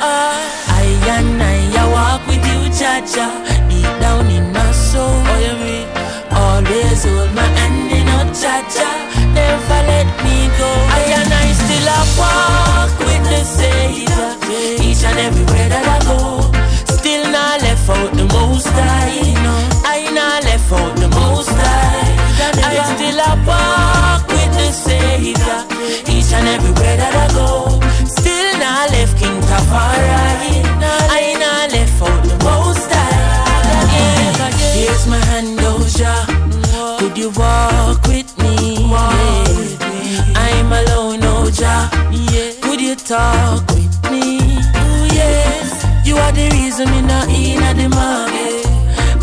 I 0.00 0.86
and 1.16 1.42
I, 1.42 1.58
I 1.80 1.84
walk 1.96 2.26
with 2.26 2.44
you, 2.50 2.60
Jaja, 2.80 3.26
deep 3.68 3.92
down 4.00 4.26
in 4.30 4.52
my 4.52 4.70
soul. 4.72 5.18
Always 6.30 7.04
hold 7.04 7.34
my 7.34 7.42
hand 7.58 7.90
in 7.90 8.08
a 8.08 8.20
Jaja, 8.40 8.90
never 9.32 9.80
let 9.90 10.08
me 10.24 10.48
go. 10.58 10.70
I 10.90 11.02
and 11.18 11.32
I 11.32 11.52
still 11.52 11.88
I 11.88 12.00
walk 12.20 12.98
with 12.98 13.24
the 13.30 13.42
Savior, 13.44 14.26
each 14.84 15.02
and 15.04 15.18
everywhere 15.18 15.68
that 15.68 15.86
I 15.86 15.98
go. 16.04 16.47
Left 17.88 18.00
out 18.00 18.12
the 18.18 18.24
most 18.34 18.66
high. 18.66 19.16
I 19.86 20.10
not 20.12 20.44
left 20.44 20.72
out 20.72 20.94
the 20.96 21.08
most 21.08 21.48
high. 21.48 22.16
I 22.60 22.84
still 22.92 23.18
a 23.18 23.32
walk 23.48 24.28
with 24.28 24.52
the 24.52 24.70
Savior. 24.72 25.64
Each 26.04 26.30
and 26.34 26.48
everywhere 26.48 26.96
that 26.98 27.14
I 27.16 27.32
go. 27.32 27.80
Still 28.04 28.58
not 28.60 28.90
left 28.90 29.16
King 29.16 29.40
Tafari. 29.40 30.68
I 30.84 31.32
not 31.40 31.72
left 31.72 32.02
out 32.02 32.22
the 32.28 32.36
most 32.44 32.92
high. 32.92 33.48
Yeah. 33.96 34.50
Here's 34.76 35.06
my 35.06 35.16
hand, 35.32 35.58
oh, 35.62 35.80
Oja. 35.80 36.98
Could 36.98 37.16
you 37.16 37.30
walk 37.30 38.06
with 38.06 38.36
me? 38.36 38.84
Yeah. 38.84 40.24
I'm 40.36 40.72
alone, 40.72 41.20
oh, 41.22 41.48
Oja. 41.48 41.88
Could 42.60 42.82
you 42.82 42.96
talk 42.96 43.77
are 46.28 46.32
the 46.32 46.48
reason 46.60 46.86
me 46.92 47.00
not 47.02 47.28
in 47.28 47.62
at 47.62 47.74
the 47.80 47.88
market. 47.88 48.60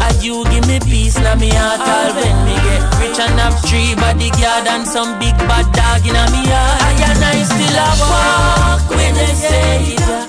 And 0.06 0.18
you 0.26 0.44
give 0.50 0.66
me 0.68 0.80
peace 0.82 1.18
now 1.22 1.36
me 1.36 1.50
heart 1.54 1.82
all 1.82 2.10
when 2.18 2.38
me 2.46 2.56
get 2.66 2.82
rich 3.00 3.20
and 3.22 3.38
have 3.42 3.58
three 3.68 3.94
bodyguard 3.96 4.66
and 4.74 4.86
some 4.88 5.12
big 5.22 5.38
bad 5.50 5.66
dog 5.78 6.02
in 6.02 6.18
me 6.34 6.44
heart. 6.50 6.82
I 6.82 6.94
and 7.10 7.22
I 7.32 7.38
still 7.46 7.78
a 7.86 7.90
walk 8.02 8.84
with 8.98 9.14
the 9.22 9.30
Savior. 9.38 10.20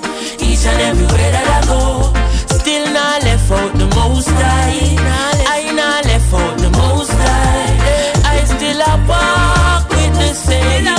Each 0.47 0.65
and 0.69 0.81
everywhere 0.91 1.31
that 1.37 1.49
I 1.57 1.61
go. 1.71 2.13
Still 2.61 2.87
not 2.93 3.25
left 3.25 3.51
out 3.51 3.73
the 3.81 3.89
most 3.97 4.29
high. 4.37 4.97
I 5.57 5.73
not 5.73 6.05
left 6.05 6.33
out 6.35 6.55
the 6.61 6.71
most 6.77 7.15
high. 7.25 7.73
I 8.33 8.37
still 8.53 8.81
a 8.91 8.95
walk 9.09 9.89
with 9.97 10.13
the 10.21 10.31
Savior. 10.35 10.99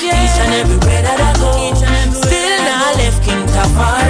Each 0.00 0.36
and 0.44 0.52
everywhere 0.64 1.02
that 1.08 1.20
I 1.28 1.32
go. 1.44 1.52
Still 2.24 2.56
not 2.68 2.96
left 3.00 3.20
King 3.24 3.44
Tafari. 3.52 4.09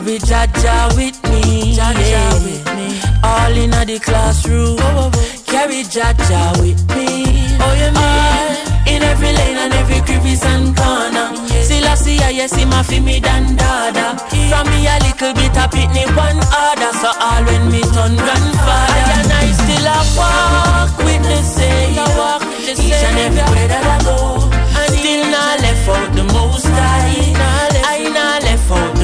Carry 0.00 0.18
Jaja 0.18 0.96
with 0.96 1.22
me. 1.24 1.74
yeah. 1.74 3.20
All 3.22 3.52
in 3.52 3.70
the 3.70 4.00
classroom, 4.02 4.78
carry 5.44 5.82
Jaja 5.84 6.58
with 6.60 6.80
me. 6.96 7.36
Oh, 7.60 7.74
you 7.76 7.92
mean? 7.92 8.70
in 8.88 9.02
every 9.02 9.32
lane 9.32 9.58
and 9.58 9.74
every 9.74 10.00
crevice 10.00 10.44
and 10.44 10.74
corner. 10.76 11.36
Still 11.62 11.84
I 11.84 11.94
see 11.94 12.16
her, 12.16 12.30
yes, 12.30 12.54
him 12.56 12.72
a 12.72 12.82
fi 12.82 12.98
me 13.00 13.20
dan 13.20 13.56
dada. 13.56 14.16
From 14.48 14.66
me 14.72 14.88
a 14.88 14.96
little 15.04 15.34
bit 15.34 15.56
a 15.56 15.68
pitney 15.68 16.08
one 16.16 16.40
order. 16.48 16.92
So 17.00 17.12
all 17.20 17.44
when 17.44 17.70
me 17.70 17.82
turn 17.92 18.16
grandfather. 18.16 19.04
And 19.20 19.30
I 19.30 19.52
still 19.52 19.84
a 19.84 19.98
walk 20.16 20.96
with 21.04 21.22
the 21.28 21.40
Savior. 21.44 22.08
Each 22.70 23.04
and 23.04 23.18
everywhere 23.26 23.68
that 23.68 23.84
I 23.84 23.98
go. 24.08 24.48
And 24.80 24.92
still 24.96 25.24
not 25.28 25.60
left 25.60 25.88
out 25.88 26.10
the 26.16 26.24
most 26.32 26.66
high. 26.66 27.36
I 27.92 28.08
not 28.08 28.42
left 28.42 28.70
out 28.70 28.99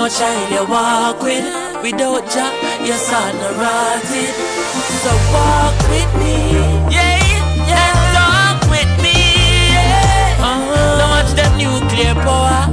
much 0.00 0.20
I 0.22 0.48
you 0.48 0.64
walk 0.64 1.20
with, 1.20 1.44
without 1.82 2.24
Jah, 2.32 2.52
your 2.88 2.96
son 2.96 3.36
no 3.36 3.48
rotted. 3.60 4.34
So 5.02 5.12
walk 5.36 5.76
with 5.92 6.12
me, 6.16 6.36
yeah, 6.88 7.20
and 7.84 7.98
talk 8.16 8.60
with 8.72 8.92
me, 9.04 9.18
yeah. 9.76 10.40
Uh-huh. 10.40 10.72
Don't 11.00 11.12
watch 11.12 11.30
them 11.36 11.52
nuclear 11.60 12.14
power, 12.24 12.69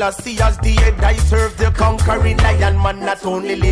Selassie 0.00 0.40
as 0.40 0.56
the 0.60 0.70
head 0.70 1.04
I 1.04 1.14
serve 1.14 1.58
the 1.58 1.70
conquering 1.72 2.38
lion 2.38 2.80
man 2.80 3.00
not 3.00 3.22
only 3.26 3.69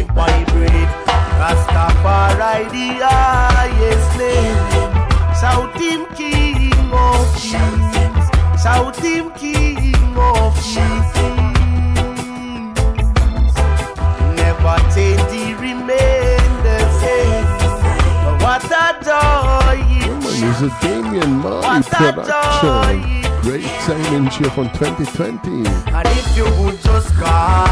2020. 24.78 25.66
And 25.92 26.06
if 26.06 26.36
you 26.36 26.44
would 26.62 26.80
just 26.82 27.12
call, 27.14 27.66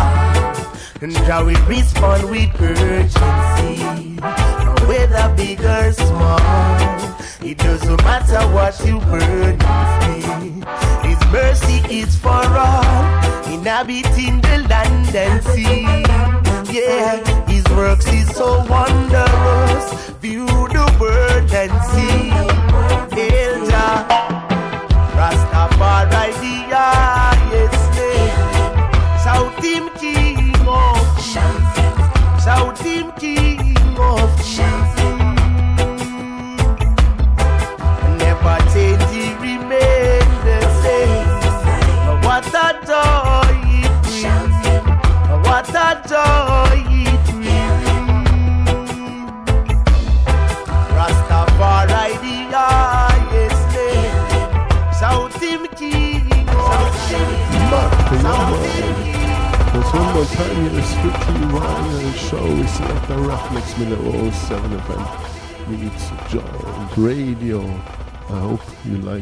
and 1.01 1.17
I 1.17 1.41
will 1.41 1.55
respond 1.69 2.29
with 2.29 2.51
her. 2.57 2.96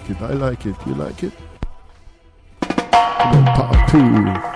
like 0.09 0.11
it. 0.11 0.23
I 0.23 0.33
like 0.35 0.67
it. 0.67 0.77
You 0.87 0.95
like 0.95 1.23
it? 1.23 1.33
Part 2.61 3.91
two. 3.91 4.54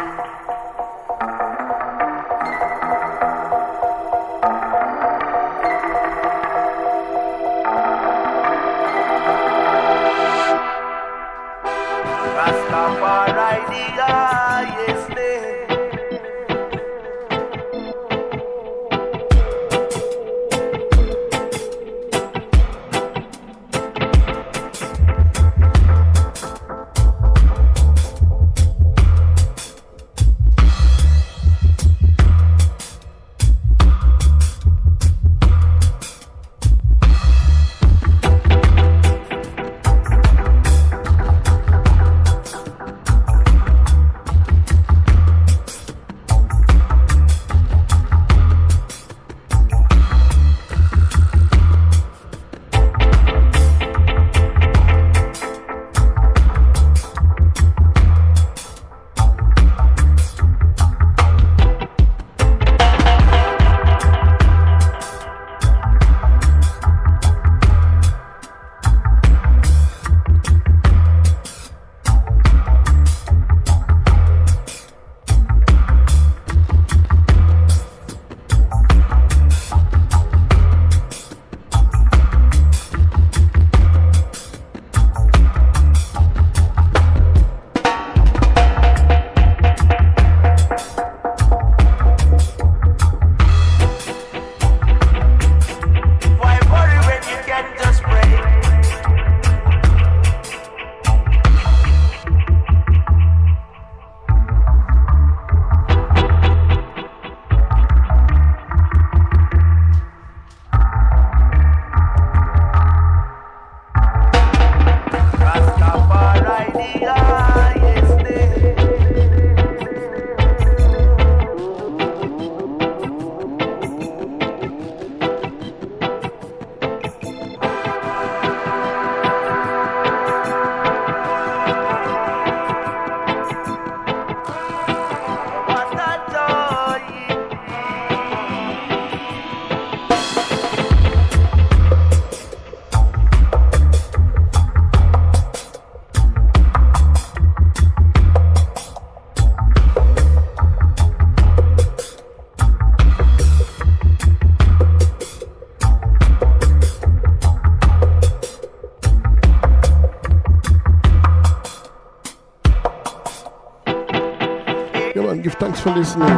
Thanks 165.79 165.91
for 165.91 165.97
listening. 165.97 166.29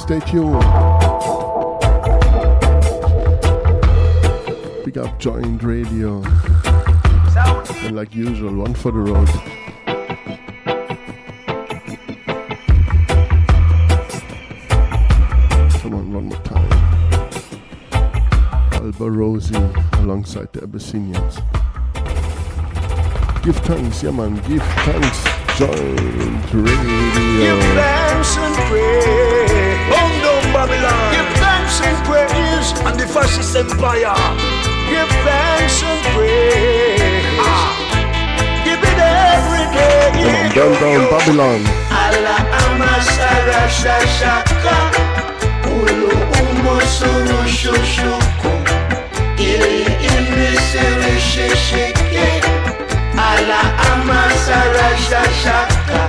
Stay 0.00 0.18
tuned. 0.28 0.60
Big 4.84 4.98
up 4.98 5.16
Joint 5.20 5.62
Radio. 5.62 6.22
And 7.84 7.94
like 7.94 8.12
usual, 8.12 8.52
one 8.52 8.74
for 8.74 8.90
the 8.90 8.98
road. 8.98 9.28
Come 15.80 15.94
on, 15.94 16.12
one 16.12 16.24
more 16.24 16.42
time. 16.42 16.68
Alborosie 18.72 20.00
alongside 20.02 20.52
the 20.52 20.64
Abyssinians. 20.64 21.36
Give 23.44 23.56
thanks, 23.58 24.02
yeah 24.02 24.10
man, 24.10 24.34
give 24.48 24.62
thanks. 24.82 25.39
Joint 25.60 26.54
Radio. 26.54 27.36
Give 27.36 27.60
thanks 27.76 28.32
and 28.38 28.54
praise. 28.64 29.52
Boom 29.92 30.12
down 30.24 30.44
Babylon. 30.56 31.12
Give 31.12 31.30
thanks 31.36 31.76
and 31.84 31.98
praise. 32.08 32.68
And 32.88 32.98
the 32.98 33.06
fascist 33.06 33.54
empire. 33.54 34.16
Give 34.88 35.10
thanks 35.28 35.82
and 35.84 36.00
praise. 36.16 37.36
Ah. 37.44 37.76
Give 38.64 38.80
it 38.80 38.98
every 39.36 39.66
day. 39.76 40.48
On, 40.56 40.72
down 40.80 41.02
Babylon. 41.12 41.60
Allah 41.92 42.40
amasara 42.64 43.60
shashaka. 43.80 44.76
Ulu 45.76 46.08
umo 46.40 46.80
suru 46.96 47.38
shushuku. 47.58 48.52
Ili 49.36 49.84
imisiri 50.08 51.20
shishiki. 51.20 52.28
Ala 53.28 53.60
amasara 54.50 54.96
shashaka. 55.08 56.00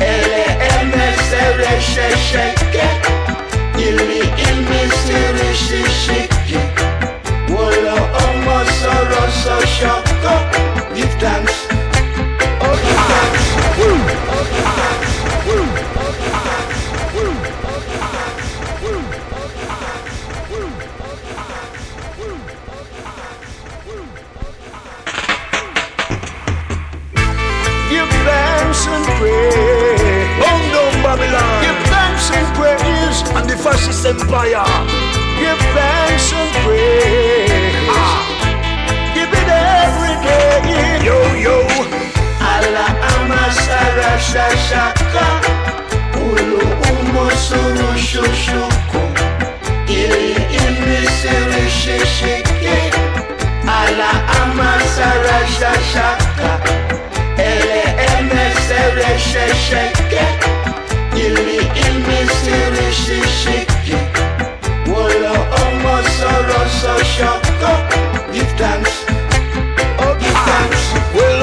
Ele 0.00 0.44
emesere 0.80 1.80
shesheke. 1.80 2.88
Ili 3.78 4.20
imisiri 4.50 5.56
shishiki. 5.56 6.58
Wolo 7.48 7.94
omo 8.24 8.64
soro 8.80 9.22
so 9.42 9.66
shoko. 9.66 10.34
Give. 10.94 11.51
Fascist 33.62 34.04
empire. 34.06 34.64
Give 35.38 35.60
thanks 35.76 36.32
and 36.32 36.50
praise. 36.64 37.88
Ah. 37.90 38.20
Give 39.14 39.30
it 39.40 39.48
every 39.82 40.16
day. 40.26 41.04
Yo, 41.08 41.18
yo. 41.46 41.56
Allah 42.52 42.90
amasara 43.14 44.12
shashaka. 44.30 45.26
Ulu 46.26 46.60
umo 46.90 47.26
suru 47.46 47.88
shushuku. 48.08 49.02
Ili 49.88 50.32
imisiri 50.64 51.64
shishiki. 51.80 52.78
Allah 53.66 54.16
amasara 54.42 55.38
shashaka. 55.58 56.50
Ele 57.38 57.82
emesere 58.16 59.18
imisiri 59.30 60.22
shishiki 63.00 63.96
Wolo 64.86 65.34
omo 65.62 65.94
soro 66.16 66.60
so 66.80 66.94
shoko 67.12 67.72
Give 68.32 68.52
thanks 68.60 69.04
Oh 69.98 70.14
give 70.20 70.36
ah. 70.36 70.44
thanks 70.48 70.82
Well, 71.16 71.42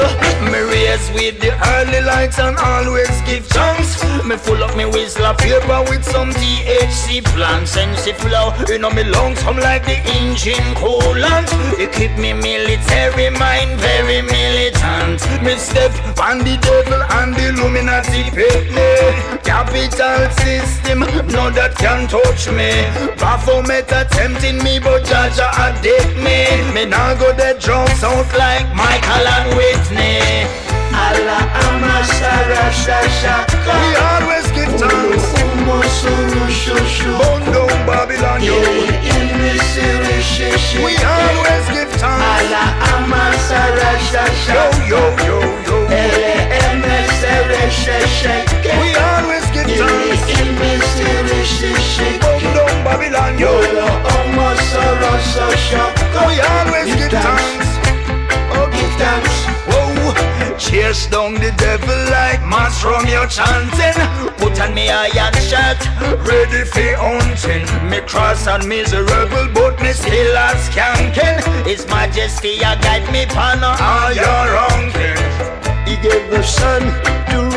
me 0.52 0.60
raise 0.72 1.10
with 1.14 1.40
the 1.40 1.52
early 1.74 2.00
lights 2.02 2.38
and 2.38 2.56
always 2.58 3.10
give 3.22 3.46
thanks. 3.46 4.02
Me 4.24 4.36
full 4.36 4.62
up 4.62 4.76
me 4.76 4.84
whistle 4.84 5.32
paper 5.34 5.82
with 5.88 6.04
some 6.04 6.30
THC 6.30 7.24
plants 7.34 7.76
and 7.76 7.96
she 7.98 8.12
flow. 8.12 8.52
You 8.68 8.78
know 8.78 8.90
me 8.90 9.04
lungs 9.04 9.40
hum 9.42 9.56
like 9.58 9.84
the 9.84 9.98
engine 10.18 10.68
coolant. 10.74 11.48
It 11.78 11.92
keep 11.92 12.12
me 12.18 12.32
military 12.32 13.30
mind 13.30 13.78
very 13.78 14.22
militant. 14.22 15.20
Me 15.44 15.54
step 15.56 15.92
on 16.18 16.38
the 16.38 16.56
devil 16.62 17.02
and 17.18 17.34
the 17.34 17.48
Illuminati 17.50 18.22
me. 18.34 19.39
Capital 19.50 20.30
system, 20.46 21.00
no 21.34 21.50
that 21.50 21.74
can 21.74 22.06
touch 22.06 22.46
me. 22.54 22.70
Baphomet 23.18 23.90
attempting 23.90 24.62
me, 24.62 24.78
but 24.78 25.02
Jaja 25.02 25.50
addict 25.58 26.14
me. 26.22 26.46
Me 26.70 26.86
now 26.86 27.18
go 27.18 27.34
the 27.34 27.58
drums 27.58 27.98
out 28.06 28.30
like 28.38 28.70
Michael 28.78 29.26
and 29.26 29.50
Whitney. 29.58 30.46
Allah 30.94 31.42
amasara 31.66 32.70
shashaka 32.70 33.74
We 33.74 33.90
always 34.06 34.46
give 34.54 34.70
thanks. 34.78 35.26
Shushu 36.60 37.10
Bondo 37.18 37.66
Babylon, 37.90 38.42
yo. 38.46 38.54
Ili 38.54 38.86
imisiri 39.10 40.22
shishi 40.22 40.78
We 40.78 40.94
always 41.02 41.66
give 41.74 41.90
thanks. 41.98 42.22
Allah 42.38 42.70
amasara 42.94 43.90
shashaka 43.98 44.54
Yo, 44.54 44.94
yo, 44.94 45.02
yo, 45.26 45.38
yo. 45.66 45.76
Ele 45.90 46.34
emesere 46.70 47.62
shesheke 47.82 48.72
We 48.80 48.94
imisiri 49.58 51.44
shishi 51.44 52.18
Bondo 52.20 52.64
Babylon, 52.84 53.38
yo. 53.38 53.60
We 56.26 56.40
always 56.40 56.94
give 56.96 57.10
thanks. 57.10 57.68
Oh 58.52 58.68
give 58.72 58.94
thanks 58.98 59.34
Whoa, 59.70 60.56
chase 60.58 61.06
down 61.06 61.34
the 61.34 61.52
devil 61.56 61.98
like 62.10 62.40
mass 62.46 62.80
from 62.80 63.06
your 63.06 63.26
chanting. 63.26 63.98
Put 64.38 64.60
on 64.60 64.74
me 64.74 64.88
iron 64.88 65.34
shirt, 65.34 65.80
ready 66.26 66.64
for 66.64 66.94
hunting. 66.96 67.66
Me 67.90 68.00
cross 68.00 68.46
and 68.46 68.66
miserable, 68.68 69.48
but 69.52 69.80
me 69.82 69.92
still 69.92 70.36
a 70.36 70.54
skanking. 70.66 71.42
His 71.66 71.86
Majesty 71.88 72.58
a 72.58 72.76
guide 72.80 73.10
me 73.12 73.26
pan 73.26 73.62
a 73.62 73.74
higher 73.76 74.52
ranking. 74.54 75.18
He 75.86 75.96
gave 76.02 76.30
the 76.30 76.42
sun 76.42 76.82
to 77.30 77.49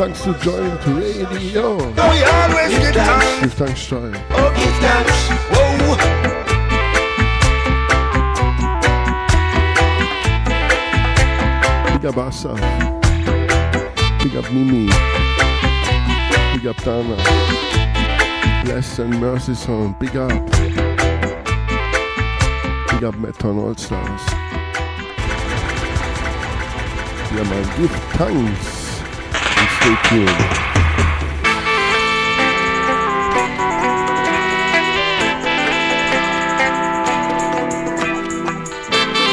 thanks 0.00 0.22
to 0.22 0.32
Joint 0.38 0.86
Radio. 0.86 1.76
We 1.76 1.92
always 1.92 2.78
give 2.78 2.94
thanks. 2.94 3.40
Give 3.40 3.52
thanks, 3.52 3.86
Joint. 3.86 4.16
Oh 4.30 4.50
give 4.56 4.76
thanks 4.80 5.28
Whoa. 5.52 5.96
Big 11.92 12.06
up 12.06 12.16
Asa. 12.16 12.54
Big 14.22 14.36
up 14.36 14.50
Mimi. 14.50 14.86
Big 16.54 16.66
up 16.66 16.78
Dana. 16.82 17.16
Bless 18.64 18.98
and 19.00 19.20
Mercy 19.20 19.54
Song. 19.54 19.94
Big 20.00 20.16
up. 20.16 20.30
Big 22.88 23.04
up 23.04 23.16
Meton 23.18 23.58
All 23.58 23.74
Stars. 23.74 24.22
Yeah, 27.32 27.44
man. 27.44 27.78
Give 27.78 27.90
thanks. 28.14 28.79
Stay 29.80 29.96
tuned. 30.10 30.26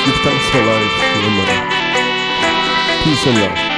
Give 0.06 0.19
thanks 0.24 0.45
for 0.50 0.61
life. 0.64 0.95
Yeah, 1.17 1.32
man. 1.35 1.77
and 3.27 3.38
love. 3.42 3.76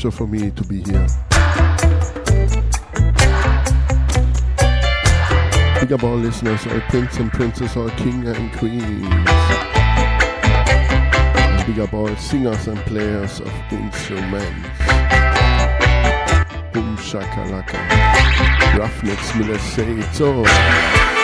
Pleasure 0.00 0.16
for 0.16 0.26
me 0.26 0.50
to 0.52 0.64
be 0.64 0.82
here. 0.82 1.06
Big 5.78 5.92
up 5.92 6.02
all 6.04 6.16
listeners, 6.16 6.66
all 6.68 6.80
prince 6.88 7.18
and 7.18 7.30
princess, 7.30 7.76
all 7.76 7.90
king 7.90 8.26
and 8.26 8.50
queens. 8.56 9.04
Big 11.66 11.80
up 11.80 11.92
all 11.92 12.16
singers 12.16 12.66
and 12.66 12.78
players 12.86 13.40
of 13.40 13.52
instruments. 13.70 14.68
Boom 16.72 16.96
shakalaka. 16.96 17.78
Roughnecks, 18.78 19.34
Miller 19.34 19.58
say 19.58 19.98
it 19.98 20.14
so. 20.14 21.19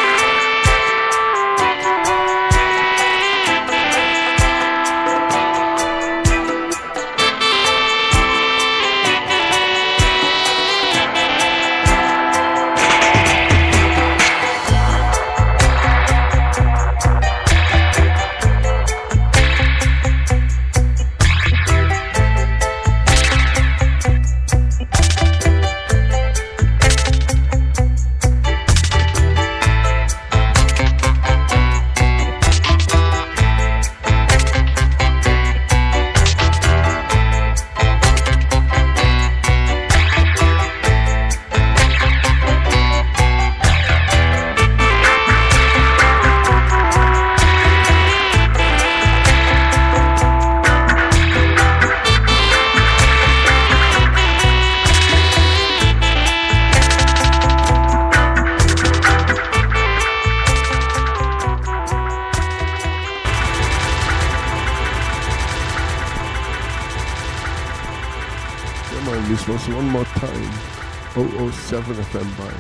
007 71.87 72.03
FM 72.03 72.37
by. 72.37 72.45
Selector 72.47 72.56